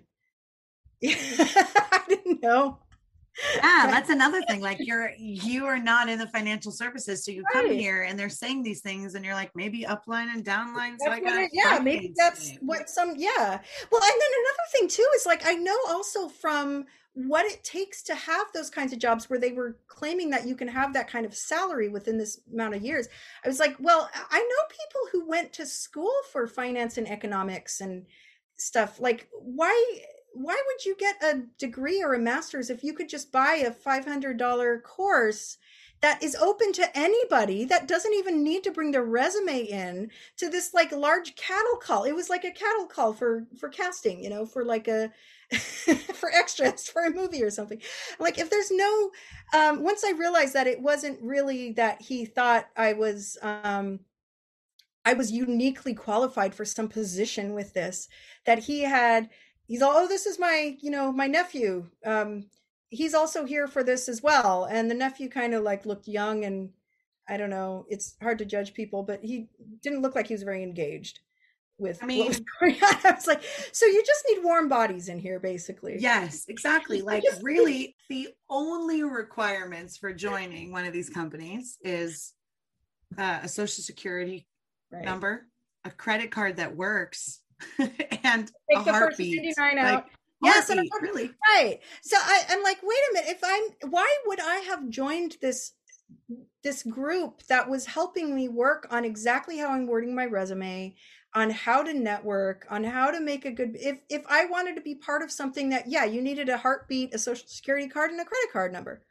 I 1.04 2.02
didn't 2.08 2.42
know 2.42 2.78
yeah 3.56 3.86
that's 3.90 4.10
another 4.10 4.40
thing 4.42 4.60
like 4.60 4.78
you're 4.80 5.10
you 5.18 5.64
are 5.66 5.78
not 5.78 6.08
in 6.08 6.18
the 6.18 6.26
financial 6.28 6.70
services 6.70 7.24
so 7.24 7.30
you 7.30 7.42
come 7.52 7.66
right. 7.66 7.78
here 7.78 8.02
and 8.02 8.18
they're 8.18 8.28
saying 8.28 8.62
these 8.62 8.80
things 8.80 9.14
and 9.14 9.24
you're 9.24 9.34
like 9.34 9.50
maybe 9.54 9.84
upline 9.84 10.32
and 10.32 10.44
downline 10.44 10.96
so 10.98 11.12
it, 11.12 11.50
yeah 11.52 11.78
maybe 11.78 12.12
that's 12.16 12.50
things. 12.50 12.60
what 12.62 12.88
some 12.88 13.14
yeah 13.16 13.58
well 13.90 14.02
and 14.02 14.20
then 14.20 14.30
another 14.40 14.66
thing 14.72 14.88
too 14.88 15.06
is 15.16 15.26
like 15.26 15.46
i 15.46 15.54
know 15.54 15.76
also 15.88 16.28
from 16.28 16.84
what 17.14 17.46
it 17.46 17.62
takes 17.62 18.02
to 18.02 18.14
have 18.14 18.46
those 18.52 18.68
kinds 18.68 18.92
of 18.92 18.98
jobs 18.98 19.30
where 19.30 19.38
they 19.38 19.52
were 19.52 19.76
claiming 19.86 20.30
that 20.30 20.46
you 20.46 20.56
can 20.56 20.66
have 20.66 20.92
that 20.92 21.08
kind 21.08 21.24
of 21.24 21.34
salary 21.34 21.88
within 21.88 22.18
this 22.18 22.40
amount 22.52 22.74
of 22.74 22.82
years 22.82 23.08
i 23.44 23.48
was 23.48 23.60
like 23.60 23.76
well 23.78 24.08
i 24.30 24.38
know 24.38 24.68
people 24.68 25.00
who 25.12 25.28
went 25.28 25.52
to 25.52 25.64
school 25.66 26.12
for 26.32 26.46
finance 26.46 26.98
and 26.98 27.08
economics 27.08 27.80
and 27.80 28.04
stuff 28.56 29.00
like 29.00 29.28
why 29.32 30.00
why 30.34 30.60
would 30.66 30.84
you 30.84 30.96
get 30.96 31.22
a 31.22 31.42
degree 31.58 32.02
or 32.02 32.14
a 32.14 32.18
master's 32.18 32.70
if 32.70 32.84
you 32.84 32.92
could 32.92 33.08
just 33.08 33.32
buy 33.32 33.54
a 33.54 33.70
$500 33.70 34.82
course 34.82 35.58
that 36.00 36.22
is 36.22 36.36
open 36.36 36.72
to 36.72 36.98
anybody 36.98 37.64
that 37.64 37.88
doesn't 37.88 38.12
even 38.12 38.42
need 38.42 38.62
to 38.64 38.70
bring 38.70 38.90
their 38.90 39.04
resume 39.04 39.62
in 39.62 40.10
to 40.36 40.50
this 40.50 40.74
like 40.74 40.92
large 40.92 41.34
cattle 41.36 41.76
call? 41.80 42.04
It 42.04 42.14
was 42.14 42.28
like 42.28 42.44
a 42.44 42.50
cattle 42.50 42.86
call 42.86 43.12
for 43.12 43.46
for 43.58 43.68
casting 43.68 44.22
you 44.22 44.30
know 44.30 44.44
for 44.44 44.64
like 44.64 44.88
a 44.88 45.10
for 46.14 46.30
extras 46.32 46.88
for 46.88 47.06
a 47.06 47.10
movie 47.10 47.42
or 47.42 47.50
something. 47.50 47.80
Like 48.18 48.38
if 48.38 48.50
there's 48.50 48.70
no 48.70 49.10
um 49.54 49.82
once 49.82 50.04
i 50.04 50.10
realized 50.12 50.54
that 50.54 50.66
it 50.66 50.80
wasn't 50.80 51.20
really 51.22 51.72
that 51.72 52.00
he 52.02 52.24
thought 52.24 52.66
i 52.76 52.92
was 52.92 53.38
um 53.42 54.00
i 55.04 55.12
was 55.12 55.30
uniquely 55.30 55.94
qualified 55.94 56.54
for 56.54 56.64
some 56.64 56.88
position 56.88 57.52
with 57.54 57.72
this 57.74 58.08
that 58.46 58.58
he 58.58 58.80
had 58.80 59.28
he's 59.66 59.82
all 59.82 59.92
oh 59.94 60.08
this 60.08 60.26
is 60.26 60.38
my 60.38 60.76
you 60.80 60.90
know 60.90 61.12
my 61.12 61.26
nephew 61.26 61.86
um 62.04 62.44
he's 62.90 63.14
also 63.14 63.44
here 63.44 63.66
for 63.66 63.82
this 63.82 64.08
as 64.08 64.22
well 64.22 64.64
and 64.64 64.90
the 64.90 64.94
nephew 64.94 65.28
kind 65.28 65.54
of 65.54 65.62
like 65.62 65.86
looked 65.86 66.08
young 66.08 66.44
and 66.44 66.70
i 67.28 67.36
don't 67.36 67.50
know 67.50 67.86
it's 67.88 68.16
hard 68.22 68.38
to 68.38 68.44
judge 68.44 68.74
people 68.74 69.02
but 69.02 69.24
he 69.24 69.48
didn't 69.82 70.02
look 70.02 70.14
like 70.14 70.26
he 70.26 70.34
was 70.34 70.42
very 70.42 70.62
engaged 70.62 71.20
with 71.78 72.02
I 72.02 72.06
mean, 72.06 72.20
what 72.20 72.28
was 72.28 72.40
going 72.60 72.74
on. 72.82 72.94
I 73.04 73.12
was 73.12 73.26
like, 73.26 73.42
so 73.72 73.86
you 73.86 74.02
just 74.04 74.24
need 74.28 74.44
warm 74.44 74.68
bodies 74.68 75.08
in 75.08 75.18
here, 75.18 75.40
basically. 75.40 75.96
Yes, 75.98 76.46
exactly. 76.48 77.02
Like, 77.14 77.24
really, 77.42 77.96
the 78.08 78.28
only 78.48 79.02
requirements 79.02 79.96
for 79.96 80.12
joining 80.12 80.72
one 80.72 80.84
of 80.84 80.92
these 80.92 81.10
companies 81.10 81.78
is 81.82 82.32
uh, 83.18 83.40
a 83.42 83.48
social 83.48 83.82
security 83.82 84.46
right. 84.90 85.04
number, 85.04 85.46
a 85.84 85.90
credit 85.90 86.30
card 86.30 86.56
that 86.56 86.74
works, 86.74 87.40
and 88.24 88.50
Take 88.70 88.86
a 88.86 88.92
heartbeat. 88.92 89.54
Like, 89.58 90.04
yes, 90.42 90.70
and 90.70 90.88
really 91.00 91.30
right. 91.54 91.80
So 92.02 92.16
I, 92.18 92.42
I'm 92.50 92.62
like, 92.62 92.78
wait 92.82 92.98
a 93.10 93.14
minute. 93.14 93.30
If 93.30 93.40
I'm, 93.44 93.90
why 93.90 94.14
would 94.26 94.40
I 94.40 94.56
have 94.56 94.88
joined 94.88 95.36
this 95.40 95.72
this 96.62 96.82
group 96.82 97.42
that 97.44 97.68
was 97.68 97.86
helping 97.86 98.34
me 98.34 98.48
work 98.48 98.86
on 98.90 99.04
exactly 99.04 99.58
how 99.58 99.70
I'm 99.70 99.86
wording 99.86 100.14
my 100.14 100.26
resume, 100.26 100.94
on 101.34 101.50
how 101.50 101.82
to 101.82 101.92
network, 101.92 102.66
on 102.70 102.84
how 102.84 103.10
to 103.10 103.20
make 103.20 103.44
a 103.44 103.50
good 103.50 103.76
if 103.80 103.98
if 104.08 104.22
I 104.28 104.46
wanted 104.46 104.76
to 104.76 104.80
be 104.80 104.94
part 104.94 105.22
of 105.22 105.30
something 105.30 105.68
that 105.70 105.88
yeah, 105.88 106.04
you 106.04 106.22
needed 106.22 106.48
a 106.48 106.56
heartbeat, 106.56 107.14
a 107.14 107.18
social 107.18 107.46
security 107.46 107.88
card 107.88 108.10
and 108.10 108.20
a 108.20 108.24
credit 108.24 108.52
card 108.52 108.72
number. 108.72 109.02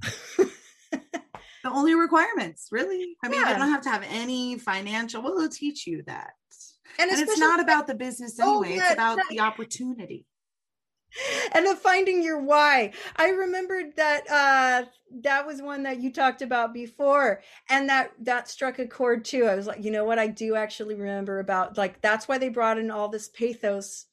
the 0.36 1.70
only 1.70 1.94
requirements, 1.94 2.68
really. 2.70 3.16
I 3.24 3.28
mean, 3.28 3.40
yeah. 3.40 3.48
I 3.48 3.58
don't 3.58 3.70
have 3.70 3.82
to 3.82 3.90
have 3.90 4.04
any 4.08 4.58
financial. 4.58 5.22
Well, 5.22 5.38
they'll 5.38 5.48
teach 5.48 5.86
you 5.86 6.02
that. 6.06 6.32
And, 6.98 7.10
and 7.10 7.20
it's 7.20 7.38
not 7.38 7.60
about 7.60 7.86
the 7.86 7.94
business 7.94 8.38
oh, 8.40 8.62
anyway. 8.62 8.74
Oh, 8.74 8.76
yeah, 8.76 8.84
it's 8.84 8.92
about 8.94 9.18
the 9.30 9.40
opportunity. 9.40 10.26
And 11.54 11.66
of 11.66 11.78
finding 11.78 12.22
your 12.22 12.38
why. 12.40 12.92
I 13.16 13.30
remembered 13.30 13.96
that 13.96 14.30
uh 14.30 14.88
that 15.22 15.46
was 15.46 15.62
one 15.62 15.84
that 15.84 16.00
you 16.00 16.12
talked 16.12 16.42
about 16.42 16.74
before 16.74 17.40
and 17.70 17.88
that 17.88 18.12
that 18.20 18.48
struck 18.48 18.78
a 18.78 18.86
chord 18.86 19.24
too. 19.24 19.46
I 19.46 19.54
was 19.54 19.66
like, 19.66 19.82
you 19.82 19.90
know 19.90 20.04
what 20.04 20.18
I 20.18 20.26
do 20.26 20.54
actually 20.54 20.94
remember 20.96 21.38
about 21.38 21.78
like 21.78 22.02
that's 22.02 22.28
why 22.28 22.36
they 22.36 22.50
brought 22.50 22.78
in 22.78 22.90
all 22.90 23.08
this 23.08 23.28
pathos 23.28 24.04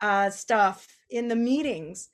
uh 0.00 0.30
stuff 0.30 0.88
in 1.10 1.28
the 1.28 1.36
meetings 1.36 2.08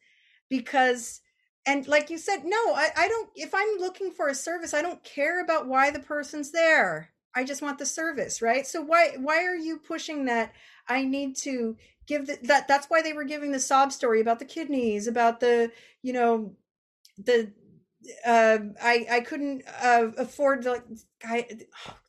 because 0.48 1.20
and 1.66 1.86
like 1.88 2.10
you 2.10 2.18
said 2.18 2.44
no 2.44 2.56
I, 2.56 2.90
I 2.96 3.08
don't 3.08 3.30
if 3.34 3.54
i'm 3.54 3.78
looking 3.78 4.10
for 4.10 4.28
a 4.28 4.34
service 4.34 4.74
i 4.74 4.82
don't 4.82 5.02
care 5.04 5.42
about 5.42 5.66
why 5.66 5.90
the 5.90 6.00
person's 6.00 6.52
there 6.52 7.10
i 7.36 7.44
just 7.44 7.62
want 7.62 7.78
the 7.78 7.86
service 7.86 8.42
right? 8.42 8.66
So 8.66 8.82
why 8.82 9.12
why 9.18 9.44
are 9.44 9.56
you 9.56 9.78
pushing 9.78 10.24
that 10.24 10.52
i 10.88 11.04
need 11.04 11.36
to 11.36 11.76
give 12.06 12.26
the, 12.26 12.38
that 12.44 12.66
that's 12.66 12.86
why 12.88 13.02
they 13.02 13.12
were 13.12 13.24
giving 13.24 13.52
the 13.52 13.60
sob 13.60 13.92
story 13.92 14.20
about 14.20 14.38
the 14.40 14.44
kidneys 14.44 15.06
about 15.06 15.40
the 15.40 15.70
you 16.02 16.12
know 16.12 16.56
the 17.18 17.52
uh, 18.24 18.58
I 18.82 19.06
I 19.10 19.20
couldn't 19.20 19.64
uh, 19.82 20.08
afford 20.16 20.64
like 20.64 20.84
I, 21.24 21.46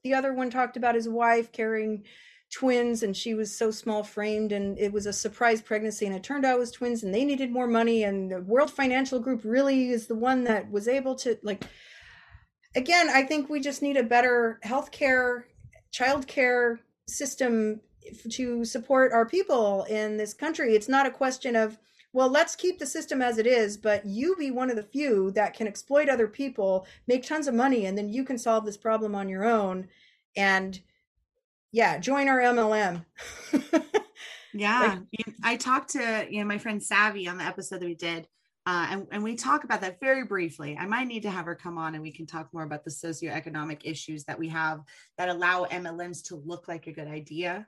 the 0.04 0.14
other 0.14 0.34
one 0.34 0.50
talked 0.50 0.78
about 0.78 0.96
his 0.96 1.10
wife 1.10 1.52
carrying 1.52 2.04
twins 2.52 3.04
and 3.04 3.16
she 3.16 3.34
was 3.34 3.58
so 3.58 3.72
small 3.72 4.04
framed 4.04 4.52
and 4.54 4.80
it 4.80 4.94
was 4.94 5.06
a 5.06 5.12
surprise 5.12 5.62
pregnancy 5.62 6.06
and 6.06 6.16
it 6.16 6.24
turned 6.24 6.46
out 6.46 6.56
it 6.56 6.60
was 6.60 6.72
twins 6.72 7.04
and 7.04 7.14
they 7.14 7.26
needed 7.26 7.52
more 7.52 7.68
money 7.68 8.04
and 8.04 8.32
the 8.32 8.42
world 8.42 8.72
financial 8.72 9.20
group 9.20 9.42
really 9.44 9.90
is 9.90 10.08
the 10.08 10.16
one 10.16 10.46
that 10.46 10.72
was 10.72 10.88
able 10.88 11.14
to 11.14 11.38
like 11.44 11.66
again 12.78 13.10
i 13.10 13.22
think 13.22 13.50
we 13.50 13.60
just 13.60 13.82
need 13.82 13.98
a 13.98 14.04
better 14.04 14.60
healthcare 14.64 15.44
childcare 15.92 16.80
system 17.08 17.82
to 18.30 18.64
support 18.64 19.12
our 19.12 19.28
people 19.28 19.84
in 19.90 20.16
this 20.16 20.34
country 20.34 20.74
it's 20.74 20.88
not 20.88 21.06
a 21.06 21.12
question 21.12 21.56
of 21.56 21.78
well 22.14 22.30
let's 22.30 22.56
keep 22.56 22.80
the 22.80 22.86
system 22.86 23.22
as 23.22 23.38
it 23.38 23.46
is 23.46 23.76
but 23.76 24.06
you 24.06 24.36
be 24.38 24.52
one 24.52 24.70
of 24.70 24.78
the 24.78 24.84
few 24.84 25.32
that 25.32 25.54
can 25.54 25.68
exploit 25.68 26.08
other 26.08 26.28
people 26.28 26.86
make 27.08 27.26
tons 27.26 27.48
of 27.48 27.54
money 27.54 27.86
and 27.86 27.98
then 27.98 28.08
you 28.08 28.24
can 28.24 28.38
solve 28.38 28.66
this 28.66 28.78
problem 28.78 29.14
on 29.14 29.28
your 29.28 29.44
own 29.44 29.88
and 30.38 30.80
yeah, 31.72 31.98
join 31.98 32.28
our 32.28 32.40
MLM. 32.40 33.06
yeah. 34.54 35.00
Like, 35.18 35.36
I 35.44 35.58
talked 35.58 35.92
to, 35.92 36.28
you 36.30 36.40
know, 36.40 36.48
my 36.48 36.58
friend 36.58 36.82
Savvy 36.82 37.28
on 37.28 37.38
the 37.38 37.44
episode 37.44 37.82
that 37.82 37.86
we 37.86 37.96
did. 37.96 38.28
Uh, 38.68 38.86
and, 38.92 39.08
and 39.14 39.24
we 39.24 39.34
talk 39.34 39.64
about 39.64 39.80
that 39.80 39.98
very 40.02 40.26
briefly. 40.26 40.78
I 40.78 40.86
might 40.86 41.08
need 41.08 41.22
to 41.22 41.32
have 41.32 41.46
her 41.46 41.56
come 41.56 41.78
on 41.78 41.96
and 41.96 42.04
we 42.04 42.12
can 42.12 42.26
talk 42.26 42.54
more 42.54 42.64
about 42.64 42.84
the 42.84 42.92
socioeconomic 42.92 43.86
issues 43.86 44.26
that 44.26 44.38
we 44.38 44.50
have 44.50 44.82
that 45.18 45.30
allow 45.30 45.64
MLMs 45.64 46.22
to 46.28 46.36
look 46.36 46.68
like 46.68 46.86
a 46.86 46.92
good 46.92 47.08
idea. 47.08 47.66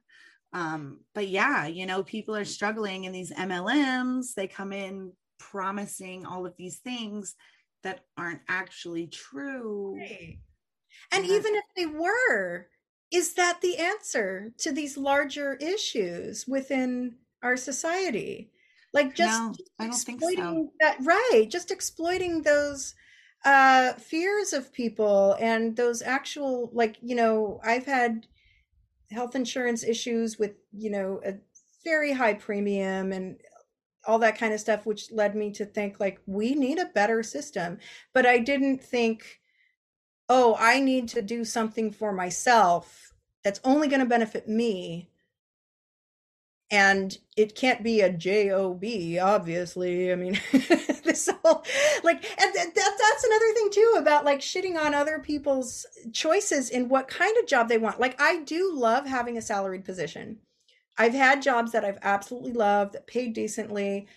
Um, 0.51 0.99
but 1.15 1.29
yeah, 1.29 1.67
you 1.67 1.85
know, 1.85 2.03
people 2.03 2.35
are 2.35 2.43
struggling 2.43 3.05
in 3.05 3.13
these 3.13 3.31
MLMs. 3.31 4.33
They 4.33 4.47
come 4.47 4.73
in 4.73 5.13
promising 5.39 6.25
all 6.25 6.45
of 6.45 6.53
these 6.57 6.79
things 6.79 7.33
that 7.83 8.01
aren't 8.17 8.41
actually 8.49 9.07
true. 9.07 9.95
Right. 9.97 10.39
And, 11.13 11.23
and 11.23 11.31
even 11.31 11.55
if 11.55 11.63
they 11.77 11.85
were, 11.85 12.67
is 13.09 13.35
that 13.35 13.61
the 13.61 13.77
answer 13.77 14.51
to 14.57 14.73
these 14.73 14.97
larger 14.97 15.53
issues 15.53 16.45
within 16.45 17.15
our 17.41 17.55
society 17.55 18.51
like 18.93 19.15
just, 19.15 19.41
no, 19.41 19.55
I 19.79 19.83
don't 19.85 19.93
exploiting 19.93 20.53
think 20.53 20.69
so. 20.69 20.71
that 20.79 20.97
right 21.03 21.45
just 21.49 21.71
exploiting 21.71 22.41
those 22.41 22.95
uh 23.45 23.93
fears 23.93 24.53
of 24.53 24.73
people 24.73 25.37
and 25.39 25.75
those 25.75 26.01
actual 26.01 26.69
like 26.73 26.97
you 27.01 27.15
know 27.15 27.59
i've 27.63 27.85
had 27.85 28.27
health 29.11 29.35
insurance 29.35 29.83
issues 29.83 30.37
with 30.37 30.51
you 30.73 30.89
know 30.89 31.21
a 31.25 31.35
very 31.83 32.11
high 32.11 32.33
premium 32.33 33.13
and 33.13 33.39
all 34.05 34.19
that 34.19 34.37
kind 34.37 34.53
of 34.53 34.59
stuff 34.59 34.85
which 34.85 35.11
led 35.11 35.35
me 35.35 35.51
to 35.51 35.65
think 35.65 35.99
like 35.99 36.19
we 36.25 36.53
need 36.53 36.79
a 36.79 36.85
better 36.87 37.23
system 37.23 37.77
but 38.13 38.25
i 38.25 38.37
didn't 38.37 38.83
think 38.83 39.39
oh, 40.29 40.55
I 40.59 40.79
need 40.79 41.09
to 41.09 41.21
do 41.21 41.43
something 41.43 41.91
for 41.91 42.13
myself 42.13 43.13
that's 43.43 43.59
only 43.63 43.87
going 43.87 43.99
to 44.01 44.05
benefit 44.05 44.47
me. 44.47 45.08
And 46.71 47.17
it 47.35 47.55
can't 47.55 47.81
be 47.81 48.01
a 48.01 48.11
job, 48.11 48.83
obviously. 49.19 50.11
I 50.11 50.15
mean, 50.15 50.39
this 50.51 51.27
whole 51.43 51.63
like, 52.03 52.23
and 52.39 52.53
that, 52.53 52.75
that's 52.75 53.23
another 53.23 53.53
thing 53.55 53.69
too 53.71 53.95
about 53.97 54.23
like 54.23 54.39
shitting 54.39 54.77
on 54.77 54.93
other 54.93 55.19
people's 55.19 55.85
choices 56.13 56.69
in 56.69 56.89
what 56.89 57.07
kind 57.07 57.35
of 57.37 57.47
job 57.47 57.69
they 57.69 57.79
want. 57.79 57.99
Like, 57.99 58.21
I 58.21 58.43
do 58.43 58.71
love 58.73 59.07
having 59.07 59.37
a 59.37 59.41
salaried 59.41 59.83
position. 59.83 60.37
I've 60.97 61.13
had 61.13 61.41
jobs 61.41 61.71
that 61.71 61.85
I've 61.85 61.99
absolutely 62.01 62.51
loved 62.51 62.93
that 62.93 63.07
paid 63.07 63.33
decently 63.33 64.07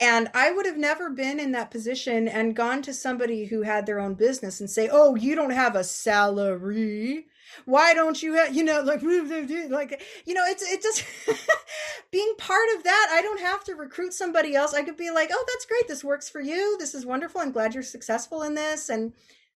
and 0.00 0.28
I 0.34 0.50
would 0.52 0.66
have 0.66 0.76
never 0.76 1.08
been 1.10 1.40
in 1.40 1.52
that 1.52 1.70
position 1.70 2.28
and 2.28 2.54
gone 2.54 2.82
to 2.82 2.92
somebody 2.92 3.46
who 3.46 3.62
had 3.62 3.86
their 3.86 3.98
own 3.98 4.14
business 4.14 4.60
and 4.60 4.68
say, 4.68 4.88
"Oh, 4.90 5.14
you 5.14 5.34
don't 5.34 5.50
have 5.50 5.74
a 5.74 5.84
salary. 5.84 7.26
Why 7.64 7.94
don't 7.94 8.22
you 8.22 8.34
have, 8.34 8.54
you 8.54 8.64
know, 8.64 8.82
like, 8.82 9.02
like, 9.70 10.02
you 10.26 10.34
know, 10.34 10.44
it's 10.46 10.62
it 10.70 10.82
just 10.82 11.04
being 12.10 12.34
part 12.38 12.68
of 12.76 12.84
that. 12.84 13.08
I 13.12 13.22
don't 13.22 13.40
have 13.40 13.64
to 13.64 13.74
recruit 13.74 14.12
somebody 14.12 14.54
else. 14.54 14.74
I 14.74 14.82
could 14.82 14.96
be 14.96 15.10
like, 15.10 15.30
"Oh, 15.32 15.44
that's 15.48 15.66
great. 15.66 15.88
This 15.88 16.04
works 16.04 16.28
for 16.28 16.40
you. 16.40 16.76
This 16.78 16.94
is 16.94 17.06
wonderful. 17.06 17.40
I'm 17.40 17.52
glad 17.52 17.74
you're 17.74 17.82
successful 17.82 18.42
in 18.42 18.54
this." 18.54 18.88
And 18.90 19.12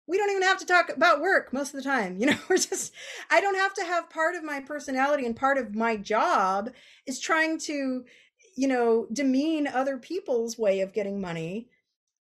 we 0.07 0.19
don't 0.19 0.31
even 0.31 0.43
have 0.43 0.59
to 0.59 0.67
talk 0.67 0.91
about 0.91 1.21
work 1.21 1.53
most 1.53 1.73
of 1.73 1.83
the 1.83 1.89
time. 1.89 2.19
You 2.19 2.27
know, 2.31 2.39
we're 2.49 2.57
just, 2.57 2.93
I 3.31 3.41
don't 3.41 3.57
have 3.57 3.75
to 3.75 3.85
have 3.85 4.11
part 4.11 4.35
of 4.35 4.43
my 4.45 4.61
personality 4.61 5.27
and 5.27 5.37
part 5.37 5.59
of 5.59 5.75
my 5.75 5.97
job 5.97 6.71
is 7.07 7.21
trying 7.21 7.59
to 7.61 8.05
you 8.57 8.69
know, 8.69 9.07
demean 9.13 9.67
other 9.67 9.99
people's 9.99 10.59
way 10.59 10.81
of 10.81 10.93
getting 10.93 11.21
money 11.21 11.69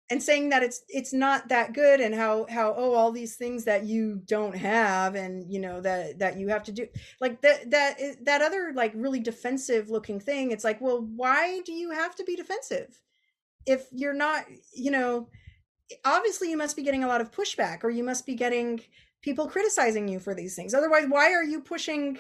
and 0.10 0.24
saying 0.24 0.50
that 0.50 0.64
it's 0.64 0.82
it's 0.90 1.14
not 1.14 1.50
that 1.50 1.74
good 1.74 2.00
and 2.00 2.16
how 2.16 2.46
how 2.50 2.74
oh 2.76 2.94
all 2.94 3.12
these 3.12 3.36
things 3.36 3.66
that 3.66 3.86
you 3.86 4.22
don't 4.26 4.56
have 4.56 5.16
and 5.16 5.52
you 5.52 5.60
know 5.60 5.80
that 5.82 6.18
that 6.20 6.38
you 6.38 6.48
have 6.48 6.64
to 6.64 6.72
do 6.72 6.88
like 7.22 7.42
that 7.42 7.70
that 7.70 7.96
eh, 8.00 8.16
that 8.24 8.42
other 8.42 8.72
like 8.74 8.92
really 8.96 9.20
defensive 9.20 9.90
looking 9.90 10.20
thing 10.20 10.52
it's 10.52 10.64
like 10.64 10.82
well 10.82 11.02
why 11.16 11.62
do 11.66 11.72
you 11.72 11.92
have 11.92 12.16
to 12.16 12.24
be 12.24 12.36
defensive? 12.36 13.02
If 13.66 13.88
you're 13.92 14.14
not 14.14 14.46
you 14.74 14.92
know 14.92 15.30
eh, 15.92 15.96
obviously 16.06 16.50
you 16.50 16.58
must 16.58 16.76
be 16.76 16.84
getting 16.84 17.04
a 17.04 17.08
lot 17.08 17.22
of 17.22 17.32
pushback 17.32 17.84
or 17.84 17.90
you 17.90 18.04
must 18.04 18.26
be 18.26 18.36
getting 18.36 18.82
people 19.22 19.48
criticizing 19.48 20.08
you 20.08 20.20
for 20.20 20.34
these 20.34 20.56
things. 20.56 20.74
Otherwise 20.74 21.06
why 21.08 21.34
are 21.34 21.44
you 21.44 21.62
pushing 21.62 22.18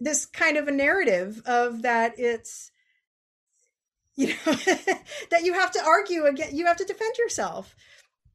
this 0.00 0.24
kind 0.24 0.56
of 0.56 0.66
a 0.66 0.72
narrative 0.72 1.42
of 1.44 1.82
that 1.82 2.18
it's 2.18 2.71
you 4.22 4.28
know 4.28 4.52
that 5.30 5.42
you 5.42 5.52
have 5.54 5.72
to 5.72 5.84
argue 5.84 6.24
again 6.26 6.50
you 6.52 6.66
have 6.66 6.76
to 6.76 6.84
defend 6.84 7.16
yourself. 7.18 7.74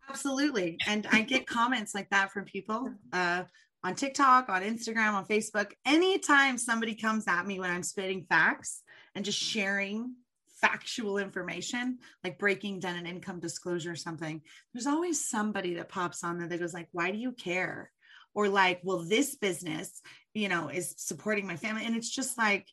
Absolutely. 0.10 0.78
And 0.88 1.08
i 1.12 1.22
get 1.22 1.48
comments 1.48 1.94
like 1.96 2.10
that 2.10 2.32
from 2.32 2.46
people 2.46 2.92
uh, 3.14 3.44
on 3.84 3.96
tiktok 3.96 4.50
on 4.50 4.62
instagram 4.62 5.14
on 5.14 5.26
facebook. 5.26 5.72
Anytime 5.86 6.58
somebody 6.58 6.96
comes 6.96 7.28
at 7.28 7.46
me 7.46 7.60
when 7.60 7.70
i'm 7.72 7.84
spitting 7.84 8.26
facts 8.30 8.84
and 9.16 9.26
just 9.26 9.40
sharing 9.40 10.16
factual 10.62 11.20
information 11.20 12.00
like 12.24 12.40
breaking 12.40 12.80
down 12.80 12.96
an 12.96 13.06
income 13.06 13.40
disclosure 13.40 13.92
or 13.92 13.96
something 13.96 14.42
there's 14.74 14.88
always 14.88 15.24
somebody 15.24 15.76
that 15.76 15.88
pops 15.88 16.24
on 16.24 16.40
there 16.40 16.48
that 16.48 16.60
goes 16.60 16.74
like 16.74 16.88
why 16.92 17.12
do 17.12 17.18
you 17.18 17.32
care? 17.32 17.92
Or 18.34 18.50
like 18.50 18.82
well 18.84 19.00
this 19.00 19.36
business 19.36 20.02
you 20.34 20.50
know 20.50 20.70
is 20.70 20.94
supporting 20.98 21.48
my 21.48 21.56
family. 21.56 21.86
And 21.86 21.96
it's 21.96 22.10
just 22.10 22.38
like 22.38 22.68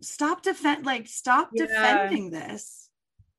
stop 0.00 0.42
defend 0.42 0.84
like 0.86 1.06
stop 1.06 1.50
yeah. 1.52 1.66
defending 1.66 2.30
this 2.30 2.87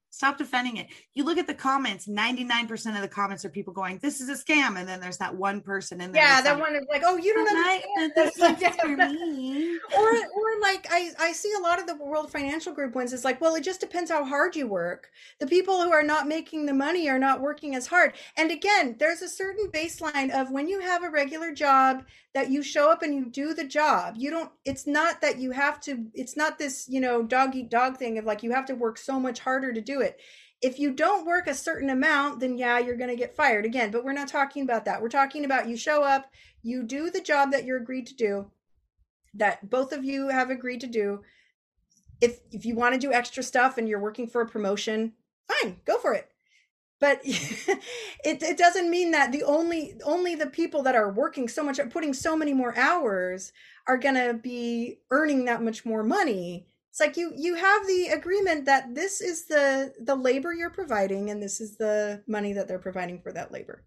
stop 0.10 0.38
defending 0.38 0.78
it. 0.78 0.88
You 1.14 1.24
look 1.24 1.38
at 1.38 1.48
the 1.48 1.54
comments 1.54 2.08
99% 2.08 2.96
of 2.96 3.02
the 3.02 3.08
comments 3.08 3.46
are 3.46 3.50
people 3.50 3.74
going 3.74 4.00
this 4.00 4.22
is 4.22 4.30
a 4.30 4.34
scam 4.34 4.78
and 4.78 4.88
then 4.88 5.00
there's 5.00 5.18
that 5.18 5.36
one 5.36 5.62
person 5.62 6.02
in 6.02 6.12
there 6.12 6.24
yeah 6.24 6.42
that 6.42 6.54
like, 6.54 6.62
one 6.62 6.76
is 6.76 6.86
like 6.90 7.02
oh 7.06 7.18
you 7.18 7.34
don't 7.34 7.48
understand. 7.48 8.12
this 8.16 8.38
like, 8.38 8.60
for 8.82 8.88
me. 8.88 9.78
Or 9.98 10.10
or 10.10 10.62
like 10.62 10.88
i 10.90 11.10
i 11.20 11.32
see 11.32 11.52
a 11.58 11.62
lot 11.62 11.80
of 11.80 11.88
the 11.88 11.96
world 11.96 12.32
financial 12.32 12.74
group 12.74 12.96
ones 12.96 13.14
it's 13.14 13.26
like 13.26 13.42
well 13.42 13.56
it 13.56 13.64
just 13.64 13.80
depends 13.80 14.12
how 14.12 14.24
hard 14.24 14.56
you 14.56 14.68
work. 14.68 15.10
The 15.40 15.48
people 15.48 15.82
who 15.82 15.92
are 15.92 16.04
not 16.04 16.28
making 16.28 16.66
the 16.66 16.74
money 16.74 17.10
are 17.10 17.20
not 17.20 17.42
working 17.42 17.76
as 17.76 17.88
hard. 17.88 18.14
And 18.38 18.52
again 18.52 18.96
there's 19.00 19.22
a 19.22 19.30
certain 19.30 19.68
baseline 19.72 20.32
of 20.32 20.52
when 20.52 20.68
you 20.68 20.80
have 20.80 21.04
a 21.04 21.10
regular 21.10 21.54
job 21.54 22.04
that 22.34 22.52
you 22.52 22.62
show 22.62 22.92
up 22.92 23.02
and 23.02 23.16
you 23.16 23.26
do 23.26 23.54
the 23.54 23.64
job 23.64 24.14
you 24.18 24.30
don't 24.30 24.52
it's 24.64 24.86
not 24.86 25.20
that 25.22 25.40
you 25.40 25.52
have 25.52 25.80
to 25.80 26.06
it's 26.14 26.38
not 26.38 26.58
this 26.58 26.88
you 26.88 27.02
know 27.02 27.24
dog 27.24 27.56
eat 27.56 27.70
dog 27.70 27.98
thing 27.98 28.18
of 28.18 28.26
like 28.26 28.44
you 28.44 28.52
have 28.52 28.66
to 28.66 28.76
work 28.76 28.98
so 28.98 29.20
much 29.20 29.40
harder 29.40 29.74
to 29.74 29.82
do 29.82 30.02
it 30.02 30.09
if 30.62 30.78
you 30.78 30.92
don't 30.92 31.26
work 31.26 31.48
a 31.48 31.54
certain 31.54 31.90
amount 31.90 32.40
then 32.40 32.58
yeah 32.58 32.80
you're 32.80 32.98
going 32.98 33.10
to 33.10 33.16
get 33.16 33.36
fired. 33.36 33.66
Again 33.66 33.92
but 33.92 34.04
we're 34.04 34.14
not 34.14 34.28
talking 34.28 34.64
about 34.64 34.86
that. 34.86 35.02
We're 35.02 35.10
talking 35.10 35.46
about 35.46 35.68
you 35.68 35.78
show 35.78 36.04
up 36.04 36.32
you 36.62 36.84
do 36.84 37.10
the 37.10 37.22
job 37.22 37.52
that 37.52 37.64
you're 37.64 37.78
agreed 37.78 38.08
to 38.08 38.16
do 38.16 38.52
that 39.34 39.70
both 39.70 39.92
of 39.92 40.04
you 40.04 40.30
have 40.30 40.50
agreed 40.50 40.82
to 40.82 40.88
do. 40.88 41.22
If 42.22 42.40
if 42.52 42.66
you 42.66 42.76
want 42.76 42.94
to 42.94 43.00
do 43.00 43.14
extra 43.14 43.44
stuff 43.44 43.78
and 43.78 43.88
you're 43.88 44.02
working 44.02 44.28
for 44.28 44.42
a 44.42 44.48
promotion 44.48 45.14
fine 45.48 45.78
go 45.86 45.98
for 45.98 46.14
it. 46.14 46.30
But 47.00 47.22
it, 47.24 47.80
it 48.44 48.58
doesn't 48.58 48.90
mean 48.90 49.12
that 49.12 49.32
the 49.32 49.44
only 49.44 49.96
only 50.04 50.36
the 50.36 50.48
people 50.48 50.84
that 50.84 50.96
are 50.96 51.12
working 51.12 51.48
so 51.48 51.64
much 51.64 51.80
putting 51.90 52.14
so 52.14 52.36
many 52.36 52.54
more 52.54 52.78
hours 52.78 53.54
are 53.88 53.98
going 53.98 54.16
to 54.16 54.34
be 54.34 55.00
earning 55.10 55.46
that 55.46 55.64
much 55.64 55.86
more 55.86 56.04
money 56.04 56.68
it's 57.00 57.08
like 57.08 57.18
you 57.18 57.32
you 57.36 57.56
have 57.56 57.88
the 57.88 58.08
agreement 58.10 58.66
that 58.66 58.94
this 58.94 59.22
is 59.22 59.46
the 59.46 59.94
the 60.02 60.16
labor 60.16 60.54
you're 60.54 60.70
providing 60.70 61.30
and 61.30 61.42
this 61.42 61.62
is 61.62 61.78
the 61.78 62.22
money 62.28 62.54
that 62.54 62.68
they're 62.68 62.80
providing 62.80 63.22
for 63.22 63.32
that 63.32 63.52
labor 63.52 63.84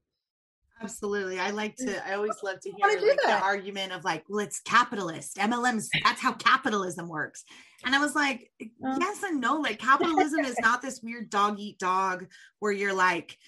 Absolutely. 0.81 1.39
I 1.39 1.51
like 1.51 1.77
to, 1.77 2.09
I 2.09 2.15
always 2.15 2.43
love 2.43 2.59
to 2.59 2.69
hear 2.69 2.89
like, 2.89 2.99
the 3.01 3.41
argument 3.41 3.93
of 3.93 4.03
like, 4.03 4.25
well, 4.29 4.41
it's 4.41 4.59
capitalist. 4.59 5.37
MLMs, 5.37 5.87
that's 6.03 6.21
how 6.21 6.33
capitalism 6.33 7.09
works. 7.09 7.45
And 7.85 7.95
I 7.95 8.01
was 8.01 8.17
like, 8.17 8.51
um, 8.85 8.99
yes 9.01 9.23
and 9.23 9.41
no. 9.41 9.61
Like, 9.61 9.79
capitalism 9.79 10.41
is 10.41 10.57
not 10.59 10.83
this 10.83 11.01
weird 11.01 11.31
dog 11.31 11.61
eat 11.61 11.79
dog 11.79 12.27
where 12.59 12.73
you're 12.73 12.93
like, 12.93 13.39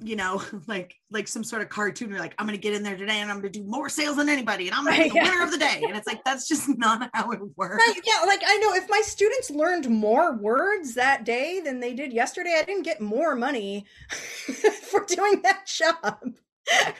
you 0.00 0.16
know, 0.16 0.42
like 0.66 0.94
like 1.10 1.28
some 1.28 1.44
sort 1.44 1.62
of 1.62 1.68
cartoon. 1.68 2.10
You're 2.10 2.18
like, 2.18 2.34
I'm 2.38 2.46
gonna 2.46 2.58
get 2.58 2.74
in 2.74 2.82
there 2.82 2.96
today 2.96 3.20
and 3.20 3.30
I'm 3.30 3.38
gonna 3.38 3.50
do 3.50 3.64
more 3.64 3.88
sales 3.88 4.16
than 4.16 4.28
anybody, 4.28 4.68
and 4.68 4.76
I'm 4.76 4.84
gonna 4.84 5.02
be 5.02 5.08
the 5.10 5.14
winner 5.14 5.42
of 5.42 5.50
the 5.50 5.58
day. 5.58 5.82
And 5.86 5.96
it's 5.96 6.06
like 6.06 6.24
that's 6.24 6.48
just 6.48 6.68
not 6.78 7.10
how 7.12 7.30
it 7.30 7.40
works. 7.56 7.84
Right, 7.86 8.00
yeah, 8.04 8.26
like 8.26 8.42
I 8.46 8.56
know 8.58 8.74
if 8.74 8.88
my 8.88 9.00
students 9.04 9.50
learned 9.50 9.88
more 9.88 10.36
words 10.36 10.94
that 10.94 11.24
day 11.24 11.60
than 11.60 11.80
they 11.80 11.94
did 11.94 12.12
yesterday, 12.12 12.56
I 12.58 12.64
didn't 12.64 12.84
get 12.84 13.00
more 13.00 13.34
money 13.34 13.86
for 14.08 15.04
doing 15.04 15.42
that 15.42 15.66
job. 15.66 16.18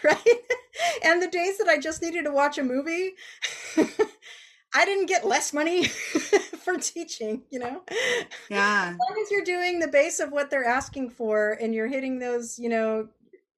right? 0.03 0.41
And 1.05 1.23
the 1.23 1.29
days 1.29 1.57
that 1.59 1.69
I 1.69 1.79
just 1.79 2.03
needed 2.03 2.25
to 2.25 2.33
watch 2.33 2.59
a 2.59 2.65
movie, 2.65 3.13
I 4.75 4.85
didn't 4.85 5.07
get 5.07 5.27
less 5.27 5.53
money 5.53 5.85
for 6.65 6.77
teaching, 6.77 7.43
you 7.51 7.59
know? 7.59 7.83
Yeah. 8.51 8.91
As 8.91 8.97
long 8.99 9.23
as 9.23 9.31
you're 9.31 9.45
doing 9.45 9.79
the 9.79 9.89
base 9.89 10.21
of 10.21 10.33
what 10.33 10.51
they're 10.51 10.65
asking 10.65 11.11
for 11.11 11.59
and 11.61 11.75
you're 11.75 11.89
hitting 11.89 12.19
those, 12.19 12.59
you 12.59 12.69
know, 12.69 13.09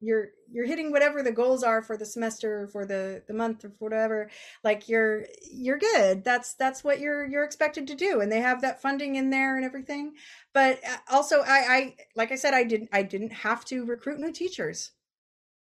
you're 0.05 0.29
you're 0.51 0.67
hitting 0.67 0.93
whatever 0.93 1.23
the 1.23 1.33
goals 1.33 1.63
are 1.63 1.83
for 1.83 1.97
the 1.97 2.05
semester 2.05 2.69
for 2.69 2.85
the 2.85 3.23
the 3.27 3.33
month 3.33 3.65
or 3.65 3.73
whatever 3.79 4.31
like 4.63 4.89
you're 4.89 5.25
you're 5.51 5.79
good 5.79 6.23
that's 6.23 6.55
that's 6.55 6.85
what 6.85 7.01
you're 7.01 7.27
you're 7.27 7.45
expected 7.45 7.87
to 7.87 7.95
do 7.95 8.21
and 8.21 8.31
they 8.31 8.41
have 8.41 8.61
that 8.61 8.83
funding 8.83 9.17
in 9.17 9.31
there 9.31 9.57
and 9.57 9.65
everything 9.65 10.13
but 10.53 10.79
uh, 10.89 10.97
also 11.11 11.41
i 11.41 11.65
i 11.69 11.95
like 12.15 12.31
i 12.31 12.35
said 12.35 12.53
i 12.53 12.63
didn't 12.63 12.89
i 12.93 13.03
didn't 13.03 13.33
have 13.33 13.65
to 13.65 13.85
recruit 13.85 14.21
new 14.21 14.33
teachers 14.33 14.91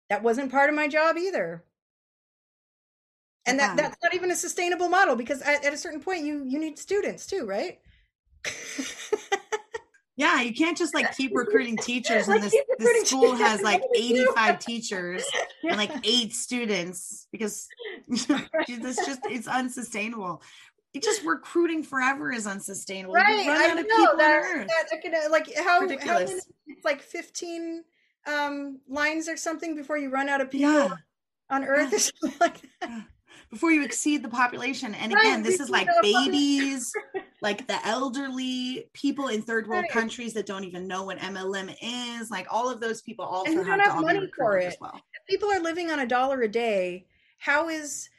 that 0.09 0.23
wasn't 0.23 0.51
part 0.51 0.69
of 0.69 0.75
my 0.75 0.87
job 0.87 1.17
either 1.17 1.63
and 3.45 3.59
that 3.59 3.75
that's 3.77 3.97
not 4.03 4.13
even 4.13 4.31
a 4.31 4.35
sustainable 4.35 4.89
model 4.89 5.15
because 5.15 5.41
at, 5.41 5.65
at 5.65 5.73
a 5.73 5.77
certain 5.77 5.99
point 5.99 6.23
you 6.23 6.43
you 6.47 6.59
need 6.59 6.77
students 6.77 7.25
too 7.25 7.45
right 7.45 7.79
yeah 10.15 10.41
you 10.41 10.53
can't 10.53 10.77
just 10.77 10.93
like 10.93 11.15
keep 11.15 11.31
recruiting 11.33 11.77
teachers 11.77 12.27
and 12.27 12.43
this, 12.43 12.55
this 12.79 13.09
school 13.09 13.35
has 13.35 13.61
like 13.61 13.81
85 13.95 14.59
teachers 14.59 15.23
and 15.63 15.77
like 15.77 15.91
eight 16.03 16.33
students 16.33 17.27
because 17.31 17.67
this 18.07 18.97
just 19.05 19.21
it's 19.25 19.47
unsustainable 19.47 20.41
it 20.93 21.03
just 21.03 21.23
recruiting 21.23 21.83
forever 21.83 22.33
is 22.33 22.45
unsustainable. 22.45 23.13
Right, 23.13 23.47
I 23.47 23.73
know 23.73 24.17
that, 24.17 24.67
that, 25.01 25.31
like 25.31 25.47
how, 25.55 25.79
how 25.79 25.85
many, 25.85 25.95
it's 25.95 26.83
like 26.83 27.01
15 27.01 27.83
um 28.27 28.79
lines 28.87 29.27
or 29.27 29.35
something 29.35 29.75
before 29.75 29.97
you 29.97 30.09
run 30.09 30.29
out 30.29 30.41
of 30.41 30.51
people 30.51 30.69
yeah. 30.69 30.95
on 31.49 31.63
earth 31.63 31.89
yeah. 31.91 31.95
or 31.95 31.99
something 31.99 32.39
like 32.39 32.61
that. 32.81 33.05
Before 33.51 33.71
you 33.71 33.83
exceed 33.83 34.23
the 34.23 34.29
population. 34.29 34.95
And 34.95 35.11
again, 35.11 35.35
right. 35.35 35.43
this 35.43 35.59
is 35.59 35.69
like 35.69 35.87
babies, 36.01 36.91
like 37.41 37.67
the 37.67 37.85
elderly, 37.85 38.89
people 38.93 39.27
in 39.27 39.41
third 39.41 39.67
world 39.67 39.83
right. 39.83 39.91
countries 39.91 40.33
that 40.33 40.45
don't 40.45 40.63
even 40.63 40.87
know 40.87 41.03
what 41.03 41.19
MLM 41.19 41.75
is, 41.81 42.31
like 42.31 42.47
all 42.49 42.69
of 42.69 42.79
those 42.79 43.01
people 43.01 43.25
also 43.25 43.51
and 43.51 43.59
have, 43.59 43.67
don't 43.67 43.79
have 43.81 44.01
money 44.01 44.31
for 44.37 44.57
it. 44.57 44.77
Well. 44.79 44.99
People 45.29 45.51
are 45.51 45.59
living 45.59 45.91
on 45.91 45.99
a 45.99 46.07
dollar 46.07 46.41
a 46.41 46.47
day. 46.47 47.07
How 47.37 47.67
is 47.67 48.09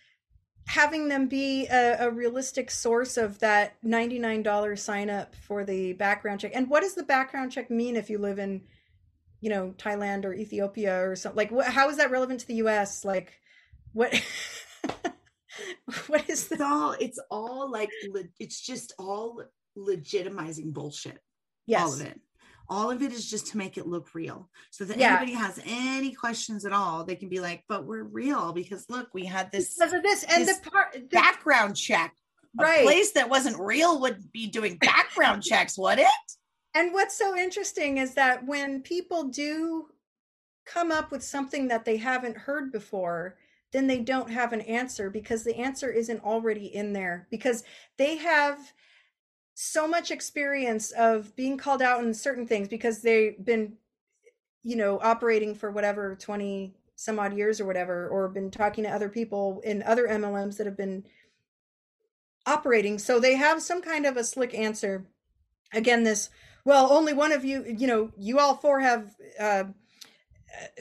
having 0.67 1.09
them 1.09 1.27
be 1.27 1.67
a, 1.67 2.07
a, 2.07 2.11
realistic 2.11 2.71
source 2.71 3.17
of 3.17 3.39
that 3.41 3.75
$99 3.85 4.79
sign 4.79 5.11
up 5.11 5.35
for 5.35 5.65
the 5.65 5.93
background 5.95 6.41
check 6.41 6.53
and 6.55 6.69
what 6.69 6.83
does 6.83 6.95
the 6.95 7.03
background 7.03 7.51
check 7.51 7.71
mean 7.71 7.97
if 7.97 8.09
you 8.09 8.19
live 8.19 8.39
in 8.39 8.63
you 9.41 9.51
know 9.51 9.75
Thailand 9.77 10.25
or 10.25 10.33
Ethiopia 10.33 11.05
or 11.05 11.17
something 11.17 11.37
like 11.37 11.51
what, 11.51 11.67
how 11.67 11.91
is 11.91 11.97
that 11.97 12.11
relevant 12.11 12.41
to 12.41 12.47
the 12.47 12.55
US 12.55 13.05
like 13.05 13.33
what 13.93 14.13
what 16.07 16.29
is 16.29 16.49
the- 16.49 16.55
it's 16.55 16.63
all 16.63 16.93
it's 17.01 17.19
all 17.31 17.71
like 17.71 17.91
it's 18.39 18.61
just 18.61 18.93
all 18.99 19.43
legitimizing 19.77 20.73
bullshit. 20.73 21.19
Yes 21.67 21.83
all 21.83 21.93
of 21.95 22.01
it. 22.01 22.21
All 22.69 22.91
of 22.91 23.03
it 23.03 23.13
is 23.13 23.29
just 23.29 23.49
to 23.49 23.59
make 23.59 23.77
it 23.77 23.87
look 23.87 24.15
real. 24.15 24.49
So 24.71 24.85
that 24.85 24.97
yeah. 24.97 25.17
anybody 25.17 25.33
has 25.33 25.61
any 25.67 26.13
questions 26.13 26.65
at 26.65 26.73
all 26.73 27.05
they 27.05 27.17
can 27.17 27.29
be 27.29 27.41
like 27.41 27.65
but 27.69 27.87
we're 27.87 28.05
real 28.05 28.53
because 28.53 28.87
look 28.89 29.09
we 29.13 29.25
had 29.25 29.51
this 29.53 29.77
because 29.77 29.93
of 29.93 30.03
this 30.03 30.25
and 30.25 30.47
this 30.47 30.59
the 30.59 30.71
part 30.71 30.93
the 30.93 31.01
background 31.01 31.77
check. 31.77 32.15
A 32.59 32.63
right. 32.63 32.85
place 32.85 33.13
that 33.13 33.31
wasn't 33.31 33.59
real 33.59 34.01
would 34.03 34.31
be 34.31 34.47
doing 34.47 34.77
background 34.77 35.43
checks 35.49 35.79
would 35.79 35.99
it? 35.99 36.07
And 36.75 36.93
what's 36.93 37.17
so 37.17 37.37
interesting 37.37 37.99
is 37.99 38.15
that 38.15 38.47
when 38.47 38.83
people 38.83 39.25
do 39.25 39.89
come 40.65 40.93
up 40.93 41.11
with 41.11 41.23
something 41.23 41.69
that 41.69 41.85
they 41.85 41.97
haven't 41.97 42.37
heard 42.37 42.73
before, 42.73 43.37
then 43.73 43.87
they 43.87 43.99
don't 43.99 44.31
have 44.31 44.53
an 44.53 44.61
answer 44.63 45.11
because 45.11 45.45
the 45.45 45.57
answer 45.57 45.91
isn't 45.91 46.23
already 46.25 46.67
in 46.67 46.93
there 46.93 47.27
because 47.31 47.65
they 47.97 48.17
have 48.17 48.73
so 49.55 49.87
much 49.87 50.11
experience 50.11 50.91
of 50.93 51.35
being 51.37 51.57
called 51.57 51.83
out 51.83 52.01
on 52.01 52.15
certain 52.15 52.47
things 52.47 52.69
because 52.69 53.03
they've 53.03 53.43
been 53.45 53.75
you 54.63 54.77
know 54.77 54.99
operating 55.03 55.55
for 55.55 55.71
whatever 55.71 56.17
20 56.17 56.75
some 56.97 57.19
odd 57.19 57.37
years 57.37 57.61
or 57.61 57.67
whatever 57.67 58.09
or 58.09 58.29
been 58.29 58.51
talking 58.51 58.85
to 58.85 58.91
other 58.91 59.09
people 59.09 59.61
in 59.65 59.83
other 59.83 60.07
MLMs 60.07 60.57
that 60.57 60.67
have 60.67 60.77
been 60.77 61.05
operating. 62.47 62.99
So 62.99 63.19
they 63.19 63.35
have 63.35 63.61
some 63.63 63.83
kind 63.83 64.07
of 64.07 64.17
a 64.17 64.25
slick 64.25 64.55
answer. 64.55 65.07
Again 65.73 66.05
this 66.05 66.31
well, 66.65 66.93
only 66.93 67.13
one 67.13 67.33
of 67.33 67.45
you, 67.45 67.65
you 67.67 67.87
know, 67.87 68.13
you 68.17 68.39
all 68.39 68.55
four 68.55 68.81
have 68.81 69.15
uh, 69.39 69.65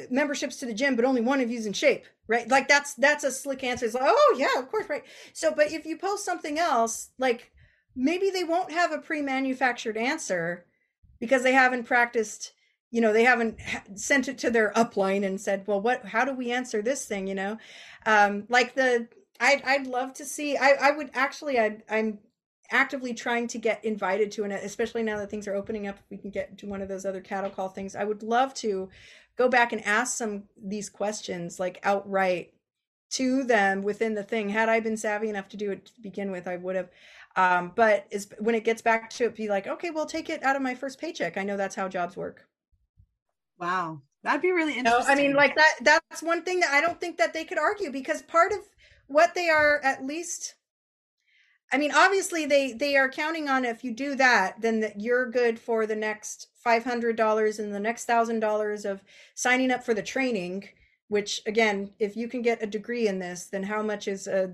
memberships 0.10 0.58
to 0.58 0.66
the 0.66 0.74
gym, 0.74 0.96
but 0.96 1.06
only 1.06 1.22
one 1.22 1.42
of 1.42 1.50
you's 1.50 1.66
in 1.66 1.74
shape, 1.74 2.06
right? 2.32 2.50
Like 2.50 2.70
that's 2.70 2.94
that's 2.94 3.26
a 3.26 3.32
slick 3.32 3.62
answer. 3.62 3.86
It's 3.86 3.94
like, 3.94 4.06
oh 4.06 4.36
yeah, 4.38 4.58
of 4.58 4.72
course, 4.72 4.88
right. 4.88 5.04
So, 5.34 5.54
but 5.54 5.72
if 5.72 5.86
you 5.86 5.98
post 5.98 6.24
something 6.24 6.58
else, 6.58 7.10
like 7.20 7.52
maybe 7.94 8.30
they 8.30 8.46
won't 8.46 8.72
have 8.72 8.94
a 8.94 9.00
pre-manufactured 9.00 9.98
answer 9.98 10.66
because 11.20 11.44
they 11.44 11.52
haven't 11.52 11.84
practiced 11.84 12.54
you 12.90 13.02
know 13.02 13.12
they 13.12 13.26
haven't 13.26 13.58
sent 13.96 14.30
it 14.30 14.38
to 14.38 14.50
their 14.50 14.72
upline 14.74 15.26
and 15.26 15.40
said 15.42 15.64
well 15.68 15.82
what 15.82 16.06
how 16.06 16.24
do 16.24 16.34
we 16.34 16.52
answer 16.52 16.82
this 16.82 17.06
thing 17.06 17.28
you 17.28 17.36
know 17.36 17.58
um 18.06 18.46
like 18.48 18.76
the 18.76 19.08
i'd 19.42 19.62
i'd 19.66 19.88
love 19.88 20.14
to 20.14 20.26
see 20.26 20.58
i 20.58 20.72
i 20.82 20.92
would 20.92 21.10
actually 21.14 21.60
i 21.60 21.78
i'm 21.90 22.18
actively 22.72 23.14
trying 23.14 23.48
to 23.48 23.58
get 23.58 23.84
invited 23.84 24.32
to 24.32 24.46
an 24.46 24.52
especially 24.54 25.04
now 25.04 25.18
that 25.18 25.30
things 25.30 25.48
are 25.48 25.56
opening 25.56 25.88
up 25.88 25.98
we 26.10 26.18
can 26.18 26.32
get 26.32 26.58
to 26.58 26.66
one 26.66 26.82
of 26.82 26.88
those 26.88 27.06
other 27.06 27.22
cattle 27.22 27.50
call 27.50 27.68
things 27.68 27.96
i 27.96 28.04
would 28.04 28.24
love 28.24 28.54
to 28.54 28.90
go 29.38 29.50
back 29.50 29.74
and 29.74 29.86
ask 29.86 30.18
some 30.18 30.44
these 30.62 30.90
questions 30.90 31.60
like 31.60 31.80
outright 31.84 32.54
to 33.12 33.44
them 33.44 33.82
within 33.82 34.16
the 34.16 34.24
thing. 34.24 34.50
Had 34.50 34.70
i 34.70 34.80
been 34.80 34.98
savvy 34.98 35.30
enough 35.30 35.50
to 35.50 35.58
do 35.58 35.72
it 35.72 35.86
to 35.86 36.02
begin 36.02 36.32
with 36.32 36.48
i 36.48 36.58
would 36.58 36.76
have 36.76 36.90
um, 37.38 37.72
but 37.76 38.08
is 38.12 38.28
when 38.40 38.56
it 38.56 38.66
gets 38.66 38.82
back 38.82 39.10
to 39.12 39.26
it 39.26 39.36
be 39.36 39.48
like 39.48 39.68
okay 39.68 39.90
well 39.90 40.06
take 40.06 40.30
it 40.30 40.44
out 40.44 40.56
of 40.56 40.62
my 40.62 40.76
first 40.76 41.00
paycheck. 41.00 41.38
I 41.38 41.44
know 41.44 41.58
that's 41.58 41.76
how 41.76 41.88
jobs 41.88 42.18
work. 42.18 42.48
Wow. 43.60 44.02
That'd 44.24 44.42
be 44.42 44.52
really 44.52 44.78
interesting 44.78 45.08
no, 45.08 45.12
i 45.12 45.16
mean 45.16 45.34
like 45.34 45.56
that 45.56 45.76
that's 45.82 46.22
one 46.22 46.44
thing 46.44 46.60
that 46.60 46.72
i 46.72 46.80
don't 46.80 47.00
think 47.00 47.18
that 47.18 47.34
they 47.34 47.44
could 47.44 47.58
argue 47.58 47.92
because 47.92 48.22
part 48.22 48.52
of 48.52 48.60
what 49.08 49.34
they 49.34 49.50
are 49.50 49.82
at 49.84 50.06
least 50.06 50.56
I 51.72 51.78
mean, 51.78 51.92
obviously 51.94 52.46
they 52.46 52.74
they 52.74 52.98
are 52.98 53.10
counting 53.10 53.48
on 53.48 53.66
if 53.66 53.84
you 53.84 53.94
do 53.94 54.16
that, 54.16 54.62
then 54.62 54.82
that 54.82 55.00
you're 55.00 55.30
good 55.30 55.60
for 55.60 55.86
the 55.86 55.96
next 55.96 56.48
five 56.56 56.84
hundred 56.84 57.16
dollars 57.16 57.60
and 57.60 57.74
the 57.74 57.80
next 57.80 58.06
thousand 58.06 58.40
dollars 58.42 58.86
of 58.86 59.02
signing 59.36 59.72
up 59.72 59.84
for 59.84 59.94
the 59.94 60.04
training. 60.04 60.70
Which 61.08 61.42
again, 61.46 61.92
if 62.00 62.16
you 62.16 62.28
can 62.28 62.42
get 62.42 62.64
a 62.64 62.68
degree 62.68 63.08
in 63.08 63.20
this, 63.20 63.46
then 63.46 63.64
how 63.64 63.82
much 63.82 64.08
is 64.08 64.28
a 64.28 64.54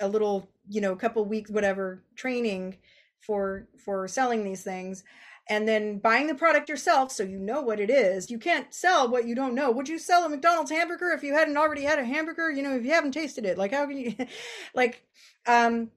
a 0.00 0.08
little 0.08 0.48
you 0.68 0.80
know 0.80 0.96
couple 0.96 1.24
weeks 1.24 1.50
whatever 1.50 2.02
training 2.16 2.76
for 3.20 3.68
for 3.84 4.06
selling 4.08 4.44
these 4.44 4.62
things 4.62 5.04
and 5.48 5.66
then 5.66 5.98
buying 5.98 6.26
the 6.26 6.34
product 6.34 6.68
yourself 6.68 7.12
so 7.12 7.22
you 7.22 7.38
know 7.38 7.60
what 7.60 7.78
it 7.78 7.88
is. 7.88 8.30
You 8.30 8.38
can't 8.38 8.74
sell 8.74 9.08
what 9.08 9.26
you 9.26 9.34
don't 9.34 9.54
know. 9.54 9.70
Would 9.70 9.88
you 9.88 9.98
sell 9.98 10.24
a 10.24 10.28
McDonald's 10.28 10.72
hamburger 10.72 11.12
if 11.12 11.22
you 11.22 11.34
hadn't 11.34 11.56
already 11.56 11.82
had 11.82 11.98
a 12.00 12.04
hamburger? 12.04 12.50
You 12.50 12.62
know, 12.62 12.74
if 12.76 12.84
you 12.84 12.90
haven't 12.90 13.12
tasted 13.12 13.44
it, 13.44 13.56
like 13.56 13.72
how 13.72 13.86
can 13.86 13.96
you 13.96 14.14
like 14.74 15.04
um 15.46 15.90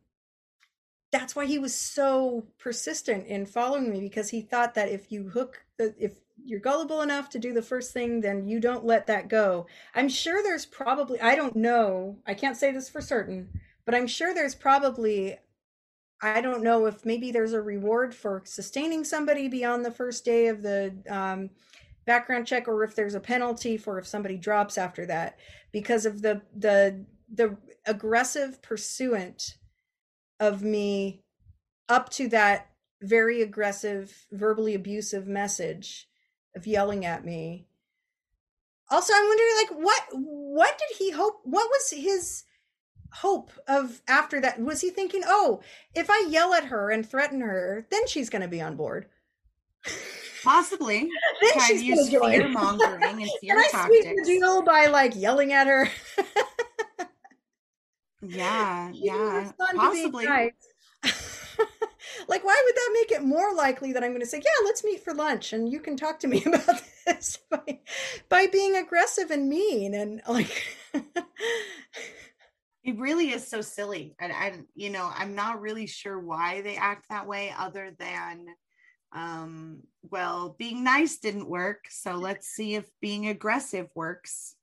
that's 1.11 1.35
why 1.35 1.45
he 1.45 1.59
was 1.59 1.73
so 1.73 2.45
persistent 2.59 3.25
in 3.27 3.45
following 3.45 3.89
me 3.91 3.99
because 3.99 4.29
he 4.29 4.41
thought 4.41 4.75
that 4.75 4.89
if 4.89 5.11
you 5.11 5.29
hook 5.29 5.63
if 5.77 6.19
you're 6.43 6.59
gullible 6.59 7.01
enough 7.01 7.29
to 7.29 7.39
do 7.39 7.53
the 7.53 7.61
first 7.61 7.93
thing 7.93 8.21
then 8.21 8.47
you 8.47 8.59
don't 8.59 8.85
let 8.85 9.07
that 9.07 9.27
go. 9.27 9.65
I'm 9.95 10.09
sure 10.09 10.43
there's 10.43 10.65
probably 10.65 11.19
i 11.21 11.35
don't 11.35 11.55
know 11.55 12.17
i 12.27 12.33
can't 12.33 12.57
say 12.57 12.71
this 12.71 12.89
for 12.89 13.01
certain 13.01 13.49
but 13.85 13.95
i'm 13.95 14.07
sure 14.07 14.33
there's 14.33 14.55
probably 14.55 15.37
i 16.21 16.41
don't 16.41 16.63
know 16.63 16.85
if 16.85 17.05
maybe 17.05 17.31
there's 17.31 17.53
a 17.53 17.61
reward 17.61 18.13
for 18.13 18.41
sustaining 18.45 19.03
somebody 19.03 19.47
beyond 19.47 19.83
the 19.83 19.91
first 19.91 20.25
day 20.25 20.47
of 20.47 20.61
the 20.61 20.93
um, 21.09 21.49
background 22.05 22.47
check 22.47 22.67
or 22.67 22.83
if 22.83 22.95
there's 22.95 23.15
a 23.15 23.19
penalty 23.19 23.77
for 23.77 23.99
if 23.99 24.07
somebody 24.07 24.37
drops 24.37 24.77
after 24.77 25.05
that 25.05 25.37
because 25.71 26.05
of 26.05 26.21
the 26.21 26.41
the 26.55 27.05
the 27.33 27.55
aggressive 27.85 28.61
pursuant 28.61 29.55
of 30.39 30.63
me 30.63 31.21
up 31.87 32.09
to 32.09 32.27
that 32.29 32.69
very 33.01 33.41
aggressive, 33.41 34.27
verbally 34.31 34.75
abusive 34.75 35.27
message 35.27 36.07
of 36.55 36.67
yelling 36.67 37.05
at 37.05 37.25
me. 37.25 37.67
Also, 38.89 39.13
I'm 39.15 39.27
wondering 39.27 39.55
like 39.57 39.69
what 39.85 40.03
what 40.13 40.77
did 40.77 40.97
he 40.97 41.11
hope 41.11 41.41
what 41.43 41.69
was 41.69 41.91
his 41.91 42.43
hope 43.13 43.51
of 43.67 44.01
after 44.07 44.41
that? 44.41 44.59
Was 44.59 44.81
he 44.81 44.89
thinking, 44.89 45.21
"Oh, 45.25 45.61
if 45.93 46.09
I 46.09 46.25
yell 46.27 46.53
at 46.53 46.65
her 46.65 46.89
and 46.89 47.07
threaten 47.07 47.41
her, 47.41 47.85
then 47.91 48.07
she's 48.07 48.29
going 48.29 48.41
to 48.41 48.47
be 48.47 48.61
on 48.61 48.75
board?" 48.75 49.07
Possibly. 50.43 50.99
then 51.41 51.53
Try 51.53 51.67
she's 51.67 51.83
use 51.83 52.09
fear 52.09 52.49
mongering 52.49 53.21
and 53.21 53.29
fear 53.41 53.55
Can 53.55 53.59
I 53.59 53.69
tactics. 53.71 54.07
the 54.07 54.23
deal 54.25 54.63
by 54.63 54.87
like 54.87 55.15
yelling 55.15 55.53
at 55.53 55.67
her? 55.67 55.87
Yeah, 58.21 58.91
yeah, 58.93 59.51
possibly. 59.75 60.27
like, 62.27 62.43
why 62.43 62.61
would 62.65 62.75
that 62.75 62.89
make 62.93 63.11
it 63.11 63.23
more 63.23 63.53
likely 63.55 63.93
that 63.93 64.03
I'm 64.03 64.11
going 64.11 64.21
to 64.21 64.27
say, 64.27 64.41
"Yeah, 64.43 64.65
let's 64.65 64.83
meet 64.83 65.03
for 65.03 65.13
lunch, 65.13 65.53
and 65.53 65.71
you 65.71 65.79
can 65.79 65.95
talk 65.95 66.19
to 66.19 66.27
me 66.27 66.43
about 66.45 66.81
this" 67.05 67.37
by, 67.49 67.79
by 68.27 68.47
being 68.47 68.75
aggressive 68.75 69.31
and 69.31 69.49
mean 69.49 69.93
and 69.93 70.21
like. 70.27 70.75
it 72.83 72.97
really 72.97 73.31
is 73.31 73.47
so 73.47 73.61
silly, 73.61 74.15
and 74.19 74.33
I, 74.33 74.59
you 74.75 74.89
know, 74.89 75.09
I'm 75.13 75.35
not 75.35 75.61
really 75.61 75.87
sure 75.87 76.19
why 76.19 76.61
they 76.61 76.75
act 76.75 77.07
that 77.09 77.27
way, 77.27 77.53
other 77.57 77.95
than, 77.97 78.47
um, 79.13 79.83
well, 80.09 80.55
being 80.57 80.83
nice 80.83 81.19
didn't 81.19 81.49
work, 81.49 81.85
so 81.89 82.15
let's 82.15 82.47
see 82.47 82.75
if 82.75 82.89
being 82.99 83.27
aggressive 83.27 83.87
works. 83.95 84.55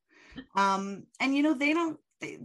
Um, 0.54 1.04
and 1.20 1.34
you 1.34 1.42
know, 1.42 1.54
they 1.54 1.72
don't. 1.72 1.98
They, 2.20 2.38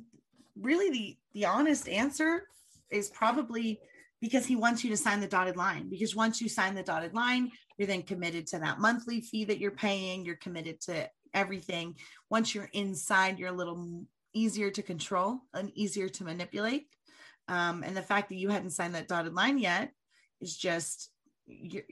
really 0.59 0.89
the 0.89 1.17
the 1.33 1.45
honest 1.45 1.87
answer 1.87 2.47
is 2.89 3.09
probably 3.09 3.79
because 4.19 4.45
he 4.45 4.55
wants 4.55 4.83
you 4.83 4.89
to 4.89 4.97
sign 4.97 5.19
the 5.19 5.27
dotted 5.27 5.57
line 5.57 5.89
because 5.89 6.15
once 6.15 6.41
you 6.41 6.49
sign 6.49 6.75
the 6.75 6.83
dotted 6.83 7.13
line 7.13 7.51
you're 7.77 7.87
then 7.87 8.03
committed 8.03 8.45
to 8.47 8.59
that 8.59 8.79
monthly 8.79 9.21
fee 9.21 9.45
that 9.45 9.59
you're 9.59 9.71
paying 9.71 10.25
you're 10.25 10.35
committed 10.35 10.79
to 10.81 11.09
everything. 11.33 11.95
Once 12.29 12.53
you're 12.53 12.69
inside 12.73 13.39
you're 13.39 13.49
a 13.49 13.53
little 13.53 14.05
easier 14.33 14.69
to 14.71 14.81
control 14.81 15.39
and 15.53 15.71
easier 15.75 16.07
to 16.09 16.23
manipulate. 16.23 16.87
Um, 17.47 17.83
and 17.83 17.95
the 17.97 18.01
fact 18.01 18.29
that 18.29 18.37
you 18.37 18.49
hadn't 18.49 18.71
signed 18.71 18.95
that 18.95 19.07
dotted 19.07 19.33
line 19.33 19.57
yet 19.57 19.91
is 20.39 20.55
just 20.55 21.09
you're, 21.47 21.83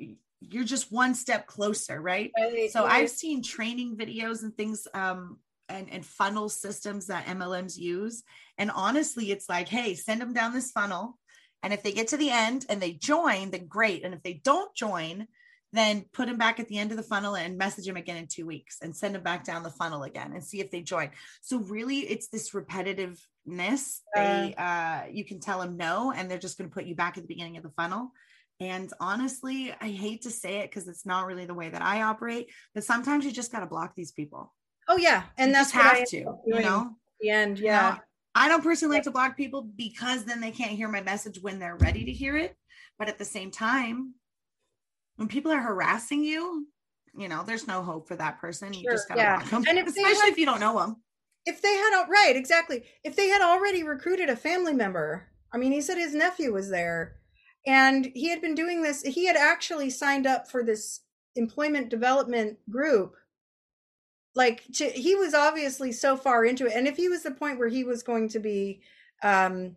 you're 0.41 0.63
just 0.63 0.91
one 0.91 1.13
step 1.13 1.47
closer 1.47 2.01
right, 2.01 2.31
right 2.37 2.71
so 2.71 2.85
right. 2.85 3.03
i've 3.03 3.09
seen 3.09 3.43
training 3.43 3.97
videos 3.97 4.43
and 4.43 4.55
things 4.55 4.87
um, 4.93 5.37
and, 5.69 5.89
and 5.91 6.05
funnel 6.05 6.49
systems 6.49 7.07
that 7.07 7.25
MLMs 7.27 7.77
use. 7.77 8.23
And 8.57 8.71
honestly, 8.71 9.31
it's 9.31 9.47
like, 9.47 9.67
hey, 9.67 9.95
send 9.95 10.21
them 10.21 10.33
down 10.33 10.53
this 10.53 10.71
funnel. 10.71 11.17
And 11.63 11.73
if 11.73 11.83
they 11.83 11.91
get 11.91 12.09
to 12.09 12.17
the 12.17 12.29
end 12.29 12.65
and 12.69 12.81
they 12.81 12.93
join, 12.93 13.51
then 13.51 13.67
great. 13.67 14.03
And 14.03 14.13
if 14.13 14.23
they 14.23 14.41
don't 14.43 14.73
join, 14.75 15.27
then 15.71 16.05
put 16.13 16.27
them 16.27 16.37
back 16.37 16.59
at 16.59 16.67
the 16.67 16.77
end 16.77 16.91
of 16.91 16.97
the 16.97 17.03
funnel 17.03 17.35
and 17.35 17.57
message 17.57 17.85
them 17.85 17.97
again 17.97 18.17
in 18.17 18.27
two 18.27 18.45
weeks 18.45 18.77
and 18.81 18.95
send 18.95 19.13
them 19.13 19.21
back 19.21 19.43
down 19.43 19.63
the 19.63 19.69
funnel 19.69 20.03
again 20.03 20.31
and 20.33 20.43
see 20.43 20.59
if 20.59 20.71
they 20.71 20.81
join. 20.81 21.09
So 21.41 21.59
really 21.59 21.99
it's 21.99 22.29
this 22.29 22.51
repetitiveness. 22.51 23.99
They 24.15 24.55
uh 24.57 25.03
you 25.11 25.25
can 25.25 25.39
tell 25.39 25.59
them 25.59 25.77
no 25.77 26.11
and 26.11 26.29
they're 26.29 26.39
just 26.39 26.57
going 26.57 26.69
to 26.69 26.73
put 26.73 26.85
you 26.85 26.95
back 26.95 27.17
at 27.17 27.23
the 27.23 27.27
beginning 27.27 27.57
of 27.57 27.63
the 27.63 27.69
funnel. 27.69 28.11
And 28.59 28.91
honestly, 28.99 29.73
I 29.79 29.89
hate 29.89 30.23
to 30.23 30.31
say 30.31 30.57
it 30.57 30.69
because 30.69 30.87
it's 30.87 31.05
not 31.05 31.25
really 31.25 31.45
the 31.45 31.53
way 31.53 31.69
that 31.69 31.81
I 31.81 32.01
operate, 32.01 32.49
but 32.73 32.83
sometimes 32.83 33.23
you 33.23 33.31
just 33.31 33.51
got 33.51 33.61
to 33.61 33.65
block 33.65 33.93
these 33.95 34.11
people. 34.11 34.53
Oh 34.89 34.97
yeah, 34.97 35.23
and 35.37 35.49
you 35.49 35.53
that's 35.53 35.71
have 35.71 36.03
to, 36.09 36.17
you 36.17 36.59
know. 36.59 36.95
The 37.21 37.29
end, 37.29 37.59
yeah. 37.59 37.99
I 38.33 38.47
don't 38.47 38.63
personally 38.63 38.95
like 38.95 39.03
to 39.03 39.11
block 39.11 39.37
people 39.37 39.61
because 39.75 40.25
then 40.25 40.41
they 40.41 40.51
can't 40.51 40.71
hear 40.71 40.87
my 40.87 41.01
message 41.01 41.39
when 41.41 41.59
they're 41.59 41.75
ready 41.75 42.03
to 42.05 42.11
hear 42.11 42.37
it. 42.37 42.55
But 42.97 43.07
at 43.07 43.17
the 43.17 43.25
same 43.25 43.51
time, 43.51 44.15
when 45.17 45.27
people 45.27 45.51
are 45.51 45.59
harassing 45.59 46.23
you, 46.23 46.67
you 47.15 47.27
know, 47.27 47.43
there's 47.45 47.67
no 47.67 47.83
hope 47.83 48.07
for 48.07 48.15
that 48.15 48.39
person. 48.39 48.73
Sure, 48.73 48.81
you 48.81 48.91
just 48.91 49.07
gotta 49.07 49.21
yeah. 49.21 49.37
block 49.37 49.49
them, 49.49 49.63
and 49.69 49.77
if 49.77 49.87
especially 49.87 50.15
had, 50.15 50.29
if 50.29 50.37
you 50.39 50.45
don't 50.45 50.59
know 50.59 50.79
them. 50.79 50.97
If 51.45 51.61
they 51.61 51.73
had 51.73 52.05
right, 52.09 52.35
exactly. 52.35 52.83
If 53.03 53.15
they 53.15 53.27
had 53.27 53.41
already 53.41 53.83
recruited 53.83 54.29
a 54.29 54.35
family 54.35 54.73
member, 54.73 55.27
I 55.53 55.57
mean, 55.57 55.71
he 55.71 55.81
said 55.81 55.97
his 55.97 56.15
nephew 56.15 56.51
was 56.51 56.69
there, 56.69 57.17
and 57.67 58.11
he 58.15 58.29
had 58.29 58.41
been 58.41 58.55
doing 58.55 58.81
this. 58.81 59.03
He 59.03 59.25
had 59.25 59.35
actually 59.35 59.91
signed 59.91 60.25
up 60.25 60.49
for 60.49 60.63
this 60.63 61.01
employment 61.35 61.89
development 61.89 62.57
group 62.69 63.15
like 64.39 64.63
to, 64.73 64.85
he 64.85 65.15
was 65.15 65.33
obviously 65.33 65.91
so 65.91 66.15
far 66.15 66.45
into 66.45 66.65
it 66.65 66.73
and 66.73 66.87
if 66.87 66.95
he 66.95 67.09
was 67.09 67.23
the 67.23 67.31
point 67.31 67.59
where 67.59 67.67
he 67.67 67.83
was 67.83 68.01
going 68.01 68.29
to 68.29 68.39
be 68.39 68.79
um 69.21 69.75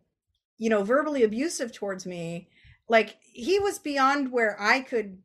you 0.56 0.70
know 0.70 0.84
verbally 0.84 1.24
abusive 1.24 1.72
towards 1.72 2.06
me 2.06 2.48
like 2.88 3.16
he 3.20 3.58
was 3.58 3.80
beyond 3.80 4.30
where 4.30 4.56
i 4.60 4.80
could 4.80 5.18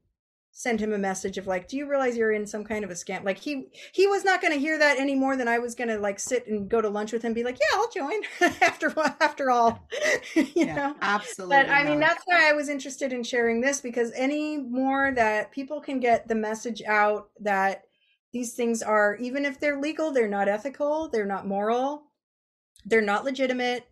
send 0.57 0.79
him 0.79 0.91
a 0.91 0.97
message 0.97 1.37
of 1.37 1.45
like 1.45 1.67
do 1.67 1.77
you 1.77 1.87
realize 1.87 2.17
you're 2.17 2.31
in 2.31 2.47
some 2.47 2.63
kind 2.63 2.83
of 2.83 2.89
a 2.89 2.95
scam? 2.95 3.23
Like 3.23 3.37
he 3.37 3.67
he 3.91 4.07
was 4.07 4.25
not 4.25 4.41
going 4.41 4.53
to 4.53 4.59
hear 4.59 4.79
that 4.79 4.97
any 4.97 5.13
more 5.13 5.37
than 5.37 5.47
i 5.47 5.59
was 5.59 5.75
going 5.75 5.87
to 5.89 5.99
like 5.99 6.19
sit 6.19 6.47
and 6.47 6.67
go 6.67 6.81
to 6.81 6.89
lunch 6.89 7.11
with 7.13 7.21
him 7.21 7.33
be 7.33 7.43
like 7.43 7.59
yeah 7.59 7.79
i'll 7.79 7.91
join 7.91 8.21
after 8.63 8.91
after 9.21 9.51
all 9.51 9.87
you 10.33 10.47
yeah, 10.55 10.75
know? 10.75 10.95
Absolutely 10.99 11.57
but 11.57 11.69
i 11.69 11.83
mean 11.83 11.99
that's 11.99 12.23
why 12.25 12.49
i 12.49 12.53
was 12.53 12.69
interested 12.69 13.13
in 13.13 13.21
sharing 13.21 13.61
this 13.61 13.81
because 13.81 14.11
any 14.15 14.57
more 14.57 15.11
that 15.11 15.51
people 15.51 15.79
can 15.79 15.99
get 15.99 16.27
the 16.27 16.33
message 16.33 16.81
out 16.87 17.29
that 17.39 17.83
these 18.37 18.53
things 18.53 18.83
are 18.83 19.15
even 19.15 19.45
if 19.45 19.59
they're 19.59 19.81
legal 19.81 20.11
they're 20.11 20.27
not 20.27 20.47
ethical 20.47 21.09
they're 21.09 21.25
not 21.25 21.47
moral 21.47 22.03
they're 22.85 23.01
not 23.01 23.25
legitimate 23.25 23.87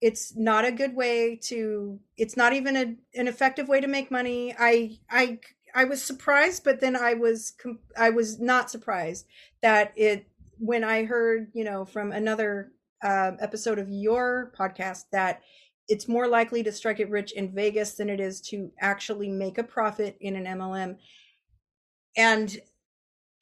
it's 0.00 0.34
not 0.36 0.64
a 0.64 0.72
good 0.72 0.94
way 0.94 1.36
to 1.36 2.00
it's 2.16 2.36
not 2.36 2.52
even 2.54 2.76
a, 2.76 3.20
an 3.20 3.28
effective 3.28 3.68
way 3.68 3.80
to 3.80 3.86
make 3.86 4.10
money 4.10 4.54
i 4.58 4.98
i 5.10 5.38
I 5.74 5.84
was 5.84 6.00
surprised, 6.00 6.62
but 6.62 6.80
then 6.80 6.94
I 6.94 7.14
was 7.14 7.54
I 7.98 8.10
was 8.10 8.38
not 8.38 8.70
surprised 8.70 9.26
that 9.60 9.92
it 9.96 10.26
when 10.58 10.84
I 10.84 11.04
heard 11.04 11.50
you 11.52 11.64
know 11.64 11.84
from 11.84 12.12
another 12.12 12.72
uh, 13.02 13.32
episode 13.40 13.78
of 13.78 13.90
your 13.90 14.52
podcast 14.56 15.06
that 15.12 15.42
it's 15.88 16.08
more 16.08 16.28
likely 16.28 16.62
to 16.62 16.72
strike 16.72 17.00
it 17.00 17.10
rich 17.10 17.32
in 17.32 17.52
Vegas 17.52 17.94
than 17.94 18.08
it 18.08 18.20
is 18.20 18.40
to 18.40 18.70
actually 18.80 19.28
make 19.28 19.58
a 19.58 19.64
profit 19.64 20.16
in 20.20 20.36
an 20.36 20.44
MLM. 20.58 20.96
And 22.16 22.56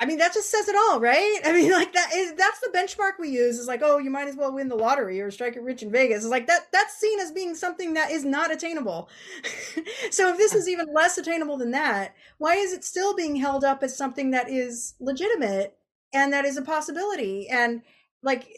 I 0.00 0.04
mean, 0.06 0.18
that 0.18 0.34
just 0.34 0.50
says 0.50 0.68
it 0.68 0.74
all, 0.74 1.00
right? 1.00 1.40
I 1.44 1.52
mean, 1.52 1.70
like 1.70 1.92
that 1.92 2.10
is 2.14 2.34
that's 2.34 2.60
the 2.60 2.70
benchmark 2.74 3.12
we 3.18 3.28
use. 3.28 3.58
Is 3.58 3.68
like, 3.68 3.82
oh, 3.82 3.98
you 3.98 4.10
might 4.10 4.28
as 4.28 4.36
well 4.36 4.52
win 4.52 4.68
the 4.68 4.76
lottery 4.76 5.20
or 5.20 5.30
strike 5.30 5.56
it 5.56 5.62
rich 5.62 5.82
in 5.82 5.90
Vegas. 5.90 6.18
It's 6.18 6.26
like 6.26 6.46
that 6.48 6.68
that's 6.72 6.96
seen 6.96 7.20
as 7.20 7.32
being 7.32 7.54
something 7.54 7.94
that 7.94 8.10
is 8.10 8.24
not 8.24 8.52
attainable. 8.52 9.08
so 10.10 10.30
if 10.30 10.36
this 10.36 10.54
is 10.54 10.68
even 10.68 10.92
less 10.92 11.18
attainable 11.18 11.56
than 11.56 11.70
that, 11.70 12.14
why 12.38 12.56
is 12.56 12.72
it 12.72 12.84
still 12.84 13.14
being 13.14 13.36
held 13.36 13.64
up 13.64 13.82
as 13.82 13.96
something 13.96 14.30
that 14.30 14.50
is 14.50 14.94
legitimate 15.00 15.76
and 16.12 16.32
that 16.32 16.44
is 16.44 16.56
a 16.56 16.62
possibility? 16.62 17.48
And 17.48 17.82
like 18.22 18.48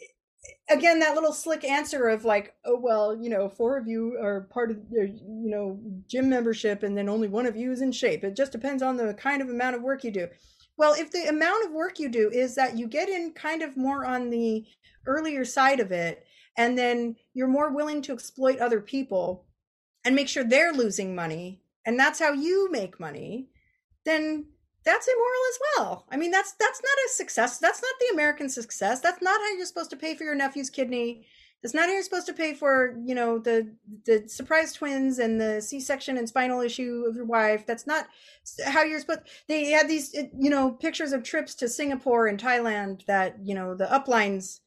again 0.69 0.99
that 0.99 1.15
little 1.15 1.33
slick 1.33 1.63
answer 1.63 2.07
of 2.07 2.25
like 2.25 2.53
oh 2.65 2.77
well 2.79 3.15
you 3.15 3.29
know 3.29 3.49
four 3.49 3.77
of 3.77 3.87
you 3.87 4.17
are 4.21 4.47
part 4.51 4.71
of 4.71 4.77
your 4.91 5.05
you 5.05 5.49
know 5.49 5.79
gym 6.07 6.29
membership 6.29 6.83
and 6.83 6.97
then 6.97 7.09
only 7.09 7.27
one 7.27 7.45
of 7.45 7.55
you 7.55 7.71
is 7.71 7.81
in 7.81 7.91
shape 7.91 8.23
it 8.23 8.35
just 8.35 8.51
depends 8.51 8.81
on 8.81 8.97
the 8.97 9.13
kind 9.13 9.41
of 9.41 9.49
amount 9.49 9.75
of 9.75 9.81
work 9.81 10.03
you 10.03 10.11
do 10.11 10.27
well 10.77 10.93
if 10.93 11.11
the 11.11 11.27
amount 11.27 11.65
of 11.65 11.71
work 11.71 11.99
you 11.99 12.09
do 12.09 12.29
is 12.31 12.55
that 12.55 12.77
you 12.77 12.87
get 12.87 13.09
in 13.09 13.31
kind 13.31 13.61
of 13.61 13.77
more 13.77 14.05
on 14.05 14.29
the 14.29 14.65
earlier 15.05 15.45
side 15.45 15.79
of 15.79 15.91
it 15.91 16.25
and 16.57 16.77
then 16.77 17.15
you're 17.33 17.47
more 17.47 17.71
willing 17.71 18.01
to 18.01 18.13
exploit 18.13 18.59
other 18.59 18.81
people 18.81 19.45
and 20.05 20.15
make 20.15 20.27
sure 20.27 20.43
they're 20.43 20.73
losing 20.73 21.15
money 21.15 21.61
and 21.85 21.99
that's 21.99 22.19
how 22.19 22.31
you 22.31 22.69
make 22.71 22.99
money 22.99 23.49
then 24.05 24.45
that's 24.85 25.07
immoral 25.07 25.41
as 25.49 25.59
well. 25.77 26.05
I 26.11 26.17
mean, 26.17 26.31
that's 26.31 26.53
that's 26.53 26.81
not 26.81 27.05
a 27.05 27.09
success. 27.09 27.57
That's 27.57 27.81
not 27.81 27.93
the 27.99 28.13
American 28.13 28.47
success. 28.47 29.01
That's 29.01 29.21
not 29.21 29.41
how 29.41 29.55
you're 29.57 29.65
supposed 29.65 29.89
to 29.89 29.97
pay 29.97 30.15
for 30.15 30.23
your 30.23 30.35
nephew's 30.35 30.69
kidney. 30.69 31.25
That's 31.65 31.73
not 31.73 31.87
how 31.87 31.93
you're 31.93 32.03
supposed 32.03 32.27
to 32.27 32.33
pay 32.33 32.53
for, 32.53 32.95
you 33.03 33.15
know, 33.15 33.39
the 33.39 33.67
the 34.05 34.29
surprise 34.29 34.71
twins 34.71 35.17
and 35.17 35.41
the 35.41 35.59
C-section 35.59 36.15
and 36.15 36.29
spinal 36.29 36.61
issue 36.61 37.05
of 37.09 37.15
your 37.15 37.25
wife. 37.25 37.65
That's 37.65 37.87
not 37.87 38.05
how 38.67 38.83
you're 38.83 38.99
supposed. 38.99 39.21
They 39.47 39.71
had 39.71 39.87
these, 39.87 40.13
you 40.13 40.51
know, 40.51 40.69
pictures 40.69 41.11
of 41.11 41.23
trips 41.23 41.55
to 41.55 41.67
Singapore 41.67 42.27
and 42.27 42.39
Thailand 42.39 43.03
that, 43.07 43.39
you 43.43 43.55
know, 43.55 43.73
the 43.73 43.87
uplines. 43.87 44.59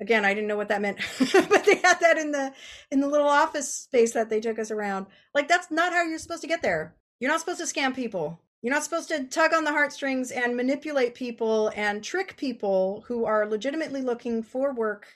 Again, 0.00 0.24
I 0.24 0.34
didn't 0.34 0.48
know 0.48 0.56
what 0.56 0.66
that 0.66 0.82
meant, 0.82 0.98
but 1.32 1.64
they 1.64 1.76
had 1.76 2.00
that 2.00 2.18
in 2.18 2.32
the 2.32 2.52
in 2.90 2.98
the 3.00 3.06
little 3.06 3.28
office 3.28 3.72
space 3.72 4.10
that 4.14 4.28
they 4.28 4.40
took 4.40 4.58
us 4.58 4.72
around. 4.72 5.06
Like 5.36 5.46
that's 5.46 5.70
not 5.70 5.92
how 5.92 6.02
you're 6.02 6.18
supposed 6.18 6.42
to 6.42 6.48
get 6.48 6.60
there. 6.60 6.96
You're 7.20 7.30
not 7.30 7.38
supposed 7.38 7.60
to 7.60 7.72
scam 7.72 7.94
people. 7.94 8.40
You're 8.62 8.74
not 8.74 8.82
supposed 8.82 9.10
to 9.10 9.28
tug 9.28 9.54
on 9.54 9.62
the 9.62 9.70
heartstrings 9.70 10.32
and 10.32 10.56
manipulate 10.56 11.14
people 11.14 11.70
and 11.76 12.02
trick 12.02 12.36
people 12.36 13.04
who 13.06 13.26
are 13.26 13.48
legitimately 13.48 14.02
looking 14.02 14.42
for 14.42 14.74
work 14.74 15.06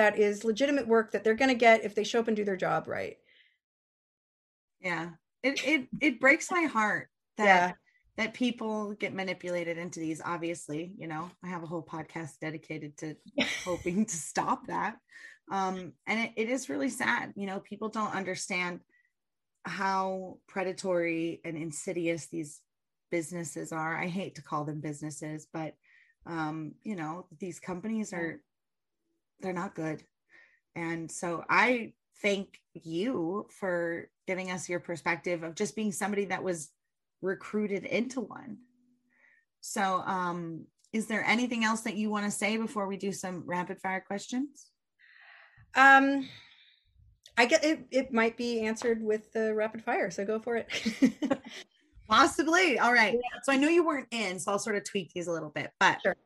that 0.00 0.18
is 0.18 0.44
legitimate 0.44 0.88
work 0.88 1.12
that 1.12 1.22
they're 1.22 1.34
going 1.34 1.50
to 1.50 1.54
get 1.54 1.84
if 1.84 1.94
they 1.94 2.04
show 2.04 2.20
up 2.20 2.28
and 2.28 2.36
do 2.36 2.44
their 2.44 2.56
job 2.56 2.88
right. 2.88 3.18
Yeah. 4.80 5.10
It 5.42 5.60
it 5.66 5.88
it 6.00 6.20
breaks 6.20 6.50
my 6.50 6.62
heart 6.62 7.08
that 7.36 7.44
yeah. 7.44 7.72
that 8.16 8.32
people 8.32 8.94
get 8.94 9.12
manipulated 9.12 9.76
into 9.76 10.00
these 10.00 10.22
obviously, 10.24 10.94
you 10.96 11.06
know. 11.06 11.30
I 11.44 11.48
have 11.48 11.62
a 11.62 11.66
whole 11.66 11.82
podcast 11.82 12.38
dedicated 12.40 12.96
to 12.98 13.14
hoping 13.64 14.06
to 14.06 14.16
stop 14.16 14.68
that. 14.68 14.96
Um 15.52 15.92
and 16.06 16.20
it, 16.20 16.32
it 16.36 16.48
is 16.48 16.70
really 16.70 16.88
sad, 16.88 17.34
you 17.36 17.46
know, 17.46 17.60
people 17.60 17.90
don't 17.90 18.14
understand 18.14 18.80
how 19.66 20.38
predatory 20.48 21.42
and 21.44 21.58
insidious 21.58 22.28
these 22.28 22.62
businesses 23.10 23.70
are. 23.70 23.98
I 23.98 24.06
hate 24.06 24.36
to 24.36 24.42
call 24.42 24.64
them 24.64 24.80
businesses, 24.80 25.46
but 25.52 25.74
um, 26.24 26.72
you 26.82 26.96
know, 26.96 27.26
these 27.38 27.60
companies 27.60 28.14
are 28.14 28.40
they're 29.40 29.52
not 29.52 29.74
good. 29.74 30.02
And 30.74 31.10
so 31.10 31.44
I 31.48 31.92
thank 32.22 32.60
you 32.74 33.46
for 33.58 34.08
giving 34.26 34.50
us 34.50 34.68
your 34.68 34.80
perspective 34.80 35.42
of 35.42 35.54
just 35.54 35.74
being 35.74 35.92
somebody 35.92 36.26
that 36.26 36.42
was 36.42 36.70
recruited 37.22 37.84
into 37.84 38.20
one. 38.20 38.58
So 39.60 40.02
um 40.06 40.66
is 40.92 41.06
there 41.06 41.24
anything 41.24 41.64
else 41.64 41.82
that 41.82 41.96
you 41.96 42.10
want 42.10 42.24
to 42.24 42.30
say 42.30 42.56
before 42.56 42.86
we 42.86 42.96
do 42.96 43.12
some 43.12 43.42
rapid 43.46 43.80
fire 43.80 44.02
questions? 44.06 44.66
Um 45.74 46.28
I 47.36 47.46
get 47.46 47.64
it 47.64 47.86
it 47.90 48.12
might 48.12 48.36
be 48.36 48.60
answered 48.60 49.02
with 49.02 49.32
the 49.32 49.54
rapid 49.54 49.82
fire, 49.82 50.10
so 50.10 50.24
go 50.24 50.38
for 50.38 50.56
it. 50.56 50.68
Possibly. 52.08 52.78
All 52.78 52.92
right. 52.92 53.16
So 53.44 53.52
I 53.52 53.56
know 53.56 53.68
you 53.68 53.86
weren't 53.86 54.08
in, 54.10 54.40
so 54.40 54.50
I'll 54.50 54.58
sort 54.58 54.74
of 54.74 54.84
tweak 54.84 55.12
these 55.14 55.28
a 55.28 55.32
little 55.32 55.48
bit. 55.48 55.70
But 55.78 56.00
sure. 56.02 56.16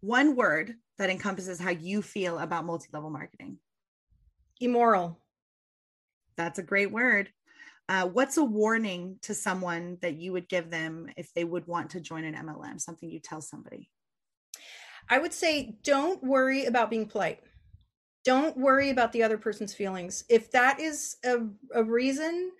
one 0.00 0.36
word 0.36 0.74
that 1.00 1.08
encompasses 1.08 1.58
how 1.58 1.70
you 1.70 2.02
feel 2.02 2.38
about 2.38 2.66
multi 2.66 2.86
level 2.92 3.08
marketing 3.08 3.56
immoral. 4.60 5.18
That's 6.36 6.58
a 6.58 6.62
great 6.62 6.92
word. 6.92 7.30
Uh, 7.88 8.06
what's 8.06 8.36
a 8.36 8.44
warning 8.44 9.16
to 9.22 9.34
someone 9.34 9.96
that 10.02 10.16
you 10.16 10.32
would 10.32 10.46
give 10.46 10.70
them 10.70 11.08
if 11.16 11.32
they 11.32 11.44
would 11.44 11.66
want 11.66 11.88
to 11.90 12.00
join 12.00 12.24
an 12.24 12.34
MLM? 12.34 12.78
Something 12.78 13.10
you 13.10 13.18
tell 13.18 13.40
somebody? 13.40 13.88
I 15.08 15.18
would 15.18 15.32
say 15.32 15.78
don't 15.82 16.22
worry 16.22 16.66
about 16.66 16.90
being 16.90 17.06
polite. 17.06 17.40
Don't 18.26 18.54
worry 18.58 18.90
about 18.90 19.12
the 19.12 19.22
other 19.22 19.38
person's 19.38 19.72
feelings. 19.72 20.24
If 20.28 20.50
that 20.50 20.80
is 20.80 21.16
a, 21.24 21.38
a 21.74 21.82
reason 21.82 22.50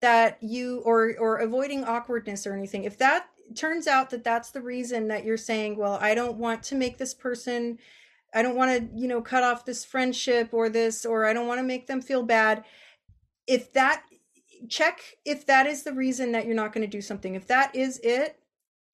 that 0.00 0.38
you 0.40 0.80
or 0.86 1.14
or 1.18 1.36
avoiding 1.40 1.84
awkwardness 1.84 2.46
or 2.46 2.54
anything 2.54 2.84
if 2.84 2.96
that 2.96 3.26
turns 3.56 3.86
out 3.86 4.10
that 4.10 4.24
that's 4.24 4.50
the 4.50 4.60
reason 4.60 5.08
that 5.08 5.24
you're 5.24 5.36
saying 5.36 5.76
well 5.76 5.98
i 6.00 6.14
don't 6.14 6.36
want 6.36 6.62
to 6.62 6.74
make 6.74 6.98
this 6.98 7.14
person 7.14 7.78
i 8.34 8.42
don't 8.42 8.56
want 8.56 8.70
to 8.70 8.98
you 8.98 9.08
know 9.08 9.20
cut 9.20 9.42
off 9.42 9.64
this 9.64 9.84
friendship 9.84 10.50
or 10.52 10.68
this 10.68 11.04
or 11.04 11.26
i 11.26 11.32
don't 11.32 11.48
want 11.48 11.58
to 11.58 11.66
make 11.66 11.86
them 11.86 12.00
feel 12.00 12.22
bad. 12.22 12.64
If 13.46 13.72
that 13.72 14.04
check 14.68 15.00
if 15.24 15.46
that 15.46 15.66
is 15.66 15.82
the 15.82 15.92
reason 15.92 16.32
that 16.32 16.46
you're 16.46 16.54
not 16.54 16.72
going 16.72 16.88
to 16.88 16.96
do 16.96 17.00
something. 17.00 17.34
If 17.34 17.46
that 17.48 17.74
is 17.74 17.98
it 18.02 18.36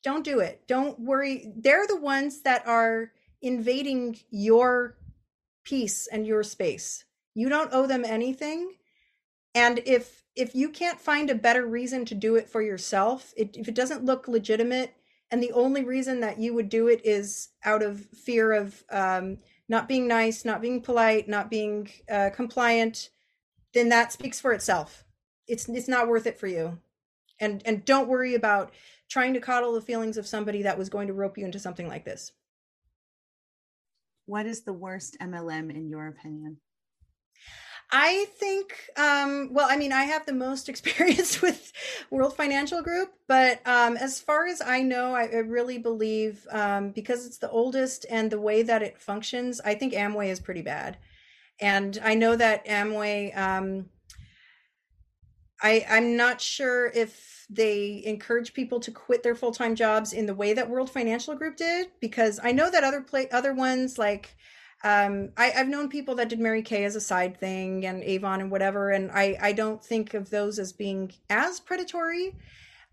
don't 0.03 0.25
do 0.25 0.39
it. 0.39 0.63
Don't 0.69 1.01
worry. 1.01 1.53
They're 1.57 1.87
the 1.87 2.01
ones 2.01 2.43
that 2.43 2.65
are 2.65 3.11
invading 3.43 4.17
your 4.31 4.97
peace 5.65 6.07
and 6.07 6.25
your 6.25 6.45
space. 6.45 7.05
You 7.35 7.49
don't 7.49 7.73
owe 7.73 7.89
them 7.89 8.05
anything. 8.05 8.71
And 9.53 9.81
if 9.85 10.23
if 10.37 10.55
you 10.55 10.69
can't 10.69 11.01
find 11.01 11.31
a 11.31 11.35
better 11.35 11.67
reason 11.67 12.05
to 12.05 12.15
do 12.15 12.37
it 12.37 12.49
for 12.49 12.61
yourself, 12.61 13.33
it, 13.37 13.57
if 13.57 13.69
it 13.69 13.75
doesn't 13.75 14.05
look 14.05 14.29
legitimate, 14.29 14.95
and 15.31 15.43
the 15.43 15.53
only 15.53 15.83
reason 15.83 16.21
that 16.21 16.39
you 16.39 16.55
would 16.55 16.69
do 16.69 16.87
it 16.87 17.01
is 17.05 17.49
out 17.65 17.83
of 17.83 18.07
fear 18.07 18.53
of 18.53 18.85
um, 18.91 19.39
not 19.69 19.89
being 19.89 20.07
nice, 20.07 20.45
not 20.45 20.61
being 20.61 20.81
polite, 20.81 21.29
not 21.29 21.51
being 21.51 21.89
uh, 22.11 22.31
compliant, 22.35 23.11
then 23.73 23.89
that 23.89 24.13
speaks 24.13 24.39
for 24.39 24.53
itself. 24.53 25.05
It's 25.49 25.69
it's 25.69 25.89
not 25.89 26.09
worth 26.09 26.27
it 26.27 26.39
for 26.39 26.47
you, 26.47 26.79
and 27.41 27.63
and 27.65 27.85
don't 27.85 28.09
worry 28.09 28.35
about 28.35 28.73
trying 29.09 29.35
to 29.35 29.41
coddle 29.41 29.73
the 29.73 29.81
feelings 29.81 30.17
of 30.17 30.27
somebody 30.27 30.63
that 30.63 30.79
was 30.79 30.89
going 30.89 31.09
to 31.09 31.13
rope 31.15 31.39
you 31.39 31.45
into 31.45 31.59
something 31.59 31.89
like 31.89 32.05
this. 32.05 32.33
What 34.27 34.47
is 34.47 34.63
the 34.63 34.73
worst 34.73 35.17
MLM 35.21 35.75
in 35.75 35.89
your 35.89 36.09
opinion? 36.09 36.59
I 37.91 38.27
think, 38.37 38.91
um, 38.97 39.51
well, 39.53 39.69
I 39.71 39.77
mean, 39.77 39.93
I 39.93 40.05
have 40.05 40.27
the 40.27 40.33
most 40.33 40.69
experience 40.71 41.41
with 41.41 41.73
World 42.11 42.37
Financial 42.37 42.83
Group, 42.83 43.13
but 43.29 43.67
um, 43.67 43.97
as 43.97 44.21
far 44.21 44.47
as 44.47 44.61
I 44.61 44.83
know, 44.83 45.15
I, 45.15 45.27
I 45.27 45.39
really 45.39 45.79
believe 45.79 46.47
um, 46.51 46.91
because 46.91 47.27
it's 47.27 47.39
the 47.39 47.51
oldest 47.51 48.07
and 48.11 48.31
the 48.31 48.41
way 48.41 48.63
that 48.63 48.83
it 48.83 49.01
functions, 49.01 49.61
I 49.65 49.75
think 49.75 49.93
Amway 49.93 50.29
is 50.29 50.41
pretty 50.41 50.63
bad. 50.63 50.99
And 51.61 51.99
I 52.05 52.15
know 52.15 52.37
that 52.37 52.67
Amway, 52.67 53.37
um, 53.37 53.87
I, 55.63 55.87
I'm 55.89 56.17
not 56.17 56.41
sure 56.41 56.89
if 56.89 57.47
they 57.49 58.03
encourage 58.05 58.53
people 58.53 58.81
to 58.81 58.91
quit 58.91 59.23
their 59.23 59.35
full-time 59.35 59.75
jobs 59.75 60.13
in 60.13 60.27
the 60.27 60.35
way 60.35 60.53
that 60.53 60.69
World 60.69 60.91
Financial 60.91 61.35
Group 61.35 61.57
did, 61.57 61.89
because 62.01 62.41
I 62.43 62.53
know 62.53 62.71
that 62.71 62.85
other 62.85 63.01
play 63.01 63.29
other 63.31 63.55
ones 63.55 63.97
like 63.97 64.37
um, 64.87 65.31
I, 65.37 65.47
have 65.49 65.67
known 65.67 65.89
people 65.89 66.15
that 66.15 66.29
did 66.29 66.39
Mary 66.39 66.63
Kay 66.63 66.85
as 66.85 66.95
a 66.95 67.01
side 67.01 67.41
thing 67.41 67.85
and 67.85 68.05
Avon 68.05 68.41
and 68.41 68.53
whatever, 68.53 68.91
and 68.91 69.11
I, 69.11 69.37
I 69.43 69.53
don't 69.53 69.85
think 69.85 70.15
of 70.15 70.31
those 70.31 70.61
as 70.61 70.73
being 70.73 71.13
as 71.29 71.59
predatory. 71.59 72.37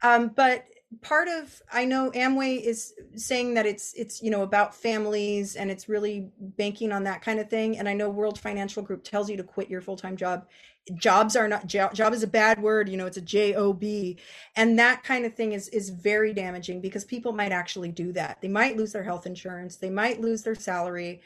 Um, 0.01 0.29
but 0.29 0.65
part 1.01 1.27
of 1.27 1.61
I 1.71 1.85
know 1.85 2.09
Amway 2.15 2.59
is 2.61 2.95
saying 3.15 3.53
that 3.53 3.67
it's 3.67 3.93
it's 3.93 4.23
you 4.23 4.31
know 4.31 4.41
about 4.41 4.73
families 4.73 5.55
and 5.55 5.69
it's 5.69 5.87
really 5.87 6.31
banking 6.39 6.91
on 6.91 7.03
that 7.03 7.21
kind 7.21 7.39
of 7.39 7.47
thing. 7.47 7.77
And 7.77 7.87
I 7.87 7.93
know 7.93 8.09
World 8.09 8.39
Financial 8.39 8.81
Group 8.81 9.03
tells 9.03 9.29
you 9.29 9.37
to 9.37 9.43
quit 9.43 9.69
your 9.69 9.81
full 9.81 9.95
time 9.95 10.17
job. 10.17 10.47
Jobs 10.95 11.35
are 11.35 11.47
not 11.47 11.67
job, 11.67 11.93
job 11.93 12.11
is 12.13 12.23
a 12.23 12.27
bad 12.27 12.59
word, 12.59 12.89
you 12.89 12.97
know, 12.97 13.05
it's 13.05 13.17
a 13.17 13.21
J 13.21 13.53
O 13.53 13.71
B, 13.71 14.17
and 14.55 14.79
that 14.79 15.03
kind 15.03 15.25
of 15.25 15.35
thing 15.35 15.53
is 15.53 15.67
is 15.69 15.89
very 15.89 16.33
damaging 16.33 16.81
because 16.81 17.05
people 17.05 17.33
might 17.33 17.51
actually 17.51 17.91
do 17.91 18.11
that. 18.13 18.41
They 18.41 18.47
might 18.47 18.77
lose 18.77 18.93
their 18.93 19.03
health 19.03 19.27
insurance, 19.27 19.75
they 19.75 19.91
might 19.91 20.19
lose 20.21 20.41
their 20.41 20.55
salary 20.55 21.21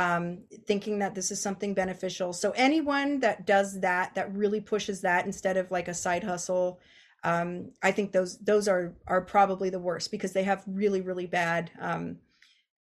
um, 0.00 0.38
thinking 0.66 0.98
that 1.00 1.14
this 1.14 1.30
is 1.30 1.42
something 1.42 1.74
beneficial. 1.74 2.32
So 2.32 2.52
anyone 2.52 3.20
that 3.20 3.46
does 3.46 3.80
that, 3.80 4.14
that 4.14 4.34
really 4.34 4.60
pushes 4.60 5.02
that 5.02 5.26
instead 5.26 5.58
of 5.58 5.70
like 5.70 5.88
a 5.88 5.94
side 5.94 6.24
hustle, 6.24 6.80
um, 7.22 7.72
I 7.82 7.92
think 7.92 8.12
those 8.12 8.38
those 8.38 8.66
are 8.66 8.94
are 9.06 9.20
probably 9.20 9.68
the 9.68 9.78
worst 9.78 10.10
because 10.10 10.32
they 10.32 10.44
have 10.44 10.64
really 10.66 11.02
really 11.02 11.26
bad 11.26 11.70
um, 11.78 12.16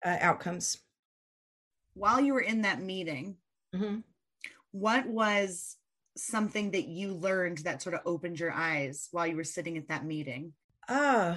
uh, 0.05 0.17
outcomes. 0.21 0.79
While 1.95 2.21
you 2.21 2.35
were 2.35 2.41
in 2.53 2.63
that 2.63 2.81
meeting, 2.81 3.37
mm-hmm. 3.75 3.99
what 4.71 5.09
was 5.09 5.77
something 6.17 6.71
that 6.71 6.87
you 6.87 7.15
learned 7.15 7.59
that 7.59 7.83
sort 7.83 7.97
of 7.97 8.03
opened 8.07 8.39
your 8.39 8.53
eyes 8.53 9.09
while 9.11 9.27
you 9.27 9.35
were 9.35 9.43
sitting 9.43 9.77
at 9.77 9.89
that 9.89 10.05
meeting? 10.05 10.53
Uh, 10.89 11.35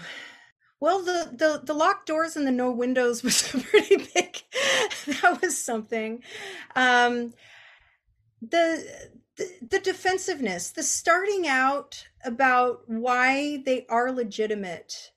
well, 0.82 1.04
the, 1.04 1.30
the 1.32 1.62
the 1.64 1.76
locked 1.76 2.08
doors 2.08 2.36
and 2.36 2.46
the 2.46 2.52
no 2.52 2.72
windows 2.72 3.24
was 3.24 3.44
pretty 3.70 3.98
big. 3.98 4.44
that 5.08 5.40
was 5.42 5.58
something. 5.64 6.24
Um, 6.76 7.34
the, 8.42 9.10
the 9.38 9.50
the 9.70 9.80
defensiveness, 9.80 10.72
the 10.72 10.84
starting 10.84 11.48
out 11.48 12.08
about 12.26 12.82
why 12.88 13.62
they 13.64 13.86
are 13.90 14.12
legitimate, 14.12 15.12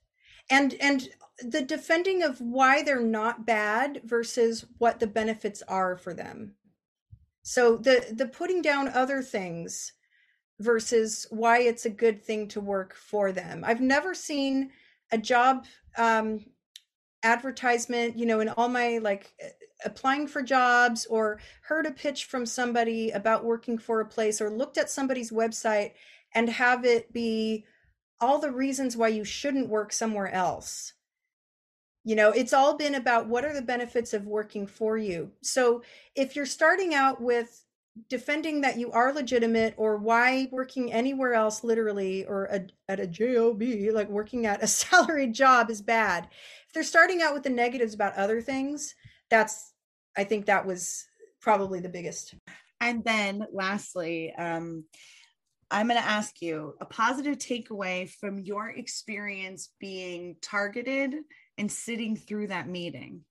and 0.50 0.74
and 0.80 1.08
the 1.40 1.62
defending 1.62 2.22
of 2.22 2.40
why 2.40 2.82
they're 2.82 3.00
not 3.00 3.46
bad 3.46 4.02
versus 4.04 4.66
what 4.78 5.00
the 5.00 5.06
benefits 5.06 5.62
are 5.66 5.96
for 5.96 6.12
them. 6.12 6.52
So 7.42 7.78
the 7.78 8.12
the 8.12 8.26
putting 8.26 8.60
down 8.60 8.88
other 8.88 9.22
things 9.22 9.94
versus 10.60 11.26
why 11.30 11.60
it's 11.60 11.86
a 11.86 11.90
good 11.90 12.22
thing 12.22 12.48
to 12.48 12.60
work 12.60 12.94
for 12.94 13.32
them. 13.32 13.64
I've 13.66 13.80
never 13.80 14.14
seen 14.14 14.70
a 15.12 15.18
job 15.18 15.64
um, 15.96 16.44
advertisement, 17.22 18.18
you 18.18 18.26
know, 18.26 18.40
in 18.40 18.48
all 18.50 18.68
my 18.68 18.98
like 18.98 19.32
applying 19.84 20.26
for 20.26 20.42
jobs 20.42 21.06
or 21.06 21.40
heard 21.62 21.86
a 21.86 21.90
pitch 21.90 22.24
from 22.26 22.46
somebody 22.46 23.10
about 23.10 23.44
working 23.44 23.78
for 23.78 24.00
a 24.00 24.06
place 24.06 24.40
or 24.40 24.50
looked 24.50 24.78
at 24.78 24.90
somebody's 24.90 25.30
website 25.30 25.92
and 26.34 26.48
have 26.48 26.84
it 26.84 27.12
be 27.12 27.64
all 28.20 28.38
the 28.38 28.50
reasons 28.50 28.96
why 28.96 29.08
you 29.08 29.24
shouldn't 29.24 29.68
work 29.68 29.92
somewhere 29.92 30.30
else. 30.32 30.92
You 32.04 32.16
know, 32.16 32.30
it's 32.30 32.52
all 32.52 32.76
been 32.76 32.94
about 32.94 33.28
what 33.28 33.44
are 33.44 33.54
the 33.54 33.62
benefits 33.62 34.12
of 34.12 34.26
working 34.26 34.66
for 34.66 34.96
you. 34.98 35.32
So 35.42 35.82
if 36.14 36.36
you're 36.36 36.46
starting 36.46 36.94
out 36.94 37.20
with 37.20 37.64
defending 38.08 38.60
that 38.62 38.78
you 38.78 38.90
are 38.92 39.12
legitimate 39.12 39.74
or 39.76 39.96
why 39.96 40.48
working 40.50 40.92
anywhere 40.92 41.34
else 41.34 41.62
literally 41.62 42.24
or 42.24 42.46
a, 42.46 42.66
at 42.88 43.00
a 43.00 43.06
job 43.06 43.62
like 43.92 44.08
working 44.08 44.46
at 44.46 44.62
a 44.62 44.66
salaried 44.68 45.32
job 45.32 45.70
is 45.70 45.80
bad. 45.80 46.28
If 46.66 46.74
they're 46.74 46.82
starting 46.82 47.22
out 47.22 47.34
with 47.34 47.44
the 47.44 47.50
negatives 47.50 47.94
about 47.94 48.16
other 48.16 48.40
things 48.40 48.94
that's 49.30 49.72
i 50.16 50.24
think 50.24 50.46
that 50.46 50.66
was 50.66 51.06
probably 51.40 51.80
the 51.80 51.88
biggest. 51.88 52.34
And 52.80 53.04
then 53.04 53.46
lastly 53.52 54.34
um, 54.36 54.84
i'm 55.70 55.88
going 55.88 56.00
to 56.00 56.06
ask 56.06 56.40
you 56.40 56.74
a 56.80 56.84
positive 56.84 57.38
takeaway 57.38 58.08
from 58.08 58.38
your 58.38 58.70
experience 58.70 59.70
being 59.80 60.36
targeted 60.40 61.14
and 61.58 61.70
sitting 61.70 62.16
through 62.16 62.48
that 62.48 62.68
meeting. 62.68 63.22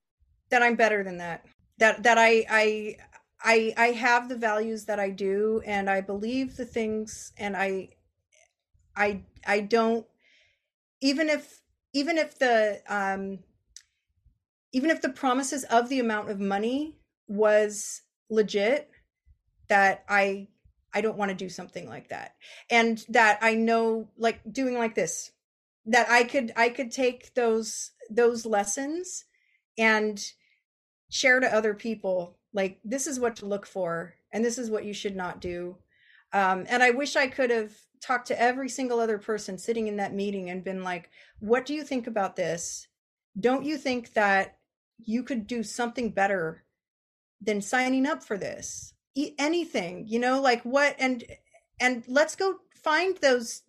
That 0.50 0.62
i'm 0.62 0.76
better 0.76 1.02
than 1.02 1.18
that. 1.18 1.44
That 1.78 2.02
that 2.04 2.18
i 2.18 2.44
i 2.48 2.96
I 3.44 3.74
I 3.76 3.88
have 3.88 4.28
the 4.28 4.36
values 4.36 4.86
that 4.86 4.98
I 4.98 5.10
do 5.10 5.62
and 5.66 5.90
I 5.90 6.00
believe 6.00 6.56
the 6.56 6.64
things 6.64 7.32
and 7.36 7.56
I 7.56 7.90
I 8.96 9.22
I 9.46 9.60
don't 9.60 10.06
even 11.00 11.28
if 11.28 11.60
even 11.92 12.16
if 12.18 12.38
the 12.38 12.82
um 12.88 13.40
even 14.72 14.90
if 14.90 15.02
the 15.02 15.10
promises 15.10 15.64
of 15.64 15.88
the 15.88 16.00
amount 16.00 16.30
of 16.30 16.40
money 16.40 16.96
was 17.28 18.02
legit 18.30 18.90
that 19.68 20.04
I 20.08 20.48
I 20.92 21.00
don't 21.00 21.18
want 21.18 21.30
to 21.30 21.36
do 21.36 21.48
something 21.48 21.88
like 21.88 22.08
that. 22.08 22.36
And 22.70 23.04
that 23.08 23.38
I 23.42 23.54
know 23.54 24.08
like 24.16 24.40
doing 24.50 24.78
like 24.78 24.94
this 24.94 25.32
that 25.86 26.08
I 26.08 26.24
could 26.24 26.52
I 26.56 26.70
could 26.70 26.90
take 26.90 27.34
those 27.34 27.90
those 28.10 28.46
lessons 28.46 29.24
and 29.76 30.24
share 31.10 31.40
to 31.40 31.54
other 31.54 31.74
people 31.74 32.38
like 32.54 32.78
this 32.84 33.06
is 33.06 33.20
what 33.20 33.36
to 33.36 33.46
look 33.46 33.66
for 33.66 34.14
and 34.32 34.42
this 34.44 34.56
is 34.56 34.70
what 34.70 34.84
you 34.84 34.94
should 34.94 35.16
not 35.16 35.40
do. 35.40 35.76
Um, 36.32 36.64
and 36.68 36.82
i 36.82 36.90
wish 36.90 37.14
i 37.14 37.28
could 37.28 37.50
have 37.50 37.72
talked 38.00 38.26
to 38.28 38.40
every 38.40 38.68
single 38.68 38.98
other 38.98 39.18
person 39.18 39.56
sitting 39.56 39.86
in 39.86 39.96
that 39.96 40.14
meeting 40.14 40.50
and 40.50 40.64
been 40.64 40.82
like 40.82 41.10
what 41.40 41.66
do 41.66 41.74
you 41.74 41.82
think 41.82 42.06
about 42.06 42.36
this? 42.36 42.88
Don't 43.38 43.64
you 43.64 43.76
think 43.76 44.14
that 44.14 44.58
you 44.98 45.22
could 45.22 45.46
do 45.46 45.62
something 45.62 46.10
better 46.10 46.64
than 47.40 47.60
signing 47.60 48.06
up 48.06 48.22
for 48.22 48.38
this? 48.38 48.94
Anything 49.38 50.06
you 50.08 50.18
know 50.18 50.40
like 50.40 50.62
what 50.62 50.96
and 50.98 51.24
and 51.80 52.02
let's 52.08 52.36
go 52.36 52.56
find 52.74 53.16
those 53.18 53.62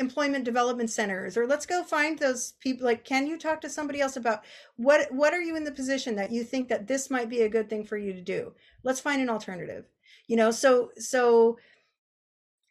employment 0.00 0.44
development 0.44 0.90
centers 0.90 1.36
or 1.36 1.46
let's 1.46 1.66
go 1.66 1.84
find 1.84 2.18
those 2.18 2.54
people 2.60 2.84
like 2.84 3.04
can 3.04 3.26
you 3.26 3.38
talk 3.38 3.60
to 3.60 3.68
somebody 3.68 4.00
else 4.00 4.16
about 4.16 4.42
what 4.76 5.12
what 5.12 5.32
are 5.32 5.42
you 5.42 5.54
in 5.54 5.64
the 5.64 5.70
position 5.70 6.16
that 6.16 6.32
you 6.32 6.42
think 6.42 6.68
that 6.68 6.88
this 6.88 7.10
might 7.10 7.28
be 7.28 7.42
a 7.42 7.48
good 7.48 7.68
thing 7.68 7.84
for 7.84 7.96
you 7.96 8.12
to 8.12 8.20
do? 8.22 8.52
Let's 8.82 9.00
find 9.00 9.20
an 9.22 9.30
alternative 9.30 9.84
you 10.26 10.36
know? 10.36 10.50
So 10.50 10.90
so 10.96 11.58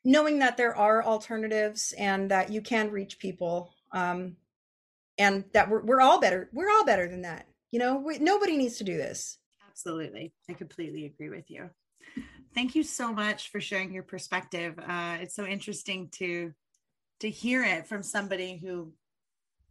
knowing 0.04 0.40
that 0.40 0.58
there 0.58 0.76
are 0.76 1.04
alternatives 1.04 1.94
and 1.98 2.32
that 2.32 2.52
you 2.52 2.62
can 2.62 2.90
reach 2.90 3.20
people 3.20 3.74
um 3.92 4.36
and 5.18 5.44
that 5.54 5.70
we're, 5.70 5.84
we're 5.84 6.02
all 6.02 6.20
better 6.20 6.50
we're 6.52 6.70
all 6.70 6.86
better 6.86 7.08
than 7.08 7.22
that 7.22 7.46
you 7.72 7.80
know? 7.80 7.98
We, 7.98 8.18
nobody 8.18 8.58
needs 8.58 8.78
to 8.80 8.84
do 8.84 8.98
this. 8.98 9.38
Absolutely. 9.70 10.34
I 10.50 10.54
completely 10.54 11.06
agree 11.06 11.30
with 11.30 11.50
you. 11.50 11.70
Thank 12.56 12.76
you 12.76 12.84
so 12.84 13.14
much 13.14 13.52
for 13.52 13.62
sharing 13.62 13.94
your 13.94 14.04
perspective. 14.04 14.78
Uh, 14.80 15.18
it's 15.22 15.36
so 15.36 15.46
interesting 15.46 16.10
to 16.14 16.54
to 17.20 17.30
hear 17.30 17.64
it 17.64 17.88
from 17.88 18.04
somebody 18.04 18.58
who 18.58 18.92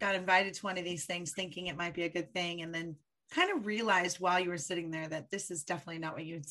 got 0.01 0.15
invited 0.15 0.55
to 0.55 0.63
one 0.63 0.79
of 0.79 0.85
these 0.85 1.05
things 1.05 1.33
thinking 1.33 1.67
it 1.67 1.77
might 1.77 1.95
be 1.95 2.05
a 2.05 2.09
good 2.09 2.33
thing 2.33 2.63
and 2.63 2.75
then 2.75 2.97
kind 3.31 3.51
of 3.57 3.67
realized 3.67 4.21
while 4.21 4.39
you 4.39 4.49
were 4.49 4.59
sitting 4.59 4.91
there 4.91 5.09
that 5.09 5.31
this 5.31 5.51
is 5.51 5.65
definitely 5.65 5.99
not 5.99 6.15
what 6.15 6.25
you'd 6.25 6.45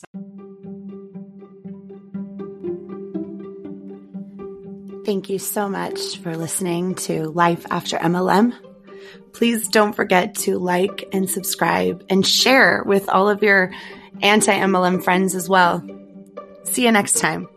Thank 5.05 5.29
you 5.29 5.39
so 5.39 5.69
much 5.69 6.17
for 6.17 6.35
listening 6.35 6.95
to 6.95 7.29
Life 7.29 7.65
After 7.71 7.97
MLM. 7.97 8.53
Please 9.31 9.69
don't 9.69 9.93
forget 9.93 10.35
to 10.39 10.59
like 10.59 11.07
and 11.13 11.29
subscribe 11.29 12.03
and 12.09 12.27
share 12.27 12.83
with 12.85 13.07
all 13.07 13.29
of 13.29 13.41
your 13.41 13.71
anti 14.21 14.51
MLM 14.51 15.01
friends 15.01 15.33
as 15.33 15.47
well. 15.47 15.81
See 16.65 16.83
you 16.83 16.91
next 16.91 17.21
time. 17.21 17.47